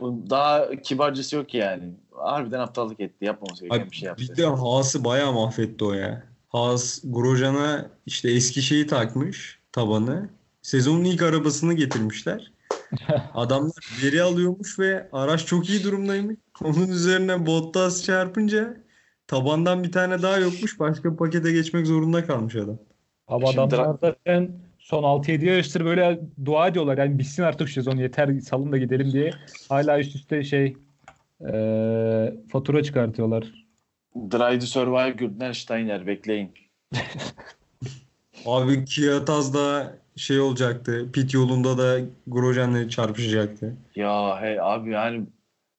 daha 0.00 0.70
kibarcısı 0.76 1.36
yok 1.36 1.54
yani. 1.54 1.84
Harbiden 2.10 2.58
aptallık 2.58 3.00
etti. 3.00 3.24
Yapmaması 3.24 3.66
gereken 3.66 3.90
bir 3.90 3.96
şey 3.96 4.06
yaptı. 4.06 4.22
bir 4.22 4.36
de 4.36 4.46
Haas'ı 4.46 5.04
bayağı 5.04 5.32
mahvetti 5.32 5.84
o 5.84 5.92
ya. 5.92 6.24
Haas 6.48 7.00
Grosjean'a 7.04 7.90
işte 8.06 8.30
eski 8.30 8.62
şeyi 8.62 8.86
takmış 8.86 9.58
tabanı. 9.72 10.28
Sezonun 10.62 11.04
ilk 11.04 11.22
arabasını 11.22 11.74
getirmişler. 11.74 12.52
Adamlar 13.34 13.98
veri 14.04 14.22
alıyormuş 14.22 14.78
ve 14.78 15.08
araç 15.12 15.46
çok 15.46 15.70
iyi 15.70 15.84
durumdaymış. 15.84 16.36
Onun 16.64 16.88
üzerine 16.88 17.46
Bottas 17.46 18.04
çarpınca 18.04 18.76
tabandan 19.26 19.82
bir 19.84 19.92
tane 19.92 20.22
daha 20.22 20.38
yokmuş. 20.38 20.80
Başka 20.80 21.12
bir 21.12 21.16
pakete 21.16 21.52
geçmek 21.52 21.86
zorunda 21.86 22.26
kalmış 22.26 22.56
adam. 22.56 22.78
Abi 23.28 23.46
adamlar 23.46 23.96
zaten 24.00 24.52
son 24.82 25.02
6-7 25.02 25.44
yarıştır 25.44 25.84
böyle 25.84 26.20
dua 26.44 26.68
ediyorlar. 26.68 26.98
Yani 26.98 27.18
bitsin 27.18 27.42
artık 27.42 27.68
şu 27.68 27.74
sezon 27.74 27.96
yeter 27.96 28.40
salın 28.40 28.72
da 28.72 28.78
gidelim 28.78 29.12
diye. 29.12 29.30
Hala 29.68 30.00
üst 30.00 30.16
üste 30.16 30.44
şey 30.44 30.76
eee, 31.40 32.34
fatura 32.52 32.82
çıkartıyorlar. 32.82 33.44
Drive 34.16 34.58
to 34.58 34.66
Survive 34.66 35.10
Gürtner 35.10 35.52
Steiner 35.52 36.06
bekleyin. 36.06 36.54
Abi 38.46 38.84
Kiyataz'da 38.84 39.96
şey 40.16 40.40
olacaktı. 40.40 41.08
Pit 41.12 41.34
yolunda 41.34 41.78
da 41.78 42.00
Grosjean'le 42.26 42.88
çarpışacaktı. 42.88 43.76
Ya 43.96 44.40
hey 44.40 44.60
abi 44.60 44.90
yani 44.90 45.26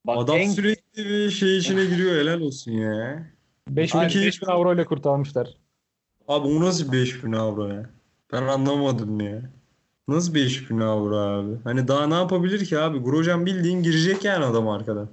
bak 0.06 0.18
Adam 0.18 0.38
en 0.38 0.49
sürekli 0.49 1.06
bir 1.06 1.30
şey 1.30 1.58
içine 1.58 1.86
giriyor 1.86 2.16
helal 2.22 2.41
olsun 2.41 2.72
ya. 2.72 3.28
5000 3.70 3.99
Aynen. 3.99 4.14
5000 4.14 4.47
avro 4.47 4.74
ile 4.76 4.86
kurtarmışlar. 4.86 5.49
Abi 6.28 6.47
o 6.47 6.62
nasıl 6.62 6.91
5000 6.91 7.32
avro 7.32 7.68
ya? 7.68 7.89
Ben 8.34 8.44
anlamadım 8.44 9.20
ya. 9.20 9.42
Nasıl 10.08 10.34
5000 10.34 10.80
avro 10.80 11.18
abi? 11.18 11.58
Hani 11.64 11.88
daha 11.88 12.08
ne 12.08 12.14
yapabilir 12.14 12.66
ki 12.66 12.80
abi? 12.80 12.98
Grosjean 13.00 13.46
bildiğin 13.46 13.84
girecek 13.84 14.24
yani 14.26 14.46
adam 14.46 14.68
arkadan. 14.68 15.10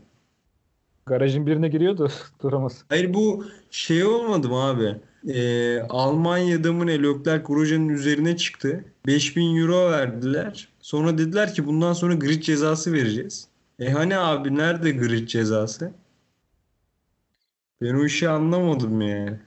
Garajın 1.07 1.47
birine 1.47 1.69
giriyordu 1.69 2.11
duramaz. 2.43 2.85
Hayır 2.89 3.15
bu 3.15 3.45
şey 3.71 4.05
olmadı 4.05 4.49
mı 4.49 4.57
abi? 4.57 4.97
Ee, 5.29 5.81
Almanya'da 5.81 6.73
mı 6.73 6.87
ne 6.87 7.03
Leclerc 7.03 7.45
Grosjean'ın 7.45 7.89
üzerine 7.89 8.37
çıktı. 8.37 8.85
5000 9.07 9.57
euro 9.57 9.91
verdiler. 9.91 10.69
Sonra 10.81 11.19
dediler 11.19 11.55
ki 11.55 11.67
bundan 11.67 11.93
sonra 11.93 12.15
grid 12.15 12.43
cezası 12.43 12.93
vereceğiz. 12.93 13.49
E 13.79 13.91
hani 13.91 14.17
abi 14.19 14.57
nerede 14.57 14.91
grid 14.91 15.29
cezası? 15.29 15.93
Ben 17.83 17.95
o 17.95 18.05
işi 18.05 18.29
anlamadım 18.29 19.01
yani. 19.01 19.39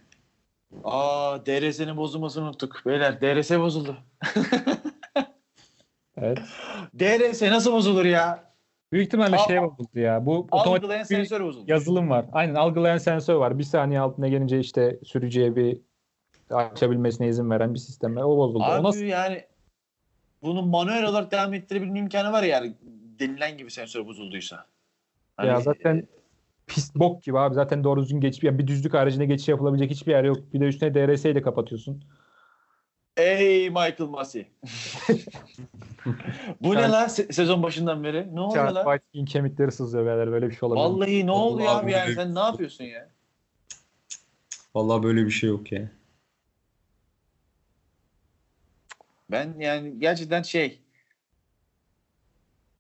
Aa 0.84 1.45
DRS'nin 1.45 1.97
bozulmasını 1.97 2.43
unuttuk. 2.43 2.82
Beyler 2.86 3.21
DRS 3.21 3.51
bozuldu. 3.51 3.97
Evet. 6.17 6.39
DRS 6.99 7.41
nasıl 7.41 7.74
bozulur 7.74 8.05
ya? 8.05 8.53
Büyük 8.91 9.05
ihtimalle 9.07 9.36
Al- 9.36 9.47
şey 9.47 9.61
bozuldu 9.61 9.99
ya. 9.99 10.26
Bu 10.26 10.47
Algılayan 10.51 11.03
sensör 11.03 11.43
bozuldu. 11.43 11.71
yazılım 11.71 12.09
var. 12.09 12.26
Aynen 12.32 12.55
algılayan 12.55 12.97
sensör 12.97 13.36
var. 13.36 13.59
Bir 13.59 13.63
saniye 13.63 13.99
altına 13.99 14.28
gelince 14.28 14.59
işte 14.59 14.99
sürücüye 15.03 15.55
bir 15.55 15.78
açabilmesine 16.49 17.28
izin 17.28 17.49
veren 17.49 17.74
bir 17.74 17.80
sistem 17.80 18.15
var. 18.15 18.21
O 18.24 18.38
bozuldu. 18.38 18.63
Abi 18.63 18.80
o 18.80 18.84
nasıl? 18.84 19.01
yani 19.01 19.43
bunu 20.41 20.61
manuel 20.61 21.03
olarak 21.05 21.32
devam 21.32 21.53
ettirebilme 21.53 21.99
imkanı 21.99 22.32
var 22.32 22.43
ya 22.43 22.49
yani 22.49 22.74
denilen 23.19 23.57
gibi 23.57 23.71
sensör 23.71 24.05
bozulduysa. 24.07 24.65
Hani, 25.38 25.47
Ya 25.47 25.59
zaten 25.59 26.07
pis 26.68 26.95
bok 26.95 27.24
gibi 27.24 27.39
abi. 27.39 27.55
Zaten 27.55 27.84
doğru 27.84 28.01
düzgün 28.01 28.22
geçiş, 28.22 28.43
yani 28.43 28.59
bir 28.59 28.68
düzlük 28.68 28.93
haricinde 28.93 29.26
geçiş 29.26 29.47
yapılabilecek 29.47 29.91
hiçbir 29.91 30.11
yer 30.11 30.24
yok. 30.24 30.53
Bir 30.53 30.59
de 30.59 30.66
üstüne 30.66 30.93
DRS 30.93 31.26
ile 31.26 31.41
kapatıyorsun. 31.41 32.03
Ey 33.18 33.70
Michael 33.70 34.09
Massey. 34.09 34.47
Bu 36.61 36.76
ne 36.76 36.82
lan 36.82 37.07
se- 37.07 37.34
sezon 37.34 37.64
başından 37.64 38.03
beri? 38.03 38.36
Ne 38.36 38.39
oluyor 38.39 38.66
Charles 38.66 38.76
lan? 38.76 38.84
White'in 38.84 39.26
kemikleri 39.26 39.72
sızlıyor 39.72 40.05
beyler. 40.05 40.32
Böyle 40.32 40.49
bir 40.49 40.55
şey 40.55 40.68
olabilir. 40.68 40.84
Vallahi 40.84 41.28
ne 41.28 41.32
oluyor 41.32 41.68
Vallahi 41.68 41.84
abi 41.84 41.91
yani 41.91 42.16
sen 42.16 42.36
ne 42.36 42.39
yapıyorsun 42.39 42.84
ya? 42.84 43.09
Vallahi 44.76 45.03
böyle 45.03 45.26
bir 45.26 45.32
şey 45.32 45.49
yok 45.49 45.72
ya. 45.72 45.91
Ben 49.32 49.55
yani 49.59 49.99
gerçekten 49.99 50.41
şey 50.41 50.82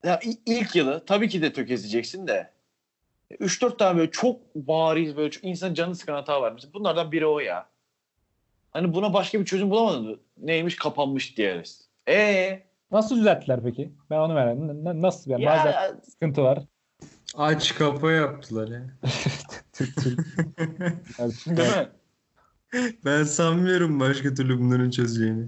ya 0.03 0.19
ilk 0.45 0.75
yılı 0.75 1.05
tabii 1.05 1.29
ki 1.29 1.41
de 1.41 1.53
tökezleyeceksin 1.53 2.27
de 2.27 2.52
3-4 3.31 3.77
tane 3.77 3.97
böyle 3.97 4.11
çok 4.11 4.55
bariz 4.55 5.17
böyle 5.17 5.31
çok 5.31 5.43
insan 5.43 5.73
canı 5.73 5.95
sıkan 5.95 6.13
hata 6.13 6.41
var. 6.41 6.51
Mesela 6.51 6.73
bunlardan 6.73 7.11
biri 7.11 7.25
o 7.25 7.39
ya. 7.39 7.67
Hani 8.71 8.93
buna 8.93 9.13
başka 9.13 9.39
bir 9.39 9.45
çözüm 9.45 9.69
bulamadın 9.69 10.09
mı? 10.09 10.17
Neymiş 10.37 10.75
kapanmış 10.75 11.37
DRS. 11.37 11.81
Ee 12.07 12.63
Nasıl 12.91 13.17
düzelttiler 13.17 13.63
peki? 13.63 13.91
Ben 14.09 14.17
onu 14.17 14.33
merak 14.33 14.57
ediyorum. 14.57 15.01
Nasıl 15.01 15.31
yani? 15.31 15.43
ya 15.43 15.51
Bazen 15.51 15.99
sıkıntı 16.11 16.43
var. 16.43 16.59
Aç 17.35 17.75
kapa 17.75 18.11
yaptılar 18.11 18.67
ya. 18.67 18.81
Türk 19.73 19.95
Türk. 19.95 20.19
Değil 21.47 21.69
mi? 21.77 21.89
Ben 23.05 23.23
sanmıyorum 23.23 23.99
başka 23.99 24.33
türlü 24.33 24.59
bunların 24.59 24.89
çözeceğini. 24.89 25.47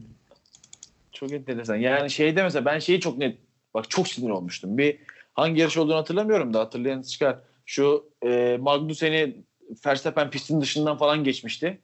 Çok 1.12 1.32
enteresan. 1.32 1.76
Yani 1.76 2.10
şeyde 2.10 2.44
mesela 2.44 2.66
ben 2.66 2.80
şeyi 2.80 3.00
çok 3.00 3.18
net 3.18 3.38
bak 3.74 3.90
çok 3.90 4.08
sinir 4.08 4.30
olmuştum. 4.30 4.78
Bir 4.78 4.98
hangi 5.34 5.62
yarış 5.62 5.78
olduğunu 5.78 5.96
hatırlamıyorum 5.96 6.54
da 6.54 6.60
hatırlayan 6.60 7.02
çıkar. 7.02 7.40
Şu 7.66 8.10
e, 8.26 8.58
Magnussen'i 8.62 9.36
Verstappen 9.86 10.30
pistin 10.30 10.62
dışından 10.62 10.98
falan 10.98 11.24
geçmişti. 11.24 11.80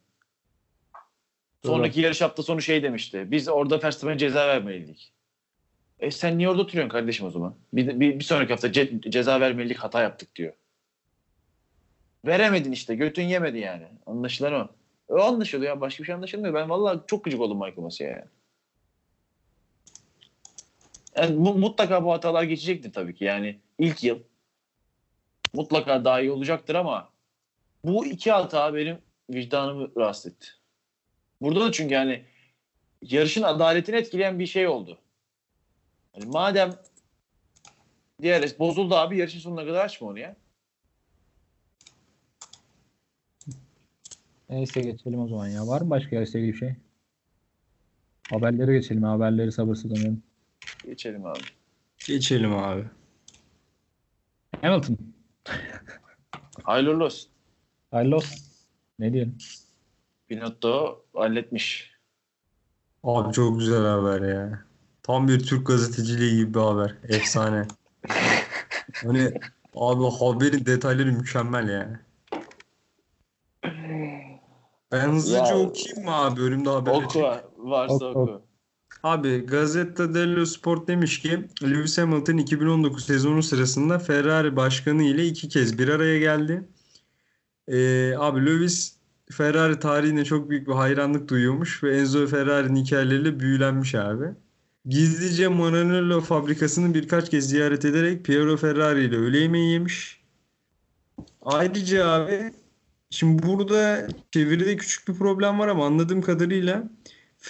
Sonraki 1.64 2.00
yarış 2.00 2.20
hafta 2.20 2.42
sonu 2.42 2.62
şey 2.62 2.82
demişti. 2.82 3.30
Biz 3.30 3.48
orada 3.48 3.82
Verstappen'e 3.82 4.18
ceza 4.18 4.48
vermeliydik. 4.48 5.12
E 6.00 6.10
sen 6.10 6.38
niye 6.38 6.48
orada 6.48 6.62
oturuyorsun 6.62 6.88
kardeşim 6.92 7.26
o 7.26 7.30
zaman? 7.30 7.54
Bir, 7.72 8.00
bir, 8.00 8.18
bir 8.18 8.24
sonraki 8.24 8.52
hafta 8.52 8.68
ce- 8.68 9.10
ceza 9.10 9.40
vermelilik 9.40 9.78
hata 9.78 10.02
yaptık 10.02 10.36
diyor. 10.36 10.52
Veremedin 12.26 12.72
işte. 12.72 12.94
Götün 12.94 13.22
yemedi 13.22 13.58
yani. 13.58 13.86
Anlaşılan 14.06 14.52
o. 14.52 14.68
O 15.08 15.20
anlaşılıyor 15.20 15.74
ya. 15.74 15.80
Başka 15.80 16.02
bir 16.02 16.06
şey 16.06 16.14
anlaşılmıyor. 16.14 16.54
Ben 16.54 16.70
vallahi 16.70 17.00
çok 17.06 17.24
gıcık 17.24 17.40
oldum 17.40 17.58
Michael 17.58 17.78
Massey'e 17.78 18.10
yani. 18.10 18.24
Yani 21.16 21.36
mu- 21.36 21.54
mutlaka 21.54 22.04
bu 22.04 22.12
hatalar 22.12 22.42
geçecektir 22.42 22.92
tabii 22.92 23.14
ki. 23.14 23.24
Yani 23.24 23.58
ilk 23.78 24.04
yıl 24.04 24.18
mutlaka 25.52 26.04
daha 26.04 26.20
iyi 26.20 26.30
olacaktır 26.30 26.74
ama 26.74 27.12
bu 27.84 28.06
iki 28.06 28.30
hata 28.30 28.74
benim 28.74 28.98
vicdanımı 29.30 29.88
rahatsız 29.96 30.32
etti. 30.32 30.46
Burada 31.40 31.60
da 31.60 31.72
çünkü 31.72 31.94
yani 31.94 32.24
yarışın 33.02 33.42
adaletini 33.42 33.96
etkileyen 33.96 34.38
bir 34.38 34.46
şey 34.46 34.68
oldu. 34.68 34.98
Yani 36.14 36.26
madem 36.26 36.74
diğer 38.22 38.58
bozuldu 38.58 38.94
abi 38.94 39.18
yarışın 39.18 39.38
sonuna 39.38 39.66
kadar 39.66 39.84
açma 39.84 40.08
onu 40.08 40.18
ya. 40.18 40.36
Neyse 44.48 44.80
geçelim 44.80 45.20
o 45.20 45.28
zaman 45.28 45.48
ya. 45.48 45.66
Var 45.66 45.80
mı 45.80 45.90
başka 45.90 46.16
yarışla 46.16 46.38
ilgili 46.38 46.52
bir 46.52 46.58
şey? 46.58 46.74
Haberlere 48.30 48.72
geçelim. 48.72 49.02
Haberleri 49.02 49.52
sabırsızlanıyorum. 49.52 50.22
Geçelim 50.84 51.26
abi. 51.26 51.40
Geçelim 52.06 52.54
abi. 52.54 52.84
Hamilton. 54.60 54.98
Hayırlı 56.62 57.04
olsun. 57.04 57.30
Hayırlı 57.90 58.16
olsun. 58.16 58.38
Ne 58.98 59.12
diyelim? 59.12 59.38
Binotto 60.30 61.04
halletmiş. 61.14 61.92
Abi 63.04 63.32
çok 63.32 63.58
güzel 63.58 63.84
haber 63.86 64.20
ya. 64.20 64.64
Tam 65.02 65.28
bir 65.28 65.38
Türk 65.46 65.66
gazeteciliği 65.66 66.36
gibi 66.36 66.54
bir 66.54 66.60
haber. 66.60 66.94
Efsane. 67.08 67.66
Hani 69.02 69.32
abi 69.76 70.04
haberin 70.04 70.66
detayları 70.66 71.12
mükemmel 71.12 71.68
ya. 71.68 72.00
Ben 74.92 75.08
hızlıca 75.08 75.56
Ya- 75.56 75.58
okuyayım 75.58 76.04
mı 76.04 76.14
abi? 76.14 76.40
Önümde 76.40 76.70
haber 76.70 76.92
Oku 76.92 77.20
varsa 77.56 77.94
Oku, 77.94 78.20
oku. 78.20 78.42
Abi 79.02 79.46
Gazzetta 79.46 80.14
dello 80.14 80.46
Sport 80.46 80.88
demiş 80.88 81.20
ki 81.20 81.48
Lewis 81.62 81.98
Hamilton 81.98 82.36
2019 82.36 83.04
sezonu 83.04 83.42
sırasında 83.42 83.98
Ferrari 83.98 84.56
başkanı 84.56 85.02
ile 85.02 85.26
iki 85.26 85.48
kez 85.48 85.78
bir 85.78 85.88
araya 85.88 86.18
geldi. 86.18 86.68
Ee, 87.68 88.14
abi 88.18 88.46
Lewis 88.46 88.96
Ferrari 89.30 89.78
tarihine 89.78 90.24
çok 90.24 90.50
büyük 90.50 90.68
bir 90.68 90.72
hayranlık 90.72 91.28
duyuyormuş 91.28 91.82
ve 91.84 91.96
Enzo 91.98 92.26
Ferrari'nin 92.26 92.84
hikayeleriyle 92.84 93.40
büyülenmiş 93.40 93.94
abi. 93.94 94.24
Gizlice 94.86 95.48
Maranello 95.48 96.20
fabrikasını 96.20 96.94
birkaç 96.94 97.30
kez 97.30 97.48
ziyaret 97.48 97.84
ederek 97.84 98.24
Piero 98.24 98.56
Ferrari 98.56 99.04
ile 99.04 99.16
öğle 99.16 99.38
yemeği 99.38 99.72
yemiş. 99.72 100.22
Ayrıca 101.42 102.08
abi 102.08 102.52
şimdi 103.10 103.42
burada 103.42 104.08
çeviride 104.30 104.76
küçük 104.76 105.08
bir 105.08 105.14
problem 105.14 105.58
var 105.58 105.68
ama 105.68 105.86
anladığım 105.86 106.22
kadarıyla 106.22 106.90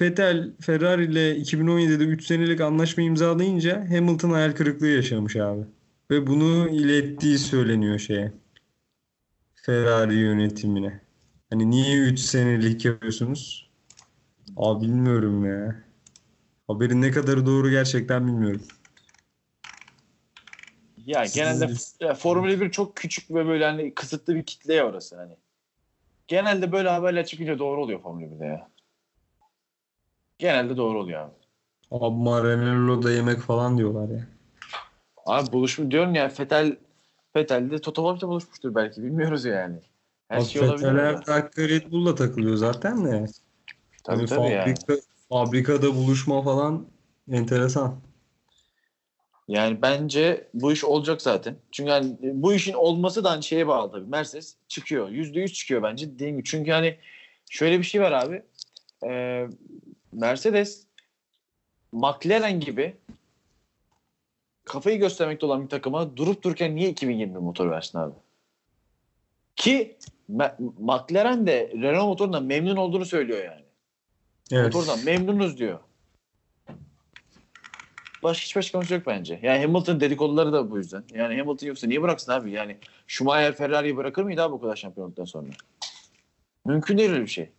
Vettel 0.01 0.53
Ferrari 0.61 1.05
ile 1.05 1.36
2017'de 1.36 2.05
3 2.05 2.26
senelik 2.26 2.61
anlaşma 2.61 3.03
imzalayınca 3.03 3.90
Hamilton 3.90 4.30
hayal 4.30 4.53
kırıklığı 4.53 4.88
yaşamış 4.88 5.36
abi. 5.36 5.62
Ve 6.11 6.26
bunu 6.26 6.68
ilettiği 6.68 7.38
söyleniyor 7.38 7.99
şeye. 7.99 8.32
Ferrari 9.55 10.14
yönetimine. 10.14 11.01
Hani 11.51 11.70
niye 11.70 11.99
3 11.99 12.20
senelik 12.20 12.84
yapıyorsunuz? 12.84 13.70
Abi 14.57 14.84
bilmiyorum 14.84 15.47
ya. 15.47 15.84
Haberin 16.66 17.03
ne 17.03 17.11
kadarı 17.11 17.47
doğru 17.47 17.70
gerçekten 17.70 18.26
bilmiyorum. 18.26 18.62
Ya 21.07 21.24
genelde 21.34 21.72
ya, 22.01 22.14
Formula 22.14 22.61
1 22.61 22.70
çok 22.70 22.97
küçük 22.97 23.30
ve 23.30 23.47
böyle 23.47 23.64
hani 23.64 23.95
kısıtlı 23.95 24.34
bir 24.34 24.43
kitle 24.43 24.74
ya 24.74 24.86
orası 24.86 25.16
hani. 25.16 25.36
Genelde 26.28 26.72
böyle 26.72 26.88
haberler 26.88 27.26
çıkınca 27.26 27.59
doğru 27.59 27.82
oluyor 27.82 28.03
Formula 28.03 28.26
1'de 28.26 28.45
ya. 28.45 28.72
Genelde 30.43 30.76
doğru 30.76 31.01
oluyor 31.01 31.20
abi. 31.20 31.32
Abi 31.90 32.16
Maranello'da 32.16 33.12
yemek 33.12 33.40
falan 33.40 33.78
diyorlar 33.78 34.09
ya. 34.09 34.26
Abi 35.26 35.53
buluşmu 35.53 35.90
diyorum 35.90 36.14
ya 36.14 36.28
Fetel 36.28 36.76
Fetel 37.32 37.70
de 37.70 37.78
Toto 37.78 38.03
Wolff'la 38.03 38.28
buluşmuştur 38.28 38.74
belki 38.74 39.03
bilmiyoruz 39.03 39.45
yani. 39.45 39.76
Her 40.28 40.38
Abi 40.38 40.45
şey 40.45 40.62
olabilir. 40.62 40.88
Her 40.88 41.26
dakika 41.26 41.68
Red 41.68 41.93
Bull'la 41.93 42.14
takılıyor 42.14 42.57
zaten 42.57 43.05
de. 43.05 43.26
Tabii 44.05 44.16
Hani 44.16 44.26
tabii 44.26 44.51
yani. 44.51 44.74
fabrika, 44.74 45.03
fabrikada 45.28 45.95
buluşma 45.95 46.43
falan 46.43 46.86
enteresan. 47.30 47.97
Yani 49.49 49.82
bence 49.82 50.49
bu 50.55 50.72
iş 50.72 50.84
olacak 50.84 51.22
zaten. 51.22 51.57
Çünkü 51.72 51.90
hani 51.90 52.16
bu 52.22 52.53
işin 52.55 52.72
olması 52.72 53.24
da 53.24 53.30
hani 53.30 53.43
şeye 53.43 53.66
bağlı 53.66 53.93
tabii. 53.93 54.11
Mercedes 54.11 54.57
çıkıyor. 54.68 55.09
Yüzde 55.09 55.40
yüz 55.40 55.53
çıkıyor 55.53 55.82
bence 55.82 56.14
dediğim 56.14 56.36
gibi. 56.36 56.45
Çünkü 56.45 56.70
hani 56.70 56.99
şöyle 57.51 57.78
bir 57.78 57.84
şey 57.84 58.01
var 58.01 58.12
abi. 58.12 58.43
Ee, 59.07 59.49
Mercedes 60.13 60.87
McLaren 61.93 62.61
gibi 62.61 62.97
kafayı 64.65 64.99
göstermekte 64.99 65.47
olan 65.47 65.65
bir 65.65 65.69
takıma 65.69 66.17
durup 66.17 66.43
dururken 66.43 66.77
niye 66.77 66.91
2020 66.91 67.39
motor 67.39 67.71
versin 67.71 67.99
abi? 67.99 68.15
Ki 69.57 69.97
McLaren 70.79 71.47
de 71.47 71.73
Renault 71.75 72.09
motorundan 72.09 72.45
memnun 72.45 72.77
olduğunu 72.77 73.05
söylüyor 73.05 73.45
yani. 73.45 73.63
Evet. 74.53 74.75
Motordan 74.75 75.05
memnunuz 75.05 75.59
diyor. 75.59 75.79
Başka 78.23 78.45
hiç 78.45 78.57
açıklaması 78.57 78.95
yok 78.95 79.03
bence. 79.07 79.41
Yani 79.43 79.61
Hamilton 79.63 80.01
dedikoduları 80.01 80.53
da 80.53 80.71
bu 80.71 80.79
yüzden. 80.79 81.05
Yani 81.15 81.39
Hamilton 81.39 81.67
yoksa 81.67 81.87
niye 81.87 82.03
bıraksın 82.03 82.33
abi? 82.33 82.51
Yani 82.51 82.77
Schumacher 83.07 83.57
Ferrari'yi 83.57 83.97
bırakır 83.97 84.23
mıydı 84.23 84.43
abi 84.43 84.53
bu 84.53 84.61
kadar 84.61 84.77
şampiyonluktan 84.77 85.25
sonra? 85.25 85.49
Mümkün 86.65 86.99
değil 86.99 87.11
öyle 87.11 87.23
bir 87.23 87.27
şey. 87.27 87.51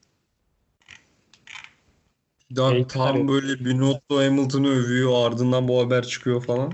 Daha 2.56 2.88
tam 2.88 3.16
tabii. 3.16 3.28
böyle 3.28 3.66
Binotto 3.66 4.18
Hamilton'ı 4.18 4.68
övüyor 4.68 5.28
ardından 5.28 5.68
bu 5.68 5.80
haber 5.86 6.04
çıkıyor 6.04 6.44
falan. 6.44 6.74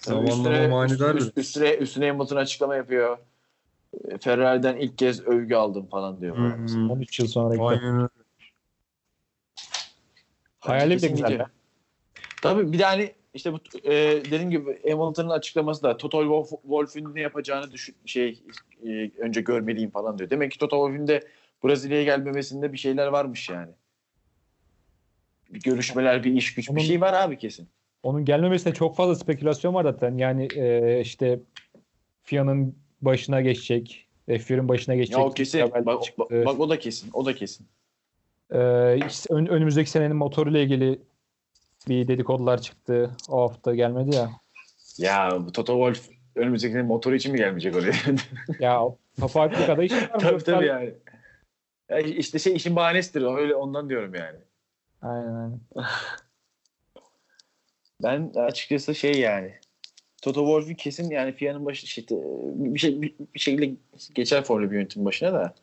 Zamanlama 0.00 0.68
manidar 0.68 1.16
bir. 1.16 1.20
üst- 1.20 1.38
üstüne, 1.38 1.74
üstüne 1.74 2.08
Hamilton 2.10 2.36
açıklama 2.36 2.76
yapıyor. 2.76 3.18
E, 4.08 4.18
Ferrari'den 4.18 4.76
ilk 4.76 4.98
kez 4.98 5.20
övgü 5.26 5.54
aldım 5.54 5.86
falan 5.86 6.20
diyor. 6.20 6.36
Hmm. 6.36 6.90
13 6.90 7.20
yıl 7.20 7.26
sonra 7.26 7.54
defa. 7.54 7.68
Aynen 7.68 7.96
öyle. 7.96 8.08
Hayali 10.60 10.90
de 10.90 10.94
Kesin 10.94 11.10
güzel 11.10 11.26
gidiyor. 11.26 11.40
ya. 11.40 11.50
Tabii 12.42 12.72
bir 12.72 12.78
de 12.78 12.84
hani 12.84 13.12
işte 13.34 13.52
bu 13.52 13.56
e, 13.84 13.92
dediğim 14.24 14.50
gibi 14.50 14.90
Hamilton'ın 14.90 15.30
açıklaması 15.30 15.82
da 15.82 15.96
Toto 15.96 16.22
Wolff- 16.22 16.62
Wolff'ün 16.62 17.14
ne 17.14 17.20
yapacağını 17.20 17.72
düşün, 17.72 17.96
şey 18.06 18.42
e, 18.86 19.10
önce 19.18 19.40
görmeliyim 19.40 19.90
falan 19.90 20.18
diyor. 20.18 20.30
Demek 20.30 20.52
ki 20.52 20.58
Toto 20.58 20.76
Wolff'ün 20.76 21.06
de 21.08 21.28
Brezilya'ya 21.64 22.04
gelmemesinde 22.04 22.72
bir 22.72 22.78
şeyler 22.78 23.06
varmış 23.06 23.48
yani. 23.48 23.70
Bir 25.48 25.60
görüşmeler, 25.60 26.24
bir 26.24 26.32
iş 26.32 26.54
güç, 26.54 26.70
Onun- 26.70 26.76
bir 26.76 26.82
şey 26.82 27.00
var 27.00 27.12
abi 27.12 27.38
kesin. 27.38 27.68
Onun 28.02 28.24
gelmemesine 28.24 28.74
çok 28.74 28.96
fazla 28.96 29.14
spekülasyon 29.14 29.74
var 29.74 29.82
zaten. 29.84 30.18
Yani 30.18 30.48
e, 30.56 31.00
işte 31.00 31.40
FIA'nın 32.22 32.74
başına 33.02 33.40
geçecek. 33.40 34.08
F1'in 34.28 34.68
başına 34.68 34.94
geçecek. 34.94 35.18
Ya 35.18 35.24
o 35.24 35.30
kesin. 35.30 35.60
Bak, 35.60 35.86
bak, 35.86 36.02
bak 36.30 36.60
o 36.60 36.68
da 36.68 36.78
kesin. 36.78 37.10
O 37.12 37.24
da 37.24 37.34
kesin. 37.34 37.66
Ee, 38.52 38.98
işte 39.08 39.34
ön- 39.34 39.46
önümüzdeki 39.46 39.90
senenin 39.90 40.16
motoruyla 40.16 40.60
ilgili 40.60 41.00
bir 41.88 42.08
dedikodular 42.08 42.62
çıktı. 42.62 43.10
O 43.28 43.40
hafta 43.42 43.74
gelmedi 43.74 44.16
ya. 44.16 44.30
Ya 44.98 45.38
bu 45.46 45.52
Toto 45.52 45.72
Wolff 45.72 46.16
önümüzdeki 46.34 46.72
sene 46.72 46.82
motoru 46.82 47.14
için 47.14 47.32
mi 47.32 47.38
gelmeyecek 47.38 47.76
oraya? 47.76 47.92
Ya 48.60 48.82
fabrikada 49.28 49.84
iş 49.84 49.92
var 49.92 50.00
mı? 50.00 50.18
tabii 50.18 50.44
tabii 50.44 50.66
yani. 50.66 50.94
Ya 51.88 51.98
işte 51.98 52.38
şey 52.38 52.56
işin 52.56 52.76
bahanesidir. 52.76 53.36
Öyle 53.36 53.54
ondan 53.54 53.88
diyorum 53.88 54.14
yani. 54.14 54.38
Aynen 55.02 55.34
aynen. 55.34 55.60
Ben 58.02 58.32
açıkçası 58.34 58.94
şey 58.94 59.20
yani 59.20 59.54
Toto 60.22 60.40
Wolff'ün 60.40 60.74
kesin 60.74 61.10
yani 61.10 61.32
FIA'nın 61.32 61.66
başı 61.66 61.86
işte, 61.86 62.16
bir, 62.54 62.78
şey, 62.78 63.02
bir, 63.02 63.14
bir 63.34 63.40
şekilde 63.40 63.70
geçer 64.14 64.44
Formula 64.44 64.70
1 64.70 64.76
yönetim 64.76 65.04
başına 65.04 65.32
da. 65.32 65.54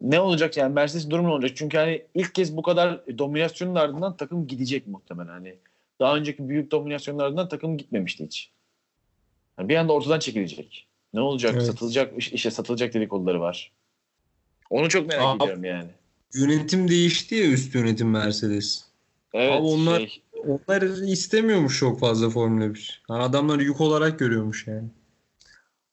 Ne 0.00 0.20
olacak 0.20 0.56
yani 0.56 0.74
Mercedes 0.74 1.10
durum 1.10 1.24
ne 1.24 1.30
olacak? 1.30 1.50
Çünkü 1.54 1.76
hani 1.78 2.02
ilk 2.14 2.34
kez 2.34 2.56
bu 2.56 2.62
kadar 2.62 3.18
dominasyonun 3.18 3.74
ardından 3.74 4.16
takım 4.16 4.46
gidecek 4.46 4.86
muhtemelen. 4.86 5.28
Hani 5.28 5.54
daha 6.00 6.16
önceki 6.16 6.48
büyük 6.48 6.70
dominasyonların 6.70 7.26
ardından 7.26 7.48
takım 7.48 7.78
gitmemişti 7.78 8.24
hiç. 8.26 8.50
Yani 9.58 9.68
bir 9.68 9.76
anda 9.76 9.92
ortadan 9.92 10.18
çekilecek. 10.18 10.86
Ne 11.14 11.20
olacak? 11.20 11.52
Evet. 11.54 11.66
Satılacak 11.66 12.18
iş- 12.18 12.32
işe 12.32 12.50
satılacak 12.50 12.94
dedikoduları 12.94 13.40
var. 13.40 13.72
Onu 14.70 14.88
çok 14.88 15.06
merak 15.08 15.24
Abi- 15.24 15.42
ediyorum 15.44 15.64
yani. 15.64 15.90
Yönetim 16.34 16.88
değişti 16.88 17.34
ya 17.34 17.46
üst 17.50 17.74
yönetim 17.74 18.10
Mercedes. 18.10 18.84
Evet. 19.34 19.52
Abi 19.52 19.62
onlar- 19.62 19.98
şey, 19.98 20.22
Onlar 20.46 20.82
istemiyormuş 21.08 21.78
çok 21.78 22.00
fazla 22.00 22.30
Formula 22.30 22.74
1. 22.74 23.02
Yani 23.10 23.22
adamları 23.22 23.62
yük 23.62 23.80
olarak 23.80 24.18
görüyormuş 24.18 24.66
yani. 24.66 24.88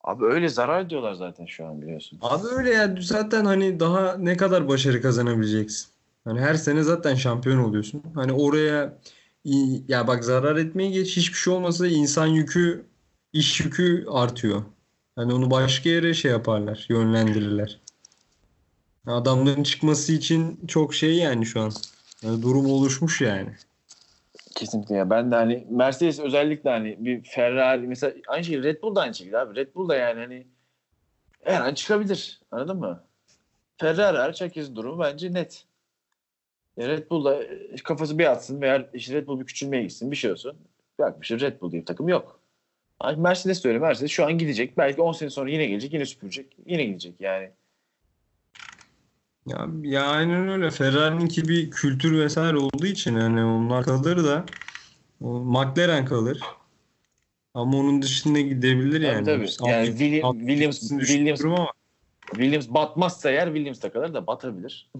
abi 0.04 0.26
öyle 0.26 0.50
zarar 0.50 0.82
ediyorlar 0.86 1.14
zaten 1.14 1.46
şu 1.46 1.66
an 1.66 1.82
biliyorsun. 1.82 2.20
Abi 2.22 2.48
öyle 2.48 2.70
ya 2.70 2.96
zaten 3.02 3.46
hani 3.46 3.80
daha 3.80 4.18
ne 4.18 4.38
kadar 4.38 4.68
başarı 4.68 5.02
kazanabileceksin. 5.02 5.88
Hani 6.24 6.40
her 6.40 6.54
sene 6.54 6.84
zaten 6.84 7.16
şampiyon 7.16 7.58
oluyorsun. 7.58 8.04
Hani 8.16 8.32
oraya 8.32 8.98
ya 9.88 10.08
bak 10.08 10.24
zarar 10.24 10.56
etmeye 10.56 10.92
geç 10.92 11.18
hiçbir 11.18 11.38
şey 11.38 11.54
olmasa 11.54 11.88
insan 11.88 12.28
yükü, 12.28 12.86
iş 13.34 13.60
yükü 13.60 14.06
artıyor. 14.10 14.62
Hani 15.16 15.34
onu 15.34 15.52
başka 15.52 15.90
yere 15.90 16.14
şey 16.14 16.32
yaparlar, 16.32 16.86
yönlendirirler. 16.90 17.80
Adamların 19.08 19.64
çıkması 19.64 20.14
için 20.14 20.60
çok 20.68 20.94
şey 20.94 21.16
yani 21.16 21.46
şu 21.46 21.62
an. 21.62 21.72
Yani 22.24 22.42
durum 22.42 22.66
oluşmuş 22.66 23.22
yani. 23.22 23.50
Kesinlikle 24.56 24.96
ya. 24.96 25.10
Ben 25.10 25.32
de 25.32 25.36
hani 25.36 25.68
Mercedes 25.70 26.20
özellikle 26.20 26.70
hani 26.70 26.96
bir 27.00 27.24
Ferrari 27.24 27.88
mesela 27.88 28.14
aynı 28.28 28.44
şey 28.44 28.64
Red 28.64 28.82
Bull 28.82 28.96
da 28.96 29.02
aynı 29.02 29.16
şekilde 29.16 29.38
abi. 29.38 29.56
Red 29.56 29.76
Bull 29.76 29.90
da 29.90 29.96
yani 29.96 30.20
hani 30.20 30.48
her 31.44 31.62
an 31.62 31.74
çıkabilir. 31.74 32.42
Anladın 32.52 32.78
mı? 32.78 33.04
Ferrari 33.78 34.18
hariç 34.18 34.42
herkesin 34.42 34.76
durumu 34.76 35.04
bence 35.04 35.34
net. 35.34 35.66
Ya 36.78 36.88
Red 36.88 37.10
Bull 37.10 37.26
da 37.26 37.44
e, 37.44 37.76
kafası 37.84 38.20
bir 38.20 38.32
atsın 38.32 38.62
veya 38.62 38.90
işte 38.94 39.14
Red 39.14 39.28
Bull 39.28 39.40
bir 39.40 39.46
küçülmeye 39.46 39.84
gitsin 39.84 40.12
bir 40.12 40.16
şey 40.16 40.32
olsun. 40.32 40.58
Bakmışlar 41.00 41.40
Red 41.40 41.62
Bull 41.62 41.72
diye 41.72 41.82
bir 41.82 41.86
takım 41.86 42.10
yok. 42.10 42.40
Mercedes 43.18 43.64
de 43.64 43.68
öyle. 43.68 43.80
Mercedes 43.80 44.12
şu 44.12 44.26
an 44.26 44.38
gidecek. 44.38 44.78
Belki 44.78 45.02
10 45.02 45.12
sene 45.12 45.30
sonra 45.30 45.50
yine 45.50 45.66
gelecek. 45.66 45.94
Yine 45.94 46.06
süpürecek. 46.06 46.58
Yine 46.66 46.84
gidecek 46.84 47.14
yani. 47.20 47.52
Ya, 49.48 49.68
ya 49.84 50.06
aynen 50.06 50.48
öyle. 50.48 50.72
Ferrari'ninki 50.72 51.48
bir 51.48 51.72
kültür 51.72 52.20
vesaire 52.20 52.58
olduğu 52.58 52.86
için 52.86 53.16
yani 53.18 53.44
onlar 53.44 53.84
kalır 53.86 54.24
da 54.24 54.46
o 55.22 55.40
McLaren 55.40 56.06
kalır. 56.06 56.42
Ama 57.54 57.78
onun 57.78 58.02
dışında 58.02 58.40
gidebilir 58.40 59.02
yani. 59.02 59.26
tabii. 59.26 59.48
Alt- 59.62 59.70
Yani 59.70 59.88
William- 59.88 60.24
alt- 60.24 60.36
Williams- 60.36 60.70
üstünü 60.70 61.02
Williams- 61.04 61.46
ama 61.46 61.72
Williams 62.32 62.70
batmazsa 62.70 63.30
eğer 63.32 63.46
Williams 63.48 63.82
da 63.84 63.92
kalır 63.92 64.14
da 64.14 64.28
batabilir. 64.28 64.92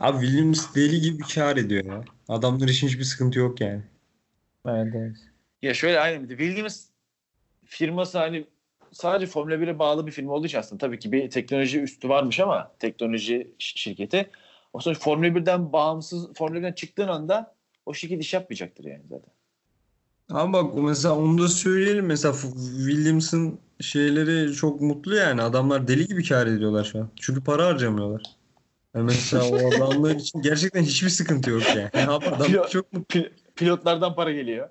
Abi 0.00 0.26
Williams 0.26 0.74
deli 0.74 1.00
gibi 1.00 1.22
kar 1.34 1.56
ediyor 1.56 1.84
ya. 1.84 2.04
Adamlar 2.28 2.68
için 2.68 2.88
hiçbir 2.88 3.04
sıkıntı 3.04 3.38
yok 3.38 3.60
yani. 3.60 3.82
Evet, 4.68 4.92
evet. 4.96 5.16
Ya 5.62 5.74
şöyle 5.74 6.00
aynen 6.00 6.24
bir 6.24 6.28
de 6.28 6.36
Williams 6.36 6.86
firması 7.64 8.18
hani 8.18 8.46
sadece 8.92 9.26
Formula 9.26 9.54
1'e 9.54 9.78
bağlı 9.78 10.06
bir 10.06 10.12
firma 10.12 10.32
olduğu 10.32 10.46
için 10.46 10.58
aslında 10.58 10.78
tabii 10.78 10.98
ki 10.98 11.12
bir 11.12 11.30
teknoloji 11.30 11.80
üstü 11.80 12.08
varmış 12.08 12.40
ama 12.40 12.72
teknoloji 12.78 13.54
şirketi. 13.58 14.30
O 14.72 14.80
sonra 14.80 14.94
Formula 14.94 15.26
1'den 15.26 15.72
bağımsız 15.72 16.32
Formula 16.34 16.58
1'den 16.58 16.72
çıktığın 16.72 17.08
anda 17.08 17.54
o 17.86 17.94
şirket 17.94 18.20
iş 18.22 18.34
yapmayacaktır 18.34 18.84
yani 18.84 19.02
zaten. 19.08 19.30
Ama 20.30 20.52
bak 20.52 20.74
mesela 20.74 21.16
onu 21.16 21.38
da 21.38 21.48
söyleyelim. 21.48 22.06
Mesela 22.06 22.34
Williams'ın 22.86 23.58
şeyleri 23.80 24.52
çok 24.52 24.80
mutlu 24.80 25.16
yani. 25.16 25.42
Adamlar 25.42 25.88
deli 25.88 26.06
gibi 26.06 26.24
kar 26.28 26.46
ediyorlar 26.46 26.84
şu 26.84 26.98
an. 26.98 27.08
Çünkü 27.16 27.44
para 27.44 27.66
harcamıyorlar. 27.66 28.22
Yani 28.94 29.04
mesela 29.04 29.44
o 29.44 29.76
adamlar 29.76 30.14
için 30.14 30.42
gerçekten 30.42 30.82
hiçbir 30.82 31.08
sıkıntı 31.08 31.50
yok 31.50 31.62
yani. 31.76 31.90
Adamlar 32.10 32.46
Pilot- 32.46 32.70
çok 32.70 32.92
mutlu. 32.92 33.18
Pil- 33.18 33.30
pilotlardan 33.56 34.14
para 34.14 34.32
geliyor. 34.32 34.68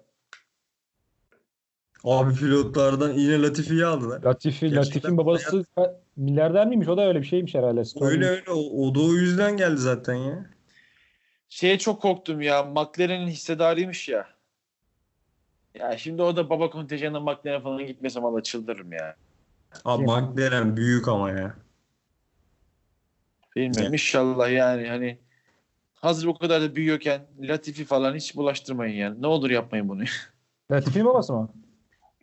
Abi 2.06 2.34
pilotlardan 2.34 3.14
yine 3.14 3.42
Latifi'yi 3.42 3.86
aldılar. 3.86 4.24
Latifi, 4.24 4.70
Gerçekten 4.70 4.78
Latif'in 4.78 5.18
babası 5.18 5.66
milyarder 6.16 6.68
miymiş? 6.68 6.88
O 6.88 6.98
da 6.98 7.08
öyle 7.08 7.20
bir 7.22 7.26
şeymiş 7.26 7.56
herhalde. 7.56 7.86
Story. 7.86 8.12
Öyle 8.12 8.28
öyle. 8.28 8.52
O, 8.52 8.88
o 8.88 8.96
da 8.96 9.00
o 9.00 9.14
yüzden 9.14 9.58
geldi 9.58 9.78
zaten 9.78 10.14
ya. 10.14 10.46
Şeye 11.50 11.80
çok 11.80 12.02
korktum 12.02 12.42
ya. 12.42 12.64
McLaren'in 12.64 13.28
hissedarıymış 13.28 14.10
ya. 14.10 14.28
Ya 15.80 15.98
şimdi 15.98 16.22
o 16.22 16.36
da 16.36 16.50
baba 16.50 16.70
kontenjanına 16.70 17.20
McLaren 17.20 17.62
falan 17.62 17.88
gitmesem 17.88 18.24
valla 18.24 18.44
çıldırırım 18.44 18.94
ya. 18.94 19.16
Abi 19.86 20.10
Ya. 20.10 20.20
McLaren 20.22 20.78
büyük 20.78 21.08
ama 21.08 21.30
ya. 21.32 21.56
Bilmiyorum. 23.56 23.84
Ya. 23.84 23.90
İnşallah 23.92 24.52
yani 24.52 24.88
hani 24.88 25.18
hazır 25.94 26.28
bu 26.28 26.38
kadar 26.38 26.62
da 26.62 26.76
büyüyorken 26.76 27.22
Latifi 27.40 27.86
falan 27.86 28.16
hiç 28.16 28.36
bulaştırmayın 28.36 28.96
yani. 28.96 29.22
Ne 29.22 29.28
olur 29.28 29.50
yapmayın 29.50 29.90
bunu. 29.90 30.04
Latif'in 30.72 31.06
babası 31.06 31.34
mı? 31.34 31.50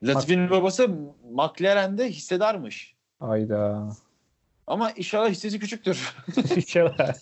Latifi'nin 0.02 0.50
babası 0.50 0.88
McLaren'de 1.32 2.10
hissedarmış. 2.10 2.94
Ayda. 3.20 3.88
Ama 4.66 4.90
inşallah 4.90 5.30
hissesi 5.30 5.58
küçüktür. 5.58 6.14
İnşallah. 6.56 7.14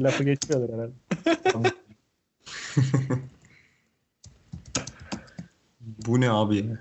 Lafı 0.00 0.24
geçmiyorlar 0.24 0.70
herhalde. 0.78 0.92
Bu 6.06 6.20
ne 6.20 6.30
abi 6.30 6.56
ya? 6.56 6.78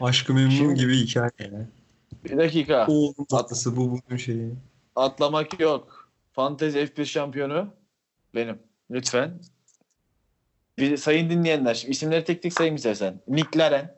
Aşkı 0.00 0.34
memnun 0.34 0.50
Şimdi- 0.50 0.74
gibi 0.74 0.96
hikaye 0.96 1.30
ya. 1.38 1.66
Bir 2.24 2.38
dakika. 2.38 2.86
Oğlum 2.86 3.24
tatlısı 3.30 3.76
bu 3.76 3.90
bunun 3.90 4.16
şeyi. 4.18 4.54
Atlamak 4.96 5.60
yok. 5.60 6.10
Fantezi 6.32 6.78
F1 6.78 7.04
şampiyonu 7.04 7.70
benim. 8.34 8.58
Lütfen. 8.90 9.40
Bir 10.78 10.96
sayın 10.96 11.30
dinleyenler. 11.30 11.74
Şimdi 11.74 11.92
isimleri 11.92 12.24
tek 12.24 12.42
tek 12.42 12.52
sayayım 12.52 12.76
istersen. 12.76 13.20
Nick 13.28 13.58
Laren, 13.58 13.94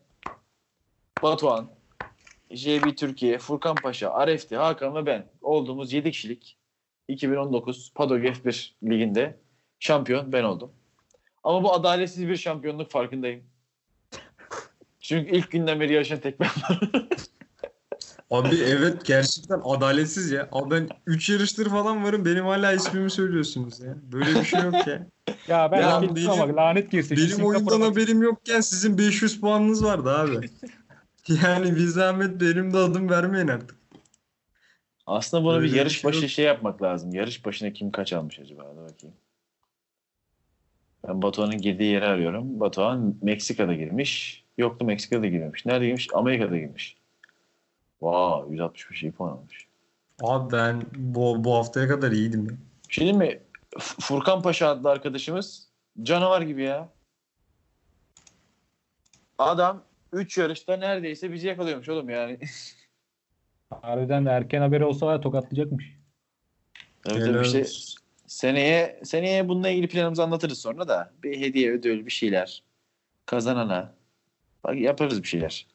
Batuhan, 1.23 1.71
JB 2.51 2.97
Türkiye, 2.97 3.39
Furkan 3.39 3.75
Paşa, 3.75 4.11
Arefti, 4.11 4.57
Hakan 4.57 4.95
ve 4.95 5.07
ben 5.07 5.27
olduğumuz 5.43 5.93
7 5.93 6.11
kişilik 6.11 6.59
2019 7.09 7.93
Paddock 7.95 8.25
F1 8.25 8.71
liginde 8.85 9.39
şampiyon 9.79 10.33
ben 10.33 10.45
oldum. 10.45 10.73
Ama 11.45 11.63
bu 11.63 11.73
adaletsiz 11.73 12.29
bir 12.29 12.37
şampiyonluk 12.37 12.91
farkındayım. 12.91 13.45
Çünkü 15.01 15.31
ilk 15.37 15.51
günden 15.51 15.81
beri 15.81 15.93
yarışan 15.93 16.21
tek 16.21 16.41
ben 16.41 16.47
var. 16.49 16.81
Abi 18.31 18.57
evet 18.57 19.05
gerçekten 19.07 19.61
adaletsiz 19.65 20.31
ya. 20.31 20.49
Abi 20.53 20.71
ben 20.71 20.89
3 21.07 21.31
yarıştır 21.31 21.69
falan 21.69 22.05
varım. 22.05 22.25
Benim 22.25 22.45
hala 22.45 22.73
ismimi 22.73 23.11
söylüyorsunuz 23.11 23.81
ya. 23.81 23.97
Böyle 24.13 24.41
bir 24.41 24.45
şey 24.45 24.61
yok 24.61 24.87
ya. 24.87 25.07
Ya 25.49 25.73
ben 25.73 25.81
Ya 25.81 26.03
benim- 26.03 26.31
ama 26.31 26.57
lanet 26.57 26.91
girsin. 26.91 27.17
Benim 27.17 27.47
oyundan 27.47 27.81
haberim 27.81 28.23
yokken 28.23 28.61
sizin 28.61 28.99
500 28.99 29.41
puanınız 29.41 29.85
vardı 29.85 30.11
abi. 30.11 30.51
Yani 31.31 31.77
bir 31.77 31.87
zahmet 31.87 32.41
benim 32.41 32.73
de 32.73 32.79
adım 32.79 33.11
vermeyin 33.11 33.49
artık. 33.49 33.77
Aslında 35.07 35.45
bunu 35.45 35.57
Öyle 35.57 35.67
bir 35.67 35.73
bir 35.73 35.77
yarış 35.79 36.01
şey 36.01 36.09
başı 36.09 36.21
yok. 36.21 36.31
şey 36.31 36.45
yapmak 36.45 36.83
lazım. 36.83 37.15
Yarış 37.15 37.45
başına 37.47 37.73
kim 37.73 37.91
kaç 37.91 38.13
almış 38.13 38.39
acaba? 38.39 38.63
Hadi 38.69 38.77
bakayım. 38.93 39.17
Ben 41.09 41.23
Batuhan'ın 41.23 41.59
girdiği 41.59 41.93
yeri 41.93 42.05
arıyorum. 42.05 42.61
Batuhan 42.61 43.15
Meksika'da 43.23 43.75
girmiş. 43.75 44.45
Yoktu 44.59 44.85
Meksika'da 44.85 45.27
girmemiş. 45.27 45.67
Nerede 45.67 45.87
girmiş? 45.87 46.09
Amerika'da 46.15 46.59
girmiş. 46.59 46.97
Vay 48.03 48.43
165 48.51 49.03
iyi 49.03 49.13
puan 49.13 49.31
almış. 49.31 49.67
Abi 50.23 50.53
ben 50.53 50.83
bu, 50.97 51.45
bu 51.45 51.55
haftaya 51.55 51.89
kadar 51.89 52.13
iyiydim 52.13 52.45
ya. 52.51 52.57
Bir 52.89 52.95
şey 52.95 53.13
mi? 53.13 53.41
Furkan 53.79 54.43
Paşa 54.43 54.69
adlı 54.69 54.91
arkadaşımız 54.91 55.69
canavar 56.03 56.43
gibi 56.43 56.63
ya. 56.63 56.89
Adam 59.39 59.83
3 60.13 60.39
yarışta 60.39 60.77
neredeyse 60.77 61.33
bizi 61.33 61.47
yakalıyormuş 61.47 61.89
oğlum 61.89 62.11
yani. 62.11 62.39
Harbiden 63.71 64.27
de 64.27 64.31
erken 64.31 64.61
haberi 64.61 64.85
olsa 64.85 65.07
var 65.07 65.13
ya 65.13 65.21
tokatlayacakmış. 65.21 65.97
Tabii 67.03 67.21
tabii 67.21 67.47
işte 67.47 67.65
seneye 68.27 69.01
seneye 69.05 69.49
bununla 69.49 69.69
ilgili 69.69 69.89
planımızı 69.89 70.23
anlatırız 70.23 70.59
sonra 70.59 70.89
da. 70.89 71.13
Bir 71.23 71.41
hediye 71.41 71.73
ödül 71.73 72.07
bir 72.07 72.11
şeyler. 72.11 72.63
Kazanana. 73.27 73.95
Bak 74.65 74.77
yaparız 74.77 75.23
bir 75.23 75.29
şeyler. 75.29 75.67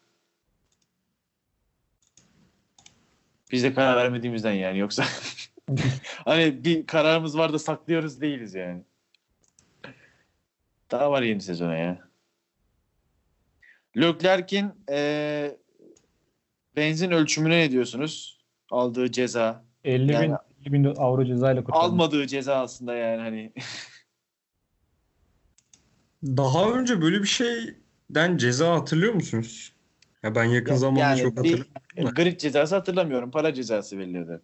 Biz 3.51 3.63
de 3.63 3.73
karar 3.73 3.95
vermediğimizden 3.97 4.53
yani 4.53 4.77
yoksa 4.77 5.03
hani 6.25 6.63
bir 6.63 6.87
kararımız 6.87 7.37
var 7.37 7.53
da 7.53 7.59
saklıyoruz 7.59 8.21
değiliz 8.21 8.55
yani. 8.55 8.83
Daha 10.91 11.11
var 11.11 11.21
yeni 11.21 11.41
sezona 11.41 11.75
ya. 11.75 12.07
Leclerc'in 13.97 14.71
eee 14.89 15.57
benzin 16.75 17.11
ölçümüne 17.11 17.57
ne 17.59 17.71
diyorsunuz? 17.71 18.39
Aldığı 18.71 19.11
ceza. 19.11 19.63
50 19.83 20.11
Yani- 20.11 20.27
bin, 20.27 20.35
50 20.65 20.73
bin 20.73 20.95
avro 20.95 21.25
cezayla 21.25 21.63
kurtarmış. 21.63 21.85
Almadığı 21.85 22.27
ceza 22.27 22.55
aslında 22.55 22.95
yani 22.95 23.21
hani. 23.21 23.53
Daha 26.23 26.71
önce 26.71 27.01
böyle 27.01 27.21
bir 27.21 27.27
şeyden 27.27 28.37
ceza 28.37 28.75
hatırlıyor 28.75 29.13
musunuz? 29.13 29.73
Ya 30.23 30.35
ben 30.35 30.43
yakın 30.43 30.71
Ya- 30.71 30.77
zamanda 30.77 30.99
yani 30.99 31.21
çok 31.21 31.43
bir- 31.43 31.51
hatırlamıyorum. 31.59 32.15
Grid 32.15 32.39
cezası 32.39 32.75
hatırlamıyorum. 32.75 33.31
Para 33.31 33.53
cezası 33.53 33.97
veriliyordu. 33.97 34.41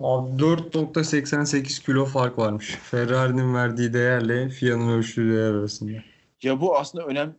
Abi 0.00 0.30
4.88 0.42 1.82
kilo 1.84 2.04
fark 2.04 2.38
varmış. 2.38 2.66
Ferrari'nin 2.82 3.54
verdiği 3.54 3.92
değerle 3.92 4.48
FIA'nın 4.48 4.88
ölçtüğü 4.98 5.32
değer 5.36 5.50
arasında. 5.50 5.92
Ya 6.42 6.60
bu 6.60 6.76
aslında 6.78 7.04
önem 7.04 7.34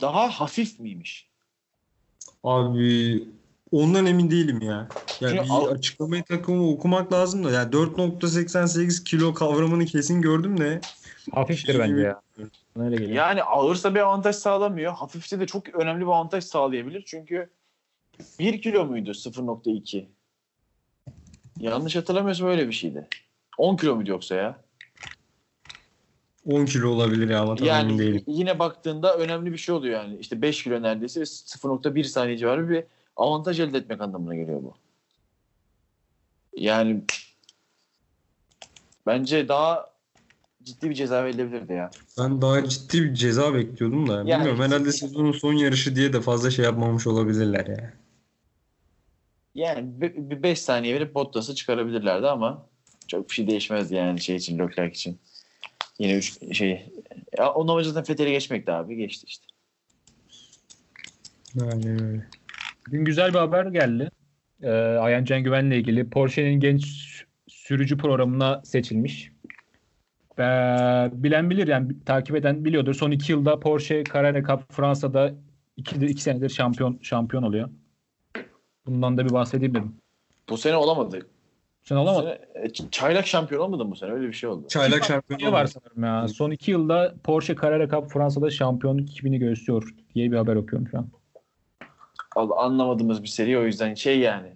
daha 0.00 0.28
hafif 0.28 0.80
miymiş? 0.80 1.28
Abi 2.44 3.24
ondan 3.72 4.06
emin 4.06 4.30
değilim 4.30 4.60
ya. 4.60 4.88
Yani 5.20 5.30
Çünkü 5.36 5.44
bir 5.44 5.48
al- 5.50 5.66
açıklamayı 5.66 6.24
takımı 6.24 6.70
okumak 6.70 7.12
lazım 7.12 7.44
da. 7.44 7.50
Yani 7.50 7.70
4.88 7.70 9.04
kilo 9.04 9.34
kavramını 9.34 9.86
kesin 9.86 10.22
gördüm 10.22 10.60
de. 10.60 10.80
Hafiftir 11.32 11.78
bence 11.78 12.02
ya. 12.02 12.20
Öyle 12.76 12.96
geliyor. 12.96 13.10
Yani 13.12 13.42
ağırsa 13.42 13.94
bir 13.94 14.00
avantaj 14.00 14.36
sağlamıyor. 14.36 14.92
Hafifse 14.92 15.40
de 15.40 15.46
çok 15.46 15.68
önemli 15.68 16.00
bir 16.00 16.06
avantaj 16.06 16.44
sağlayabilir. 16.44 17.02
Çünkü 17.06 17.50
1 18.38 18.62
kilo 18.62 18.84
muydu 18.84 19.10
0.2? 19.10 20.04
Yanlış 21.60 21.96
hatırlamıyorsam 21.96 22.48
öyle 22.48 22.68
bir 22.68 22.72
şeydi. 22.72 23.08
10 23.58 23.76
kilo 23.76 23.96
muydu 23.96 24.10
yoksa 24.10 24.34
ya? 24.34 24.63
10 26.46 26.64
kilo 26.64 26.88
olabilir 26.88 27.30
ya 27.30 27.40
ama 27.40 27.56
tam 27.56 27.68
emin 27.68 27.76
Yani 27.78 27.98
değilim. 27.98 28.22
yine 28.26 28.58
baktığında 28.58 29.16
önemli 29.18 29.52
bir 29.52 29.58
şey 29.58 29.74
oluyor 29.74 29.94
yani. 30.02 30.16
İşte 30.18 30.42
5 30.42 30.62
kilo 30.64 30.82
neredeyse 30.82 31.20
ve 31.20 31.24
0.1 31.24 32.04
saniye 32.04 32.38
civarı 32.38 32.68
bir 32.68 32.84
avantaj 33.16 33.60
elde 33.60 33.78
etmek 33.78 34.00
anlamına 34.00 34.34
geliyor 34.34 34.62
bu. 34.62 34.74
Yani 36.56 37.00
bence 39.06 39.48
daha 39.48 39.90
ciddi 40.62 40.90
bir 40.90 40.94
ceza 40.94 41.24
verilebilirdi 41.24 41.72
ya. 41.72 41.90
Ben 42.18 42.42
daha 42.42 42.68
ciddi 42.68 43.02
bir 43.02 43.14
ceza 43.14 43.54
bekliyordum 43.54 44.08
da. 44.08 44.12
Yani- 44.16 44.28
Bilmiyorum 44.30 44.60
herhalde 44.62 44.92
sezonun 44.92 45.32
son 45.32 45.52
yarışı 45.52 45.96
diye 45.96 46.12
de 46.12 46.20
fazla 46.20 46.50
şey 46.50 46.64
yapmamış 46.64 47.06
olabilirler 47.06 47.66
ya. 47.66 47.92
Yani 49.54 49.88
5 50.42 50.60
saniye 50.60 50.94
verip 50.94 51.14
Bottas'ı 51.14 51.54
çıkarabilirlerdi 51.54 52.26
ama 52.26 52.66
çok 53.08 53.28
bir 53.28 53.34
şey 53.34 53.46
değişmezdi 53.48 53.94
yani 53.94 54.20
şey 54.20 54.36
için 54.36 54.58
Leclerc 54.58 54.90
için. 54.94 55.18
Yine 55.98 56.12
üç 56.14 56.56
şey 56.56 56.92
ya 57.38 57.52
onun 57.52 57.72
amacı 57.72 57.90
zaten 57.90 58.04
Fethel'e 58.04 58.30
geçmekti 58.30 58.72
abi. 58.72 58.96
Geçti 58.96 59.26
işte. 59.28 59.46
Aynen 61.60 62.02
öyle. 62.02 62.26
Bugün 62.86 63.04
güzel 63.04 63.28
bir 63.28 63.38
haber 63.38 63.66
geldi. 63.66 64.10
Ee, 64.62 64.70
Ayhan 64.70 65.24
Can 65.24 65.44
Güven'le 65.44 65.70
ilgili. 65.70 66.10
Porsche'nin 66.10 66.60
genç 66.60 66.84
sürücü 67.48 67.98
programına 67.98 68.62
seçilmiş. 68.64 69.32
Ee, 70.38 70.42
bilen 71.12 71.50
bilir 71.50 71.68
yani 71.68 72.04
takip 72.04 72.36
eden 72.36 72.64
biliyordur. 72.64 72.94
Son 72.94 73.10
iki 73.10 73.32
yılda 73.32 73.60
Porsche 73.60 74.04
Carrera 74.14 74.42
Cup 74.42 74.72
Fransa'da 74.72 75.34
iki, 75.76 76.06
iki 76.06 76.22
senedir 76.22 76.48
şampiyon 76.48 76.98
şampiyon 77.02 77.42
oluyor. 77.42 77.70
Bundan 78.86 79.18
da 79.18 79.24
bir 79.24 79.32
bahsedeyim 79.32 79.74
dedim. 79.74 79.96
Bu 80.48 80.56
sene 80.56 80.76
olamadı. 80.76 81.26
Sen 81.84 81.98
Bu 81.98 82.00
olamadı. 82.00 82.38
sene, 82.54 82.64
e, 82.66 82.72
çaylak 82.90 83.26
şampiyon 83.26 83.60
olmadı 83.60 83.84
mı 83.84 83.90
bu 83.90 83.96
sene? 83.96 84.12
Öyle 84.12 84.28
bir 84.28 84.32
şey 84.32 84.50
oldu. 84.50 84.68
Çaylak 84.68 85.04
şampiyon 85.04 85.40
Ne 85.40 85.52
var 85.52 85.66
sanırım 85.66 86.04
ya. 86.04 86.28
Son 86.28 86.50
iki 86.50 86.70
yılda 86.70 87.14
Porsche 87.24 87.56
Carrera 87.62 87.88
Cup 87.88 88.10
Fransa'da 88.10 88.50
şampiyonluk 88.50 89.08
2000'i 89.08 89.38
gösteriyor 89.38 89.94
diye 90.14 90.32
bir 90.32 90.36
haber 90.36 90.56
okuyorum 90.56 90.88
şu 90.88 90.98
an. 90.98 91.08
Allah, 92.36 92.60
anlamadığımız 92.60 93.22
bir 93.22 93.28
seri 93.28 93.58
o 93.58 93.62
yüzden 93.62 93.94
şey 93.94 94.18
yani. 94.18 94.48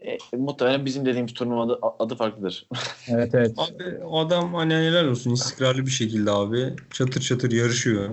E, 0.00 0.18
muhtemelen 0.36 0.84
bizim 0.84 1.06
dediğimiz 1.06 1.34
turnuvada 1.34 1.78
adı 1.98 2.14
farklıdır. 2.14 2.66
Evet 3.08 3.34
evet. 3.34 3.52
Abi 3.58 3.84
adam 4.12 4.54
hani 4.54 4.74
helal 4.74 5.04
olsun 5.06 5.30
istikrarlı 5.30 5.86
bir 5.86 5.90
şekilde 5.90 6.30
abi 6.30 6.74
çatır 6.90 7.20
çatır 7.20 7.52
yarışıyor. 7.52 8.08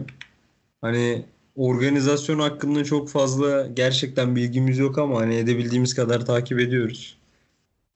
Hani 0.82 1.26
organizasyon 1.56 2.40
hakkında 2.40 2.84
çok 2.84 3.10
fazla 3.10 3.68
gerçekten 3.68 4.36
bilgimiz 4.36 4.78
yok 4.78 4.98
ama 4.98 5.20
hani 5.20 5.36
edebildiğimiz 5.36 5.96
kadar 5.96 6.26
takip 6.26 6.60
ediyoruz. 6.60 7.19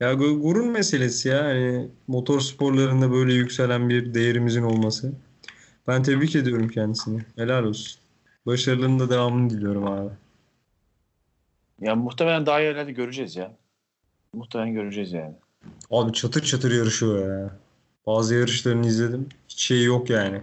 Ya 0.03 0.13
gu- 0.13 0.39
gurur 0.41 0.67
meselesi 0.67 1.29
ya 1.29 1.43
hani 1.43 1.89
motor 2.07 2.39
sporlarında 2.39 3.11
böyle 3.11 3.33
yükselen 3.33 3.89
bir 3.89 4.13
değerimizin 4.13 4.63
olması. 4.63 5.13
Ben 5.87 6.03
tebrik 6.03 6.35
ediyorum 6.35 6.67
kendisini. 6.67 7.21
Helal 7.35 7.63
olsun. 7.63 8.01
Başarılarının 8.45 8.99
da 8.99 9.09
devamını 9.09 9.49
diliyorum 9.49 9.87
abi. 9.87 10.09
Ya 11.81 11.95
muhtemelen 11.95 12.45
daha 12.45 12.59
yerlerde 12.59 12.91
göreceğiz 12.91 13.35
ya. 13.35 13.51
Muhtemelen 14.33 14.73
göreceğiz 14.73 15.13
yani. 15.13 15.35
Abi 15.91 16.13
çatır 16.13 16.43
çatır 16.43 16.71
yarışıyor 16.71 17.29
ya. 17.29 17.55
Bazı 18.07 18.35
yarışlarını 18.35 18.87
izledim. 18.87 19.29
Hiç 19.49 19.63
şey 19.63 19.83
yok 19.83 20.09
yani. 20.09 20.41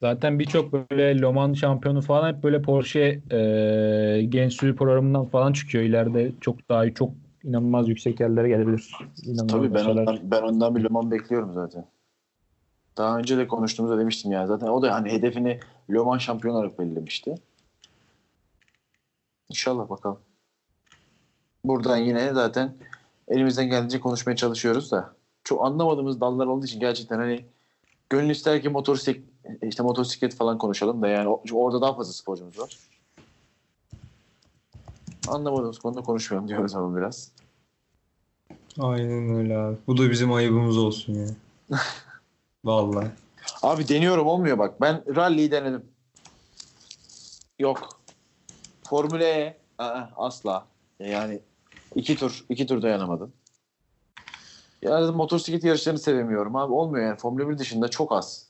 Zaten 0.00 0.38
birçok 0.38 0.90
böyle 0.90 1.22
Le 1.22 1.32
Mans 1.32 1.58
şampiyonu 1.58 2.02
falan 2.02 2.34
hep 2.34 2.42
böyle 2.42 2.62
Porsche 2.62 3.20
e, 3.30 4.22
genç 4.28 4.52
sürü 4.52 4.76
programından 4.76 5.26
falan 5.26 5.52
çıkıyor. 5.52 5.84
İleride 5.84 6.32
çok 6.40 6.68
daha 6.68 6.94
çok 6.94 7.10
inanılmaz 7.44 7.88
yüksek 7.88 8.20
yerlere 8.20 8.48
gelebilir. 8.48 8.94
İnanılmaz 9.22 9.50
Tabii 9.50 9.74
ben 9.74 9.84
ondan, 9.84 10.18
ben 10.22 10.42
ondan 10.42 10.76
bir 10.76 10.84
Le 10.84 10.88
Mans 10.88 11.10
bekliyorum 11.10 11.52
zaten. 11.54 11.86
Daha 12.96 13.18
önce 13.18 13.36
de 13.36 13.48
konuştuğumuzda 13.48 13.98
demiştim 13.98 14.32
ya. 14.32 14.46
Zaten 14.46 14.66
o 14.66 14.82
da 14.82 14.94
hani 14.94 15.12
hedefini 15.12 15.60
Le 15.90 15.98
Mans 15.98 16.22
şampiyon 16.22 16.54
olarak 16.54 16.78
belirlemişti. 16.78 17.34
İnşallah 19.48 19.88
bakalım. 19.88 20.18
Buradan 21.64 21.96
yine 21.96 22.32
zaten 22.34 22.74
elimizden 23.28 23.68
geldiğince 23.68 24.00
konuşmaya 24.00 24.36
çalışıyoruz 24.36 24.90
da 24.90 25.14
çok 25.44 25.64
anlamadığımız 25.64 26.20
dallar 26.20 26.46
olduğu 26.46 26.66
için 26.66 26.80
gerçekten 26.80 27.18
hani 27.18 27.44
gönül 28.10 28.30
ister 28.30 28.62
ki 28.62 28.68
motosiklet 28.68 29.24
işte 29.62 29.82
motosiklet 29.82 30.34
falan 30.34 30.58
konuşalım 30.58 31.02
da 31.02 31.08
yani 31.08 31.28
orada 31.52 31.80
daha 31.80 31.94
fazla 31.94 32.12
sporcumuz 32.12 32.58
var. 32.58 32.76
Anlamadığımız 35.28 35.78
konuda 35.78 36.00
konuşmayalım 36.00 36.48
diyoruz 36.48 36.74
ama 36.74 36.96
biraz. 36.96 37.32
Aynen 38.78 39.34
öyle 39.34 39.58
abi. 39.58 39.76
Bu 39.86 39.98
da 39.98 40.10
bizim 40.10 40.32
ayıbımız 40.32 40.78
olsun 40.78 41.14
ya. 41.14 41.26
Vallahi. 42.64 43.08
Abi 43.62 43.88
deniyorum 43.88 44.26
olmuyor 44.26 44.58
bak. 44.58 44.80
Ben 44.80 45.16
rally'yi 45.16 45.50
denedim. 45.50 45.82
Yok. 47.58 48.00
Formüle 48.88 49.24
E 49.24 49.56
aa, 49.78 50.08
asla. 50.16 50.66
Yani 51.00 51.40
iki 51.94 52.16
tur 52.16 52.44
iki 52.48 52.66
tur 52.66 52.82
dayanamadım. 52.82 53.32
Ya 54.82 55.12
motosiklet 55.12 55.64
yarışlarını 55.64 55.98
sevemiyorum 55.98 56.56
abi. 56.56 56.72
Olmuyor 56.72 57.06
yani. 57.06 57.16
Formula 57.16 57.48
1 57.48 57.58
dışında 57.58 57.88
çok 57.88 58.12
az. 58.12 58.46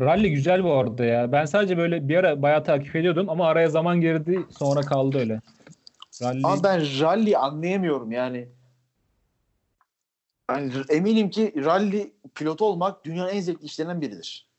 Rally 0.00 0.30
güzel 0.30 0.64
bu 0.64 0.72
arada 0.72 1.04
ya. 1.04 1.32
Ben 1.32 1.44
sadece 1.44 1.76
böyle 1.78 2.08
bir 2.08 2.16
ara 2.16 2.42
bayağı 2.42 2.64
takip 2.64 2.96
ediyordum 2.96 3.28
ama 3.28 3.46
araya 3.46 3.68
zaman 3.68 4.00
girdi 4.00 4.40
sonra 4.58 4.80
kaldı 4.80 5.18
öyle. 5.18 5.40
Rally 6.22 6.40
Ama 6.44 6.62
ben 6.62 7.00
rally 7.00 7.36
anlayamıyorum 7.36 8.12
yani. 8.12 8.48
Yani 10.50 10.72
eminim 10.88 11.30
ki 11.30 11.54
rally 11.56 12.12
pilotu 12.34 12.64
olmak 12.64 13.04
dünyanın 13.04 13.30
en 13.30 13.40
zevkli 13.40 13.64
işlerinden 13.64 14.00
biridir. 14.00 14.50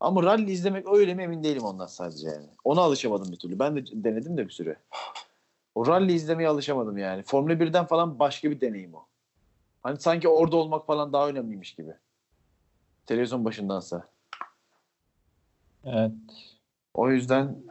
Ama 0.00 0.22
rally 0.22 0.52
izlemek 0.52 0.92
öyle 0.92 1.14
mi 1.14 1.22
emin 1.22 1.44
değilim 1.44 1.62
ondan 1.62 1.86
sadece 1.86 2.28
yani. 2.28 2.46
Ona 2.64 2.80
alışamadım 2.80 3.32
bir 3.32 3.36
türlü. 3.36 3.58
Ben 3.58 3.76
de 3.76 3.84
denedim 3.92 4.36
de 4.36 4.44
bir 4.44 4.52
süre. 4.52 4.76
O 5.74 5.86
rally 5.86 6.14
izlemeye 6.14 6.48
alışamadım 6.48 6.98
yani. 6.98 7.22
Formula 7.22 7.52
1'den 7.52 7.86
falan 7.86 8.18
başka 8.18 8.50
bir 8.50 8.60
deneyim 8.60 8.94
o. 8.94 9.06
Hani 9.82 10.00
sanki 10.00 10.28
orada 10.28 10.56
olmak 10.56 10.86
falan 10.86 11.12
daha 11.12 11.28
önemliymiş 11.28 11.74
gibi. 11.74 11.94
Televizyon 13.06 13.44
başındansa. 13.44 14.08
Evet. 15.84 16.12
O 16.94 17.10
yüzden 17.10 17.62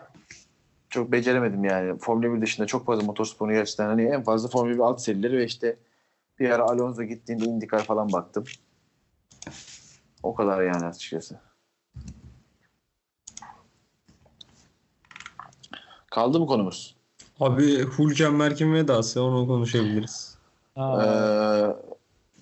çok 0.90 1.12
beceremedim 1.12 1.64
yani. 1.64 1.98
Formula 2.00 2.34
1 2.36 2.42
dışında 2.42 2.68
çok 2.68 2.86
fazla 2.86 3.04
motorsporunu 3.06 3.54
gerçekten 3.54 3.86
hani 3.86 4.04
en 4.04 4.24
fazla 4.24 4.50
Formula 4.50 4.74
1 4.76 4.80
alt 4.80 5.02
serileri 5.02 5.38
ve 5.38 5.46
işte 5.46 5.78
bir 6.40 6.50
ara 6.50 6.64
Alonso 6.64 7.04
gittiğinde 7.04 7.46
IndyCar 7.46 7.84
falan 7.84 8.12
baktım. 8.12 8.44
O 10.24 10.36
kadar 10.36 10.62
yani 10.62 10.86
açıkçası. 10.86 11.40
Kaldı 16.12 16.40
mı 16.40 16.48
konumuz? 16.48 16.96
Abi 17.40 17.64
Hülkenberg'in 18.00 18.74
vedası 18.74 19.24
onu 19.24 19.48
konuşabiliriz. 19.48 20.38
Aa, 20.76 21.04
Ee, 21.04 21.76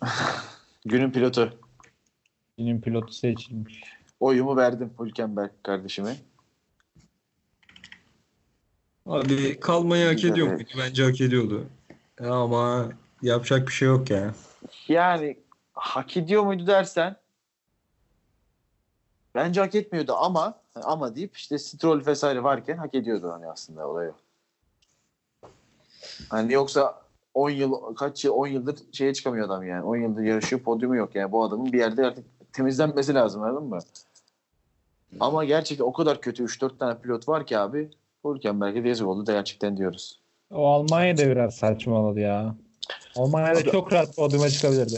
günün 0.86 1.12
pilotu. 1.12 1.60
benim 2.60 2.82
pilotu 2.82 3.14
seçilmiş. 3.14 3.84
Oyumu 4.20 4.56
verdim 4.58 4.92
Hülkenberg 5.00 5.52
kardeşime. 5.64 6.16
Abi 9.08 9.60
kalmayı 9.60 10.08
hak 10.08 10.24
ediyor 10.24 10.48
muydu? 10.48 10.70
Bence 10.78 11.04
hak 11.04 11.22
ediyordu. 11.22 11.66
Ya 12.20 12.34
Ama 12.34 12.90
yapacak 13.22 13.68
bir 13.68 13.74
şey 13.74 13.88
yok 13.88 14.10
ya. 14.10 14.34
Yani 14.88 15.38
hak 15.74 16.18
ediyor 16.18 16.44
muydu 16.44 16.68
dersen 16.68 17.16
bence 19.36 19.62
hak 19.62 19.76
etmiyordu 19.76 20.14
ama 20.16 20.60
ama 20.76 21.16
deyip 21.16 21.38
işte 21.38 21.58
Stroll 21.58 22.06
vesaire 22.06 22.44
varken 22.44 22.78
hak 22.78 22.96
ediyordu 22.96 23.32
hani 23.32 23.48
aslında 23.48 23.88
olayı. 23.88 24.14
Hani 26.30 26.54
yoksa 26.54 27.02
10 27.34 27.50
yıl 27.50 27.96
kaç 27.96 28.26
yıl 28.26 28.34
10 28.34 28.48
yıldır 28.48 28.78
şeye 28.92 29.14
çıkamıyor 29.14 29.46
adam 29.46 29.64
yani. 29.68 29.84
10 29.84 29.96
yıldır 29.98 30.24
yarışıyor 30.24 30.62
podyumu 30.62 30.96
yok 30.96 31.16
yani. 31.16 31.32
Bu 31.32 31.44
adamın 31.44 31.74
bir 31.74 31.80
yerde 31.80 32.06
artık 32.06 32.26
temizlenmesi 32.54 33.14
lazım 33.14 33.44
anladın 33.44 33.68
mı? 33.68 33.80
Ama 35.20 35.46
gerçekten 35.46 35.86
o 35.86 35.94
kadar 35.94 36.22
kötü 36.22 36.44
3-4 36.44 36.78
tane 36.78 37.00
pilot 37.02 37.28
var 37.28 37.46
ki 37.48 37.58
abi 37.58 37.90
Hülkenberg'e 38.36 38.84
de 38.84 38.88
yazık 38.88 39.08
oldu 39.08 39.28
da 39.28 39.32
gerçekten 39.32 39.78
diyoruz. 39.78 40.20
O 40.52 40.68
Almanya'da 40.68 41.28
biraz 41.28 41.56
saçmaladı 41.56 42.20
ya. 42.20 42.56
Almanya'da 43.16 43.60
Abi- 43.60 43.72
çok 43.72 43.94
rahat 43.94 44.16
podyuma 44.16 44.50
çıkabilirdi. 44.50 44.98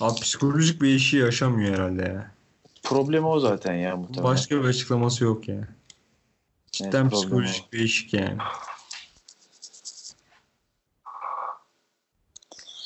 Abi 0.00 0.20
psikolojik 0.20 0.82
bir 0.82 0.94
işi 0.94 1.16
yaşamıyor 1.16 1.74
herhalde 1.74 2.02
ya. 2.02 2.30
Problemi 2.82 3.26
o 3.26 3.40
zaten 3.40 3.74
ya 3.74 3.96
muhtemelen. 3.96 4.24
Başka 4.24 4.56
bir 4.62 4.68
açıklaması 4.68 5.24
yok 5.24 5.48
ya. 5.48 5.68
Cidden 6.72 7.02
Evet, 7.02 7.12
psikolojik 7.12 7.72
bir 7.72 7.80
eşik 7.84 8.14
yani. 8.14 8.38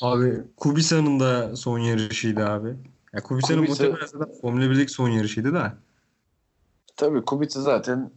Abi 0.01 0.41
Kubica'nın 0.57 1.19
da 1.19 1.55
son 1.55 1.79
yarışıydı 1.79 2.45
abi. 2.45 2.75
Ya 3.13 3.23
Kubica'nın 3.23 3.65
Kubica- 3.65 3.69
muhtemelen 3.69 4.05
zaten 4.05 4.41
Formula 4.41 4.65
1'lik 4.65 4.89
son 4.91 5.09
yarışıydı 5.09 5.53
da. 5.53 5.77
Tabii 6.95 7.25
Kubica 7.25 7.61
zaten 7.61 8.11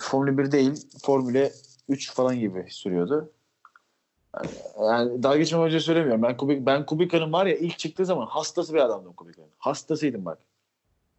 Formula 0.00 0.38
1 0.38 0.52
değil 0.52 0.86
Formula 1.02 1.50
3 1.88 2.12
falan 2.12 2.38
gibi 2.38 2.66
sürüyordu. 2.70 3.30
Yani, 4.36 4.50
yani 4.80 5.22
daha 5.22 5.36
geçmem 5.36 5.62
önce 5.62 5.80
söylemiyorum. 5.80 6.22
Ben, 6.22 6.36
Kubi, 6.36 6.66
ben 6.66 6.86
Kubica'nın 6.86 7.32
var 7.32 7.46
ya 7.46 7.56
ilk 7.56 7.78
çıktığı 7.78 8.06
zaman 8.06 8.26
hastası 8.26 8.74
bir 8.74 8.78
adamdım 8.78 9.12
Kubica'nın. 9.12 9.50
Hastasıydım 9.58 10.24
bak. 10.24 10.38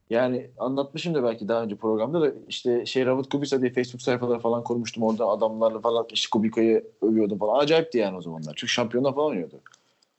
Yani 0.09 0.49
anlatmışım 0.57 1.13
da 1.13 1.23
belki 1.23 1.47
daha 1.47 1.63
önce 1.63 1.75
programda 1.75 2.21
da 2.21 2.31
işte 2.47 2.85
şey 2.85 3.05
Robert 3.05 3.29
Kubica 3.29 3.61
diye 3.61 3.73
Facebook 3.73 4.01
sayfaları 4.01 4.39
falan 4.39 4.63
kurmuştum. 4.63 5.03
Orada 5.03 5.25
adamlarla 5.25 5.79
falan 5.79 6.05
işte 6.09 6.29
Kubica'yı 6.31 6.87
övüyordum 7.01 7.37
falan. 7.37 7.59
Acayipti 7.59 7.97
yani 7.97 8.17
o 8.17 8.21
zamanlar. 8.21 8.53
Çünkü 8.55 8.73
şampiyonlar 8.73 9.15
falan 9.15 9.27
oynuyordu. 9.27 9.59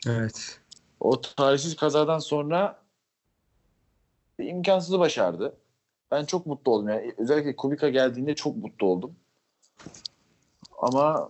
Evet. 0.07 0.61
O 1.01 1.21
talihsiz 1.21 1.77
kazadan 1.77 2.19
sonra 2.19 2.83
imkansızı 4.39 4.99
başardı. 4.99 5.57
Ben 6.13 6.25
çok 6.25 6.47
mutlu 6.47 6.73
oldum. 6.73 6.89
Yani 6.89 7.15
özellikle 7.19 7.57
Kubica 7.57 7.89
geldiğinde 7.89 8.35
çok 8.35 8.57
mutlu 8.57 8.87
oldum. 8.87 9.15
Ama 10.79 11.29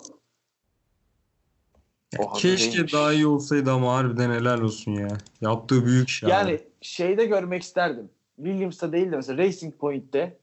o 2.19 2.33
Keşke 2.33 2.73
değilmiş. 2.75 2.93
daha 2.93 3.13
iyi 3.13 3.27
olsaydı 3.27 3.73
ama 3.73 3.95
harbiden 3.95 4.31
helal 4.31 4.61
olsun 4.61 4.93
ya. 4.93 5.09
Yaptığı 5.41 5.87
büyük 5.87 6.21
abi. 6.23 6.31
Yani 6.31 6.61
şeyde 6.81 7.25
görmek 7.27 7.63
isterdim. 7.63 8.11
Williams'ta 8.37 8.93
değil 8.93 9.13
de 9.13 9.17
mesela 9.17 9.39
Racing 9.39 9.75
Point'te 9.79 10.39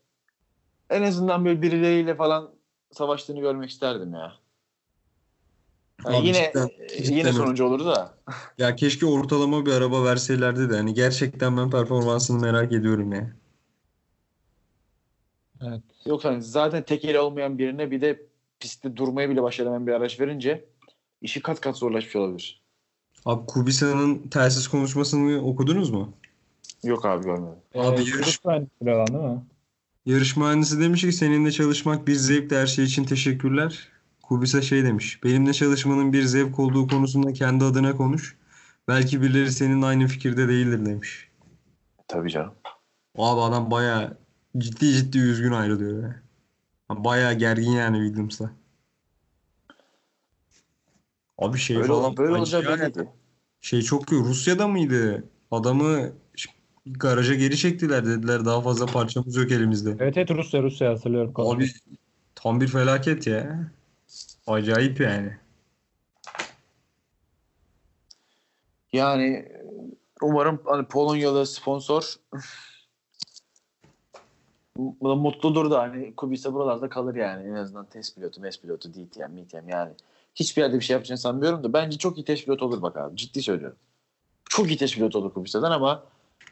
en 0.90 1.02
azından 1.04 1.46
böyle 1.46 1.62
birileriyle 1.62 2.16
falan 2.16 2.52
savaştığını 2.92 3.40
görmek 3.40 3.70
isterdim 3.70 4.14
ya. 4.14 4.34
Yani 6.06 6.18
Abi 6.18 6.28
yine 6.28 6.52
cidden- 6.54 6.70
cidden 6.88 7.12
yine 7.12 7.28
öyle. 7.28 7.32
sonuncu 7.38 7.66
olurdu 7.66 7.86
da. 7.86 8.18
Ya 8.58 8.76
keşke 8.76 9.06
ortalama 9.06 9.66
bir 9.66 9.72
araba 9.72 10.04
verselerdi 10.04 10.70
de 10.70 10.76
hani 10.76 10.94
gerçekten 10.94 11.58
ben 11.58 11.70
performansını 11.70 12.40
merak 12.42 12.74
ediyorum 12.74 13.12
ya. 13.14 13.32
Evet. 15.62 15.82
Yok 16.06 16.26
hani 16.26 16.42
zaten 16.44 16.84
tekeli 16.84 17.20
olmayan 17.20 17.58
birine 17.58 17.92
bir 17.92 18.02
de 18.02 18.22
pistte 18.60 18.96
durmaya 18.98 19.30
bile 19.30 19.44
başaramayan 19.44 19.88
bir 19.88 19.92
araç 19.92 20.20
verince 20.20 20.66
işi 21.22 21.42
kat 21.42 21.62
kat 21.62 21.78
zorlaşmış 21.78 22.16
olabilir. 22.16 22.62
Abi 23.26 23.46
Kubica'nın 23.46 24.28
telsiz 24.28 24.68
konuşmasını 24.68 25.42
okudunuz 25.42 25.90
mu? 25.90 26.14
Yok 26.84 27.06
abi 27.06 27.24
görmedim. 27.24 27.56
Abi 27.76 27.80
Ee, 27.86 27.88
yarış- 27.90 28.12
Kudüs 28.12 28.46
mühendisliği 28.46 28.96
olan 28.96 29.08
değil 29.08 29.20
mi? 29.24 29.42
Yarış 30.06 30.38
mühendisi 30.38 30.80
demiş 30.80 31.02
ki 31.02 31.14
seninle 31.14 31.52
çalışmak 31.52 32.08
bir 32.08 32.14
zevkti 32.16 32.56
her 32.58 32.68
şey 32.68 32.86
için 32.86 33.04
teşekkürler. 33.04 33.88
Kubica 34.24 34.62
şey 34.62 34.84
demiş. 34.84 35.24
Benimle 35.24 35.54
çalışmanın 35.54 36.14
bir 36.14 36.24
zevk 36.24 36.60
olduğu 36.60 36.88
konusunda 36.88 37.34
kendi 37.34 37.66
adına 37.66 37.96
konuş. 37.98 38.38
Belki 38.88 39.22
birileri 39.22 39.52
senin 39.52 39.82
aynı 39.82 40.08
fikirde 40.08 40.48
değildir 40.48 40.86
demiş. 40.86 41.30
Tabii 42.08 42.30
canım. 42.32 42.54
Abi 43.18 43.42
adam 43.42 43.72
baya 43.72 44.18
ciddi 44.58 44.94
ciddi 44.94 45.18
üzgün 45.18 45.52
ayrılıyor 45.52 46.04
ya. 46.04 46.22
Baya 46.90 47.34
gergin 47.34 47.72
yani 47.72 47.98
Williams'la. 48.08 48.52
Abi 51.38 51.58
şey 51.58 51.76
Böyle, 51.78 51.88
falan 51.88 52.18
böyle 52.18 52.34
acayip- 52.34 52.40
olacağı 52.40 52.80
belliydi. 52.80 53.10
Şey 53.62 53.82
çok 53.82 54.12
iyi. 54.12 54.22
Rusya'da 54.22 54.68
mıydı? 54.68 55.24
Adamı 55.52 56.12
garaja 56.86 57.36
geri 57.36 57.58
çektiler 57.58 58.06
dediler. 58.06 58.46
Daha 58.46 58.62
fazla 58.62 58.86
parçamız 58.86 59.36
yok 59.36 59.52
elimizde. 59.52 59.96
Evet 60.00 60.18
evet 60.18 60.32
Rusya 60.32 60.64
Rusya 60.64 60.90
hatırlıyorum. 60.90 61.34
Abi 61.36 61.72
tam 62.36 62.62
bir 62.62 62.68
felaket 62.68 63.28
ya. 63.28 63.72
Acayip 64.48 65.00
yani. 65.00 65.38
Yani 68.94 69.52
umarım 70.22 70.62
hani 70.66 70.86
Polonyalı 70.88 71.48
sponsor 71.48 72.14
mutludur 75.00 75.72
da 75.72 75.80
hani 75.80 76.16
Kubica 76.16 76.54
buralarda 76.54 76.90
kalır 76.90 77.16
yani 77.16 77.48
en 77.48 77.54
azından 77.54 77.86
test 77.86 78.16
pilotu, 78.16 78.42
mes 78.42 78.62
pilotu, 78.62 78.94
DTM, 78.94 79.42
MTM 79.42 79.70
yani. 79.70 79.92
Hiçbir 80.36 80.62
yerde 80.62 80.76
bir 80.76 80.82
şey 80.82 80.94
yapacağını 80.94 81.18
sanmıyorum 81.18 81.64
da 81.64 81.74
bence 81.74 81.98
çok 81.98 82.18
iyi 82.18 82.26
test 82.26 82.46
pilotu 82.46 82.66
olur 82.66 82.82
bak 82.82 82.98
abi. 82.98 83.18
Ciddi 83.18 83.42
söylüyorum. 83.42 83.78
Çok 84.50 84.68
iyi 84.68 84.78
test 84.78 84.96
pilotu 84.96 85.20
olur 85.20 85.34
Kubica'dan 85.34 85.72
ama 85.72 86.04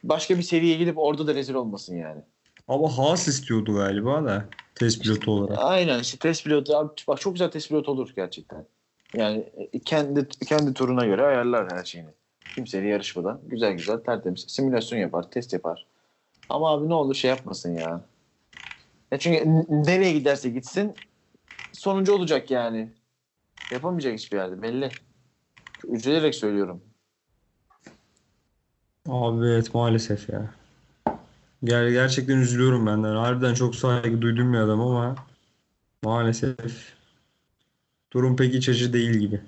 başka 0.04 0.38
bir 0.38 0.44
seviyeye 0.44 0.78
gidip 0.78 0.98
orada 0.98 1.28
da 1.28 1.36
rezil 1.36 1.54
olmasın 1.54 1.96
yani. 1.96 2.22
Ama 2.68 2.98
Haas 2.98 3.28
istiyordu 3.28 3.76
galiba 3.76 4.26
da 4.26 4.46
test 4.76 5.04
pilotu 5.04 5.32
olarak. 5.32 5.58
Aynen 5.62 6.00
işte 6.00 6.18
test 6.18 6.44
pilotu 6.44 6.76
abi 6.76 6.90
bak 7.08 7.22
çok 7.22 7.34
güzel 7.34 7.52
test 7.52 7.70
pilotu 7.70 7.92
olur 7.92 8.14
gerçekten. 8.16 8.66
Yani 9.14 9.50
e, 9.74 9.80
kendi 9.80 10.28
kendi 10.30 10.74
turuna 10.74 11.06
göre 11.06 11.26
ayarlar 11.26 11.72
her 11.72 11.84
şeyini. 11.84 12.10
Kimseyle 12.56 12.88
yarışmadan 12.88 13.42
güzel 13.48 13.74
güzel 13.74 13.98
tertemiz 13.98 14.46
simülasyon 14.48 15.00
yapar, 15.00 15.32
test 15.32 15.54
yapar. 15.54 15.86
Ama 16.50 16.72
abi 16.72 16.90
ne 16.90 16.94
olur 16.94 17.16
şey 17.16 17.30
yapmasın 17.30 17.74
ya. 17.74 18.02
ya 19.12 19.20
çünkü 19.20 19.66
nereye 19.70 20.14
giderse 20.14 20.50
gitsin 20.50 20.96
sonuncu 21.72 22.14
olacak 22.14 22.52
yani. 22.52 22.94
Yapamayacak 23.72 24.14
hiçbir 24.14 24.38
yerde 24.38 24.62
belli. 24.62 24.92
Üzülerek 25.88 26.36
söylüyorum. 26.36 26.84
Abi 29.08 29.46
evet 29.46 29.74
maalesef 29.74 30.30
ya. 30.30 30.54
Ger 31.64 31.90
gerçekten 31.90 32.38
üzülüyorum 32.38 32.86
benden. 32.88 33.16
Harbiden 33.16 33.54
çok 33.54 33.76
saygı 33.76 34.22
duyduğum 34.22 34.54
bir 34.54 34.58
adam 34.58 34.82
ama 34.82 35.16
maalesef 36.02 36.94
durum 38.14 38.36
pek 38.36 38.56
iç 38.56 38.70
açıcı 38.70 38.94
değil 38.94 39.12
gibi. 39.12 39.42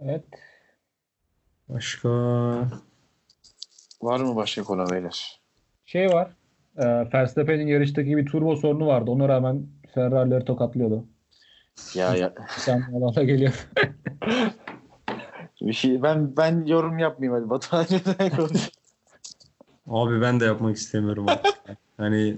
Evet. 0.00 0.24
Başka 1.68 2.08
Var 4.02 4.20
mı 4.20 4.36
başka 4.36 4.62
konu 4.62 4.90
beyler? 4.90 5.40
Şey 5.84 6.10
var. 6.10 6.30
E, 6.76 6.84
Verstappen'in 7.14 7.66
yarıştaki 7.66 8.16
bir 8.16 8.26
turbo 8.26 8.56
sorunu 8.56 8.86
vardı. 8.86 9.10
Ona 9.10 9.28
rağmen 9.28 9.66
Ferrari'leri 9.94 10.44
tokatlıyordu. 10.44 11.04
Ya 11.94 12.16
ya. 12.16 12.34
Sen 12.58 12.82
alana 12.96 13.22
geliyor. 13.22 13.68
Bir 15.60 15.72
şey, 15.72 16.02
ben 16.02 16.36
ben 16.36 16.64
yorum 16.66 16.98
yapmayayım 16.98 17.40
hadi 17.40 17.50
Batuhan 17.50 17.86
konuş? 18.36 18.70
Abi 19.86 20.20
ben 20.20 20.40
de 20.40 20.44
yapmak 20.44 20.76
istemiyorum 20.76 21.28
artık. 21.28 21.54
Hani 21.96 22.36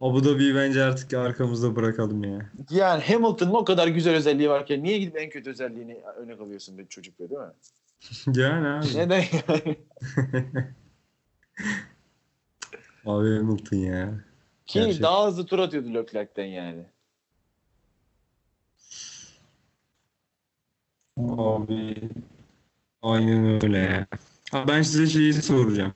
Abu 0.00 0.24
Dhabi'yi 0.24 0.54
bence 0.54 0.82
artık 0.82 1.14
arkamızda 1.14 1.76
bırakalım 1.76 2.24
ya. 2.24 2.50
Yani 2.70 3.02
Hamilton'ın 3.02 3.54
o 3.54 3.64
kadar 3.64 3.88
güzel 3.88 4.14
özelliği 4.14 4.50
varken 4.50 4.82
niye 4.82 4.98
gidip 4.98 5.16
en 5.16 5.30
kötü 5.30 5.50
özelliğini 5.50 6.00
örnek 6.16 6.40
alıyorsun 6.40 6.78
bir 6.78 6.86
çocuk 6.86 7.20
be 7.20 7.30
değil 7.30 7.40
mi? 7.40 7.52
Yani 8.26 8.68
abi. 8.68 8.86
Neden 8.94 9.24
yani? 9.48 9.76
Abi 13.06 13.36
Hamilton 13.36 13.76
ya. 13.76 14.14
Ki 14.66 14.78
Gerçek. 14.80 15.02
daha 15.02 15.26
hızlı 15.26 15.46
tur 15.46 15.58
atıyordu 15.58 15.94
Leclerc'ten 15.94 16.44
yani. 16.44 16.86
Abi 21.18 22.10
aynen 23.02 23.64
öyle 23.64 23.78
ya. 23.78 24.06
Ha, 24.50 24.64
ben 24.68 24.82
size 24.82 25.06
şeyi 25.06 25.32
soracağım. 25.32 25.94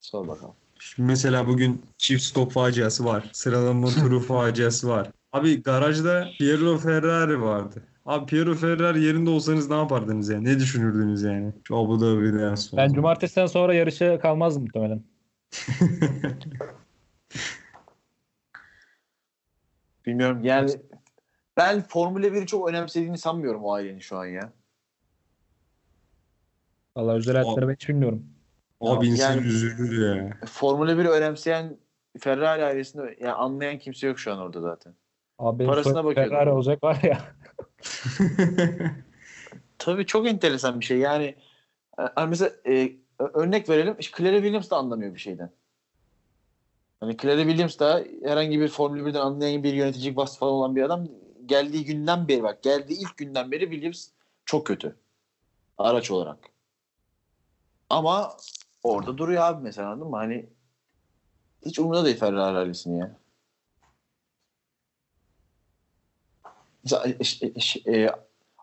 Sor 0.00 0.28
bakalım. 0.28 0.54
Şimdi 0.78 1.06
mesela 1.06 1.46
bugün 1.46 1.82
çift 1.98 2.22
stop 2.22 2.52
faciası 2.52 3.04
var. 3.04 3.30
Sıralama 3.32 3.88
turu 3.88 4.20
faciası 4.26 4.88
var. 4.88 5.10
Abi 5.32 5.62
garajda 5.62 6.28
Piero 6.38 6.78
Ferrari 6.78 7.40
vardı. 7.42 7.82
Abi 8.04 8.26
Piero 8.26 8.54
Ferrari 8.54 9.02
yerinde 9.02 9.30
olsanız 9.30 9.70
ne 9.70 9.76
yapardınız 9.76 10.28
yani? 10.28 10.44
Ne 10.44 10.58
düşünürdünüz 10.58 11.22
yani? 11.22 11.52
Şu 11.68 11.76
Abu 11.76 12.00
Dhabi'den 12.00 12.54
sonra. 12.54 12.82
Ben 12.82 12.92
cumartesiden 12.92 13.46
sonra 13.46 13.74
yarışa 13.74 14.18
kalmazdım 14.18 14.62
muhtemelen. 14.62 15.02
Bilmiyorum 20.06 20.44
yani 20.44 20.70
ben 21.56 21.82
Formula 21.82 22.26
1'i 22.26 22.46
çok 22.46 22.68
önemsediğini 22.68 23.18
sanmıyorum 23.18 23.64
o 23.64 23.72
ailenin 23.72 23.98
şu 23.98 24.18
an 24.18 24.26
ya. 24.26 24.52
Vallahi 26.96 27.16
özel 27.16 27.36
hayatları 27.36 27.68
ben 27.68 27.74
hiç 27.74 27.88
bilmiyorum. 27.88 28.26
Abi 28.80 29.06
insan 29.06 29.32
Yani- 29.34 29.46
üzülür 29.46 30.16
ya. 30.16 30.38
Formula 30.46 30.92
1'i 30.92 31.08
önemseyen 31.08 31.78
Ferrari 32.20 32.64
ailesini 32.64 33.16
yani 33.20 33.32
anlayan 33.32 33.78
kimse 33.78 34.06
yok 34.06 34.18
şu 34.18 34.32
an 34.32 34.38
orada 34.38 34.60
zaten. 34.60 34.94
Abi 35.38 35.66
Parasına 35.66 36.04
bakıyordum. 36.04 36.32
Ferrari 36.32 36.50
olacak 36.50 36.82
var 36.82 36.98
ya. 37.02 37.18
Tabii 39.78 40.06
çok 40.06 40.28
enteresan 40.28 40.80
bir 40.80 40.84
şey. 40.84 40.98
Yani 40.98 41.34
e, 42.18 42.26
mesela 42.26 42.52
e, 42.66 42.92
örnek 43.18 43.68
verelim. 43.68 43.96
işte 43.98 44.16
Claire 44.18 44.36
Williams 44.36 44.70
da 44.70 44.76
anlamıyor 44.76 45.14
bir 45.14 45.20
şeyden. 45.20 45.50
Hani 47.00 47.16
Claire 47.16 47.42
Williams 47.42 47.78
da 47.78 48.04
herhangi 48.24 48.60
bir 48.60 48.68
Formula 48.68 49.08
1'den 49.08 49.20
anlayan 49.20 49.62
bir 49.62 49.74
yöneticilik 49.74 50.16
vasfı 50.18 50.38
falan 50.38 50.52
olan 50.52 50.76
bir 50.76 50.82
adam 50.82 51.08
geldiği 51.46 51.84
günden 51.84 52.28
beri 52.28 52.42
bak 52.42 52.62
geldiği 52.62 53.00
ilk 53.00 53.16
günden 53.16 53.52
beri 53.52 53.70
Williams 53.70 54.08
çok 54.44 54.66
kötü. 54.66 54.96
Araç 55.78 56.10
olarak. 56.10 56.38
Ama 57.90 58.36
orada 58.82 59.18
duruyor 59.18 59.42
abi 59.42 59.62
mesela 59.62 59.90
anladın 59.90 60.10
mı? 60.10 60.16
Hani 60.16 60.46
hiç 61.66 61.78
umurunda 61.78 62.04
değil 62.04 62.16
Ferrari 62.16 62.58
ailesini 62.58 62.98
ya. 62.98 63.16
E, 66.92 67.08
e, 67.86 68.10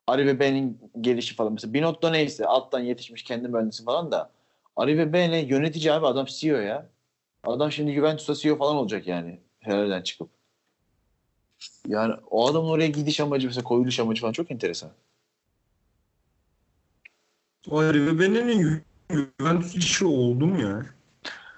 e, 0.09 0.39
B'nin 0.39 0.79
gelişi 1.01 1.35
falan. 1.35 1.53
Mesela 1.53 1.73
Binotto 1.73 2.11
neyse 2.11 2.45
alttan 2.45 2.79
yetişmiş 2.79 3.23
kendi 3.23 3.47
mühendisi 3.47 3.83
falan 3.83 4.11
da 4.11 4.31
Ali 4.75 4.97
ve 4.97 5.13
B 5.13 5.31
ne? 5.31 5.39
Yönetici 5.39 5.93
abi 5.93 6.07
adam 6.07 6.25
CEO 6.25 6.57
ya. 6.57 6.89
Adam 7.43 7.71
şimdi 7.71 7.93
Juventus'a 7.93 8.35
CEO 8.35 8.57
falan 8.57 8.75
olacak 8.75 9.07
yani. 9.07 9.39
Ferrari'den 9.59 10.01
çıkıp. 10.01 10.29
Yani 11.87 12.13
o 12.29 12.47
adamın 12.47 12.69
oraya 12.69 12.87
gidiş 12.87 13.19
amacı 13.19 13.47
mesela 13.47 13.63
koyuluş 13.63 13.99
amacı 13.99 14.21
falan 14.21 14.33
çok 14.33 14.51
enteresan. 14.51 14.89
O 17.69 17.83
Rive 17.83 18.19
Benen'in 18.19 18.83
Juventus 19.39 19.75
işi 19.75 20.05
oldu 20.05 20.45
mu 20.45 20.61
ya? 20.61 20.85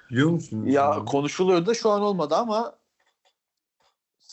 Biliyor 0.09 0.29
musun? 0.29 0.65
Ya 0.65 1.05
konuşuluyor 1.05 1.65
da 1.65 1.73
şu 1.73 1.89
an 1.89 2.01
olmadı 2.01 2.35
ama 2.35 2.75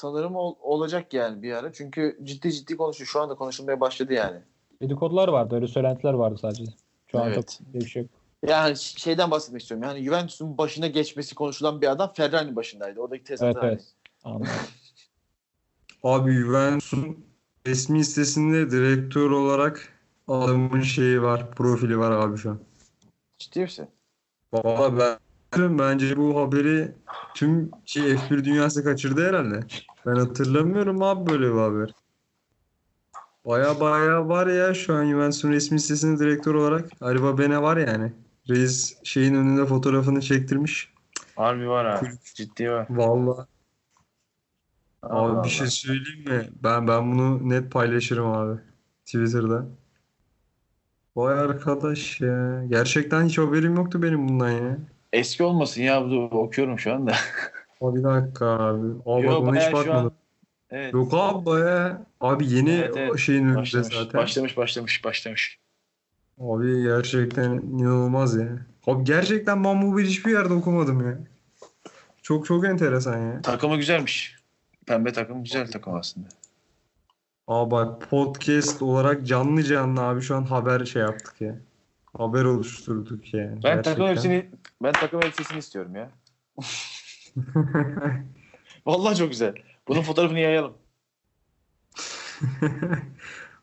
sanırım 0.01 0.37
ol- 0.37 0.57
olacak 0.61 1.15
yani 1.15 1.43
bir 1.43 1.53
ara. 1.53 1.73
Çünkü 1.73 2.19
ciddi 2.23 2.53
ciddi 2.53 2.77
konuşuyor. 2.77 3.09
Şu 3.09 3.21
anda 3.21 3.35
konuşulmaya 3.35 3.81
başladı 3.81 4.13
yani. 4.13 4.39
Dedikodular 4.83 5.29
vardı. 5.29 5.55
Öyle 5.55 5.67
söylentiler 5.67 6.13
vardı 6.13 6.39
sadece. 6.41 6.65
Şu 7.07 7.19
an 7.19 7.27
Evet. 7.27 7.59
çok 7.61 7.75
bir 7.75 7.87
şey 7.89 8.03
yok. 8.03 8.11
Yani 8.47 8.77
şeyden 8.77 9.31
bahsetmek 9.31 9.63
istiyorum. 9.63 9.89
Yani 9.89 10.05
Juventus'un 10.05 10.59
başına 10.59 10.87
geçmesi 10.87 11.35
konuşulan 11.35 11.81
bir 11.81 11.91
adam 11.91 12.13
Ferrari'nin 12.15 12.57
başındaydı. 12.57 13.01
Oradaki 13.01 13.25
tezat 13.25 13.57
Evet 13.57 13.65
evet. 13.65 13.85
Anladım. 14.25 14.47
Abi 16.05 16.33
Juventus'un 16.33 17.25
resmi 17.67 18.05
sitesinde 18.05 18.71
direktör 18.71 19.31
olarak 19.31 19.93
adamın 20.29 20.81
şeyi 20.81 21.23
var, 21.23 21.51
profili 21.51 21.99
var 21.99 22.11
abi 22.11 22.39
şu 22.39 22.51
an. 22.51 22.61
Ciddi 23.39 23.61
misin? 23.61 23.89
Valla 24.53 25.19
ben 25.59 25.79
bence 25.79 26.17
bu 26.17 26.41
haberi 26.41 26.95
tüm 27.35 27.71
şey 27.87 28.03
F1 28.03 28.45
dünyası 28.45 28.85
kaçırdı 28.85 29.29
herhalde. 29.29 29.61
Ben 30.07 30.15
hatırlamıyorum 30.15 31.03
abi 31.03 31.31
böyle 31.31 31.55
bir 31.55 31.59
haber. 31.59 31.95
Baya 33.45 33.81
baya 33.81 34.29
var 34.29 34.47
ya 34.47 34.75
şu 34.75 34.95
an 34.95 35.07
Juventus'un 35.07 35.53
resmi 35.53 35.81
sitesinde 35.81 36.19
direktör 36.19 36.55
olarak 36.55 36.91
Ariba 37.01 37.39
Bene 37.39 37.63
var 37.63 37.77
yani. 37.77 38.13
Reis 38.49 38.97
şeyin 39.05 39.35
önünde 39.35 39.67
fotoğrafını 39.67 40.21
çektirmiş. 40.21 40.93
Harbi 41.37 41.69
var 41.69 41.85
abi. 41.85 42.09
Ciddi 42.35 42.71
var. 42.71 42.87
Vallahi 42.91 43.47
abi 45.03 45.45
bir 45.45 45.49
şey 45.49 45.67
söyleyeyim 45.67 46.29
mi? 46.29 46.51
Ben 46.63 46.89
ben 46.89 47.13
bunu 47.13 47.49
net 47.49 47.73
paylaşırım 47.73 48.27
abi 48.27 48.61
Twitter'da. 49.05 49.67
Vay 51.17 51.39
arkadaş 51.39 52.21
ya. 52.21 52.65
Gerçekten 52.69 53.25
hiç 53.25 53.39
haberim 53.39 53.77
yoktu 53.77 54.03
benim 54.03 54.29
bundan 54.29 54.51
ya. 54.51 54.79
Eski 55.13 55.43
olmasın 55.43 55.83
ya. 55.83 56.11
Dur, 56.11 56.33
okuyorum 56.33 56.79
şu 56.79 56.93
anda. 56.95 57.13
Abi 57.81 57.99
bir 57.99 58.05
dakika 58.05 58.47
abi. 58.47 58.87
Abi 59.07 59.27
Yo, 59.27 59.37
ona 59.39 59.61
hiç 59.61 59.73
bakmadım. 59.73 60.07
an- 60.07 60.13
Evet. 60.71 60.95
Yok 60.95 61.15
abi 61.15 61.47
baya. 61.47 62.07
Abi 62.21 62.53
yeni 62.55 62.71
Evet, 62.71 62.95
evet. 62.97 63.19
şeyin 63.19 63.45
önünde 63.45 63.59
Başlamış, 63.59 63.95
zaten. 63.97 64.21
başlamış, 64.21 64.57
başlamış, 64.57 65.05
başlamış. 65.05 65.59
Abi 66.41 66.83
gerçekten 66.83 67.51
inanılmaz 67.53 68.37
ya. 68.37 68.49
Abi 68.87 69.05
gerçekten 69.05 69.65
ben 69.65 69.83
bu 69.83 69.99
bir 69.99 70.05
hiçbir 70.05 70.33
yerde 70.33 70.53
okumadım 70.55 71.07
ya. 71.11 71.19
Çok 72.23 72.47
çok 72.47 72.65
enteresan 72.67 73.19
ya. 73.19 73.43
Takımı 73.43 73.77
güzelmiş. 73.77 74.37
Pembe 74.87 75.13
takım 75.13 75.43
güzel 75.45 75.71
takım 75.71 75.95
aslında. 75.95 76.29
Abi 77.49 77.71
bak 77.71 78.11
podcast 78.11 78.83
olarak 78.83 79.27
canlı 79.27 79.63
canlı 79.63 80.01
abi 80.03 80.21
şu 80.23 80.37
an 80.37 80.43
haber 80.43 80.85
şey 80.85 81.03
yaptık 81.03 81.41
ya. 81.41 81.57
Haber 82.19 82.45
oluşturduk 82.45 83.35
yani. 83.35 83.63
Ben 83.65 83.83
takım 83.83 84.07
Gerçekten. 84.07 84.07
elbisesini 84.07 84.51
ben 84.83 84.93
takım 84.93 85.23
elbisesini 85.23 85.59
istiyorum 85.59 85.95
ya. 85.97 86.11
Vallahi 88.87 89.17
çok 89.17 89.31
güzel. 89.31 89.55
Bunun 89.89 90.03
fotoğrafını 90.03 90.39
yayalım. 90.39 90.75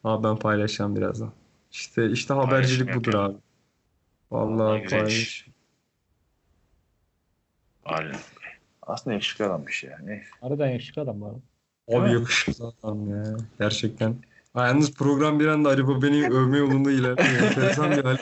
Abi 0.04 0.24
ben 0.24 0.36
paylaşacağım 0.36 0.96
birazdan. 0.96 1.32
İşte 1.72 2.12
işte 2.12 2.34
habercilik 2.34 2.96
budur 2.96 3.14
abi. 3.14 3.38
Vallahi 4.32 4.82
güzel 4.82 5.00
paylaş. 5.00 5.14
iş. 5.14 5.48
Aynen. 7.86 8.16
Aslında 8.82 9.14
yakışıklı 9.14 9.46
adammış 9.46 9.84
ya. 9.84 9.98
Neyse. 10.04 10.30
Harbiden 10.42 10.68
yakışıklı 10.70 11.02
adam 11.02 11.22
bu 11.22 11.26
arada. 11.26 11.40
Abi 12.06 12.14
yakışıklı 12.14 12.74
adam 12.84 13.10
ya. 13.10 13.38
Gerçekten. 13.60 14.16
Ha, 14.58 14.68
yalnız 14.68 14.94
program 14.94 15.40
bir 15.40 15.48
anda 15.48 15.70
Ali 15.70 16.02
beni 16.02 16.30
övme 16.34 16.58
yolunda 16.58 16.92
ilerliyor. 16.92 17.42
Enteresan 17.42 17.92
bir 17.92 18.04
hal. 18.04 18.18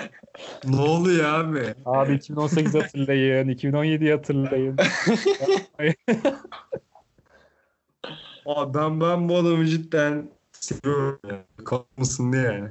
Ne 0.64 0.82
oluyor 0.82 1.26
abi? 1.26 1.76
Abi 1.86 2.14
2018 2.14 2.76
hatırlayın, 2.76 3.50
2017 3.50 4.12
hatırlayın. 4.12 4.78
Abi 8.46 8.74
ben 8.74 9.02
ben 9.02 9.30
bu 9.30 9.38
adamı 9.38 9.66
cidden 9.66 10.30
seviyorum 10.52 11.20
ya. 11.30 11.46
Kalmasın 11.66 12.34
diye 12.34 12.44
yani. 12.44 12.70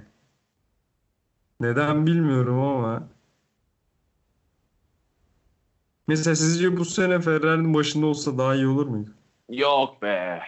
Neden 1.61 2.07
bilmiyorum 2.07 2.61
ama. 2.61 3.09
Mesela 6.07 6.37
sizce 6.37 6.77
bu 6.77 6.85
sene 6.85 7.21
Ferrari'nin 7.21 7.75
başında 7.75 8.07
olsa 8.07 8.39
daha 8.39 8.55
iyi 8.55 8.67
olur 8.67 8.87
muydu? 8.87 9.11
Yok 9.49 10.03
be. 10.03 10.41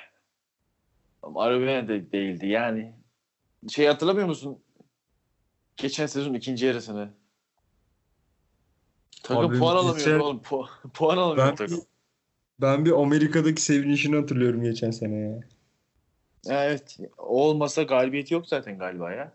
Arabaya 1.22 1.88
de 1.88 2.12
değildi 2.12 2.46
yani. 2.46 3.05
Şey 3.68 3.86
hatırlamıyor 3.86 4.26
musun? 4.26 4.58
Geçen 5.76 6.06
sezon 6.06 6.34
ikinci 6.34 6.66
yarısını. 6.66 7.10
Takım 9.22 9.44
Abi 9.50 9.58
puan 9.58 9.76
alamıyordu 9.76 9.98
geçen- 9.98 10.18
oğlum. 10.20 10.38
Pu- 10.42 10.68
puan 10.94 11.16
alamıyordu 11.16 11.46
Ben 11.48 11.52
bir, 11.52 11.56
takım. 11.58 11.84
ben 12.60 12.84
bir 12.84 12.92
Amerika'daki 12.92 13.62
sevinişini 13.62 14.16
hatırlıyorum 14.16 14.62
geçen 14.62 14.90
sene 14.90 15.16
ya. 15.16 15.40
Ya 16.46 16.64
evet. 16.64 16.98
O 17.18 17.48
olmasa 17.48 17.82
galibiyeti 17.82 18.34
yok 18.34 18.48
zaten 18.48 18.78
galiba 18.78 19.12
ya. 19.12 19.32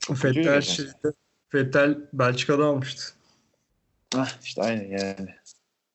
Fettel 0.00 0.60
şeyde 0.60 0.90
Fettel 1.48 1.98
Belçika'da 2.12 2.66
almıştı. 2.66 3.02
Ah 4.16 4.38
işte 4.42 4.62
aynen 4.62 4.84
yani. 4.98 5.34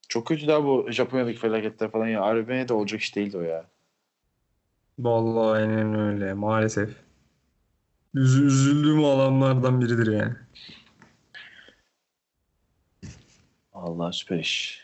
Çok 0.10 0.28
kötü 0.28 0.48
daha 0.48 0.64
bu 0.64 0.92
Japonya'daki 0.92 1.40
felaketler 1.40 1.92
falan 1.92 2.08
ya. 2.08 2.22
Arbene'de 2.22 2.74
olacak 2.74 3.02
iş 3.02 3.16
değildi 3.16 3.38
o 3.38 3.42
ya. 3.42 3.66
Vallahi 5.00 5.60
aynen 5.62 6.00
öyle 6.00 6.34
maalesef. 6.34 6.90
Üz- 8.16 8.46
üzüldüğüm 8.46 9.06
alanlardan 9.06 9.82
biridir 9.82 10.14
yani. 10.14 10.34
Allah 13.74 14.12
süper 14.12 14.40
iş. 14.40 14.82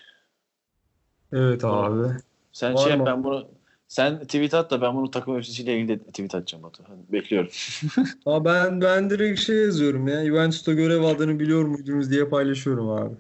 Evet 1.32 1.64
abi. 1.66 2.14
Sen 2.52 2.74
Var 2.74 2.80
şey 2.80 2.90
yap, 2.90 3.00
mı? 3.00 3.06
ben 3.06 3.24
bunu 3.24 3.48
sen 3.88 4.20
tweet 4.20 4.54
at 4.54 4.72
da 4.72 4.82
ben 4.82 4.96
bunu 4.96 5.12
takım 5.12 5.36
elbisesiyle 5.36 5.76
ilgili 5.78 6.00
de 6.00 6.04
tweet 6.04 6.36
atacağım 6.36 6.64
Batu. 6.64 6.84
Hadi 6.88 7.00
bekliyorum. 7.14 7.50
Aa, 8.26 8.46
ben 8.46 8.82
ben 8.82 9.10
direkt 9.10 9.40
şey 9.40 9.58
yazıyorum 9.58 10.08
ya. 10.08 10.26
Juventus'ta 10.26 10.74
görev 10.74 11.02
aldığını 11.02 11.40
biliyor 11.40 11.64
muydunuz 11.66 12.12
diye 12.12 12.26
paylaşıyorum 12.30 12.90
abi. 12.90 13.16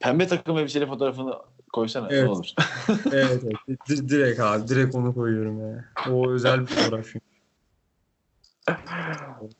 Pembe 0.00 0.26
takım 0.26 0.58
elbiseli 0.58 0.86
fotoğrafını 0.86 1.34
koysana 1.72 2.08
Evet. 2.10 2.28
olur. 2.28 2.46
Evet, 3.12 3.42
evet. 3.44 3.78
Di- 3.88 4.08
direkt 4.08 4.40
abi. 4.40 4.68
Direkt 4.68 4.94
onu 4.94 5.14
koyuyorum 5.14 5.60
ya. 5.60 5.84
O 6.10 6.30
özel 6.30 6.60
bir 6.60 6.66
fotoğraf 6.66 7.04
çünkü. 7.12 7.26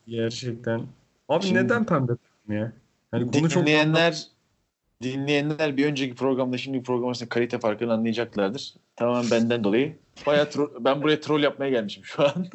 Gerçekten. 0.07 0.81
Abi 1.29 1.45
Şimdi- 1.45 1.63
neden 1.63 1.85
pembe 1.85 2.11
takım 2.11 2.57
ya? 2.57 2.71
Hani 3.11 3.31
konu 3.31 3.49
çok 3.49 3.63
dinleyenler 3.63 4.23
dinleyenler 5.03 5.77
bir 5.77 5.85
önceki 5.85 6.15
programda 6.15 6.57
şimdi 6.57 6.83
program 6.83 7.07
arasında 7.07 7.29
kalite 7.29 7.59
farkını 7.59 7.93
anlayacaklardır. 7.93 8.73
Tamamen 8.95 9.31
benden 9.31 9.63
dolayı. 9.63 9.95
Bayağı 10.25 10.45
tro- 10.45 10.85
ben 10.85 11.01
buraya 11.01 11.19
troll 11.21 11.39
yapmaya 11.43 11.69
gelmişim 11.71 12.05
şu 12.05 12.23
an. 12.23 12.45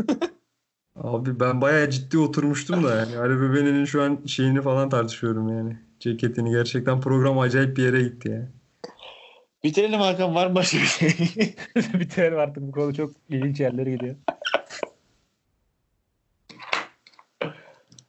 Abi 0.96 1.40
ben 1.40 1.60
bayağı 1.60 1.90
ciddi 1.90 2.18
oturmuştum 2.18 2.84
da 2.84 2.94
yani 2.96 3.18
Ali 3.18 3.40
Bebe'nin 3.40 3.84
şu 3.84 4.02
an 4.02 4.18
şeyini 4.26 4.62
falan 4.62 4.88
tartışıyorum 4.88 5.48
yani. 5.48 5.78
Ceketini 6.00 6.50
gerçekten 6.50 7.00
program 7.00 7.38
acayip 7.38 7.76
bir 7.76 7.82
yere 7.82 8.02
gitti 8.02 8.28
ya. 8.28 8.48
Bitirelim 9.64 10.00
Hakan 10.00 10.34
var 10.34 10.46
mı 10.46 10.54
başka 10.54 10.78
bir 10.78 10.84
şey? 10.84 11.08
Bitirelim 11.76 12.38
artık 12.38 12.62
bu 12.62 12.72
konu 12.72 12.94
çok 12.94 13.10
ilginç 13.28 13.60
yerlere 13.60 13.90
gidiyor. 13.90 14.16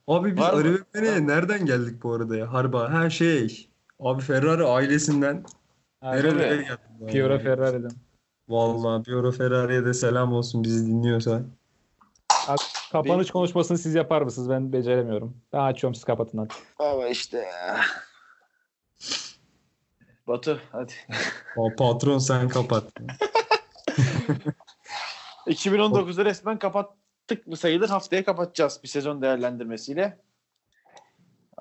Abi 0.07 0.38
biz 0.38 0.44
Bebe'ne 0.44 1.27
nereden 1.27 1.65
geldik 1.65 2.03
bu 2.03 2.14
arada 2.14 2.38
ya? 2.38 2.53
Harba. 2.53 2.94
Ha 2.94 3.10
şey. 3.10 3.69
Abi 3.99 4.22
Ferrari 4.22 4.64
ailesinden 4.64 5.44
nerelere 6.03 6.56
geldik? 6.56 6.69
ya? 6.99 7.07
Piero 7.07 7.40
Ferrari'den. 7.40 7.91
Vallahi 8.49 9.03
Piero 9.03 9.32
Ferrari'ye 9.32 9.86
de 9.86 9.94
selam 9.94 10.34
olsun 10.34 10.64
bizi 10.64 10.88
dinliyorsa. 10.88 11.41
Kapanış 12.91 13.32
konuşmasını 13.32 13.77
siz 13.77 13.95
yapar 13.95 14.22
mısınız? 14.22 14.49
Ben 14.49 14.73
beceremiyorum. 14.73 15.38
Ben 15.53 15.60
açıyorum 15.60 15.95
siz 15.95 16.03
kapatın 16.03 16.38
hadi. 16.38 16.53
Ama 16.80 17.07
işte 17.07 17.38
ya. 17.38 17.82
Batu 20.27 20.60
hadi. 20.72 20.93
O 21.57 21.76
patron 21.76 22.18
sen 22.18 22.49
kapat. 22.49 22.84
2019'da 25.47 26.26
resmen 26.26 26.60
kapattık 26.60 27.47
mı 27.47 27.57
sayılır. 27.57 27.89
Haftaya 27.89 28.23
kapatacağız 28.23 28.80
bir 28.84 28.88
sezon 28.88 29.22
değerlendirmesiyle. 29.22 30.18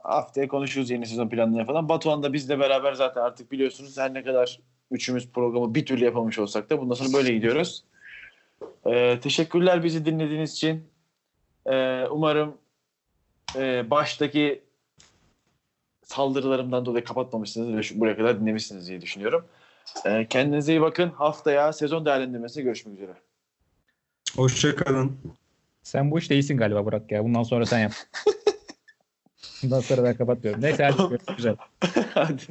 Haftaya 0.03 0.49
konuşuruz 0.49 0.91
yeni 0.91 1.07
sezon 1.07 1.29
planlarını 1.29 1.67
falan. 1.67 1.89
Batuhan 1.89 2.23
da 2.23 2.33
bizle 2.33 2.59
beraber 2.59 2.93
zaten 2.93 3.21
artık 3.21 3.53
biliyorsunuz 3.53 3.99
her 3.99 4.15
ne 4.15 4.25
kadar 4.25 4.61
üçümüz 4.91 5.33
programı 5.33 5.75
bir 5.75 5.87
türlü 5.87 6.05
yapamamış 6.05 6.39
olsak 6.39 6.71
da 6.71 6.81
bundan 6.81 6.95
sonra 6.95 7.13
böyle 7.13 7.33
gidiyoruz. 7.33 7.85
Ee, 8.87 9.21
teşekkürler 9.21 9.85
bizi 9.85 10.05
dinlediğiniz 10.05 10.53
için. 10.53 10.89
Ee, 11.67 12.05
umarım 12.11 12.59
e, 13.57 13.91
baştaki 13.91 14.64
saldırılarımdan 16.05 16.87
dolayı 16.87 17.05
kapatmamışsınız 17.05 17.77
ve 17.77 17.83
şu, 17.83 18.01
buraya 18.01 18.17
kadar 18.17 18.41
dinlemişsiniz 18.41 18.89
diye 18.89 19.01
düşünüyorum. 19.01 19.45
Ee, 20.07 20.27
kendinize 20.31 20.73
iyi 20.73 20.81
bakın. 20.81 21.11
Haftaya 21.11 21.73
sezon 21.73 22.07
değerlendirmesine 22.07 22.63
görüşmek 22.63 22.95
üzere. 22.95 23.15
Hoşçakalın. 24.37 25.19
Sen 25.83 26.11
bu 26.11 26.19
işte 26.19 26.35
iyisin 26.35 26.57
galiba 26.57 26.85
Burak 26.85 27.13
ya. 27.13 27.25
Bundan 27.25 27.43
sonra 27.43 27.67
sen 27.67 27.79
yap. 27.79 27.93
Bundan 29.63 29.81
sonra 29.81 30.05
ben 30.05 30.17
kapatmıyorum. 30.17 30.63
Neyse 30.63 30.85
hadi 30.85 31.09
görüşmek 31.09 31.39
üzere. 31.39 31.57
Hadi. 32.15 32.43